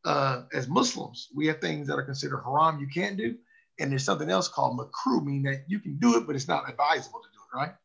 [0.03, 3.35] Uh, as Muslims, we have things that are considered haram you can't do,
[3.79, 6.69] and there's something else called makruh, meaning that you can do it, but it's not
[6.69, 7.75] advisable to do it, right?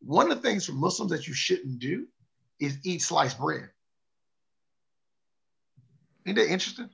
[0.00, 2.06] One of the things for Muslims that you shouldn't do
[2.60, 3.68] is eat sliced bread.
[6.26, 6.90] Ain't that interesting?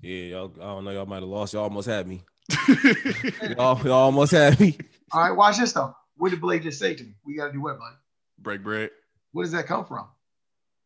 [0.00, 0.90] Yeah, y'all, I don't know.
[0.90, 1.52] Y'all might have lost.
[1.52, 2.22] Y'all almost had me.
[3.56, 4.78] y'all, y'all almost had me.
[5.12, 5.94] All right, watch this though.
[6.16, 7.14] What did Blake just say to me?
[7.24, 7.96] We got to do what, buddy?
[8.38, 8.90] Break bread.
[9.32, 10.06] Where does that come from?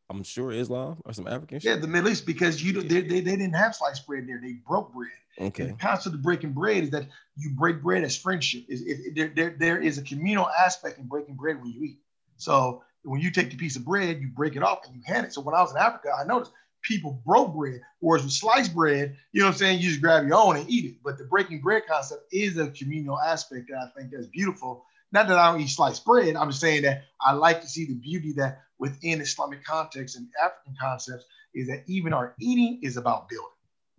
[0.08, 1.70] I'm sure Islam or some African shit.
[1.70, 4.40] Yeah, the Middle East because you they, they, they didn't have sliced bread there.
[4.40, 5.10] They broke bread.
[5.38, 5.64] Okay.
[5.64, 8.64] And the concept of breaking bread is that you break bread as friendship.
[8.68, 8.84] Is
[9.14, 11.98] there, there there is a communal aspect in breaking bread when you eat.
[12.36, 15.26] So when you take the piece of bread, you break it off and you hand
[15.26, 15.32] it.
[15.32, 16.52] So when I was in Africa, I noticed
[16.82, 20.26] people broke bread, whereas with sliced bread, you know what I'm saying, you just grab
[20.26, 20.96] your own and eat it.
[21.04, 24.84] But the breaking bread concept is a communal aspect that I think that's beautiful.
[25.12, 26.36] Not that I don't eat sliced bread.
[26.36, 30.26] I'm just saying that I like to see the beauty that within Islamic context and
[30.42, 31.24] African concepts
[31.54, 33.50] is that even our eating is about building.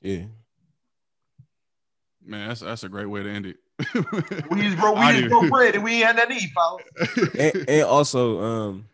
[0.01, 0.25] Yeah.
[2.25, 3.57] Man, that's that's a great way to end it.
[4.51, 7.35] we just broke, we just broke bread and we ain't had nothing to eat, fellas.
[7.55, 8.85] and, and also, um,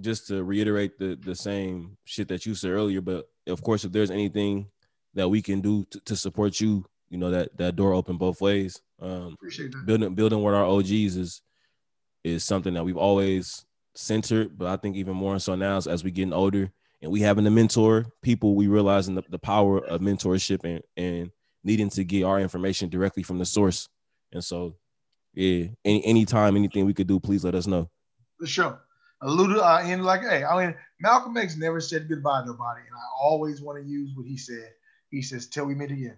[0.00, 3.92] just to reiterate the the same shit that you said earlier, but of course, if
[3.92, 4.66] there's anything
[5.14, 8.40] that we can do to, to support you, you know that that door open both
[8.40, 8.80] ways.
[9.00, 9.86] Um, Appreciate that.
[9.86, 11.42] Building building with our OGs is
[12.24, 13.64] is something that we've always
[13.98, 16.70] centered, but I think even more so now as we getting older
[17.02, 21.30] and we having a mentor people, we realizing the, the power of mentorship and, and
[21.64, 23.88] needing to get our information directly from the source.
[24.32, 24.76] And so,
[25.34, 27.90] yeah, any anytime anything we could do, please let us know.
[28.38, 28.80] For sure.
[29.20, 32.94] Alluded uh, in like, hey, I mean, Malcolm X never said goodbye to nobody, and
[32.96, 34.70] I always want to use what he said.
[35.10, 36.16] He says, "Till we meet again."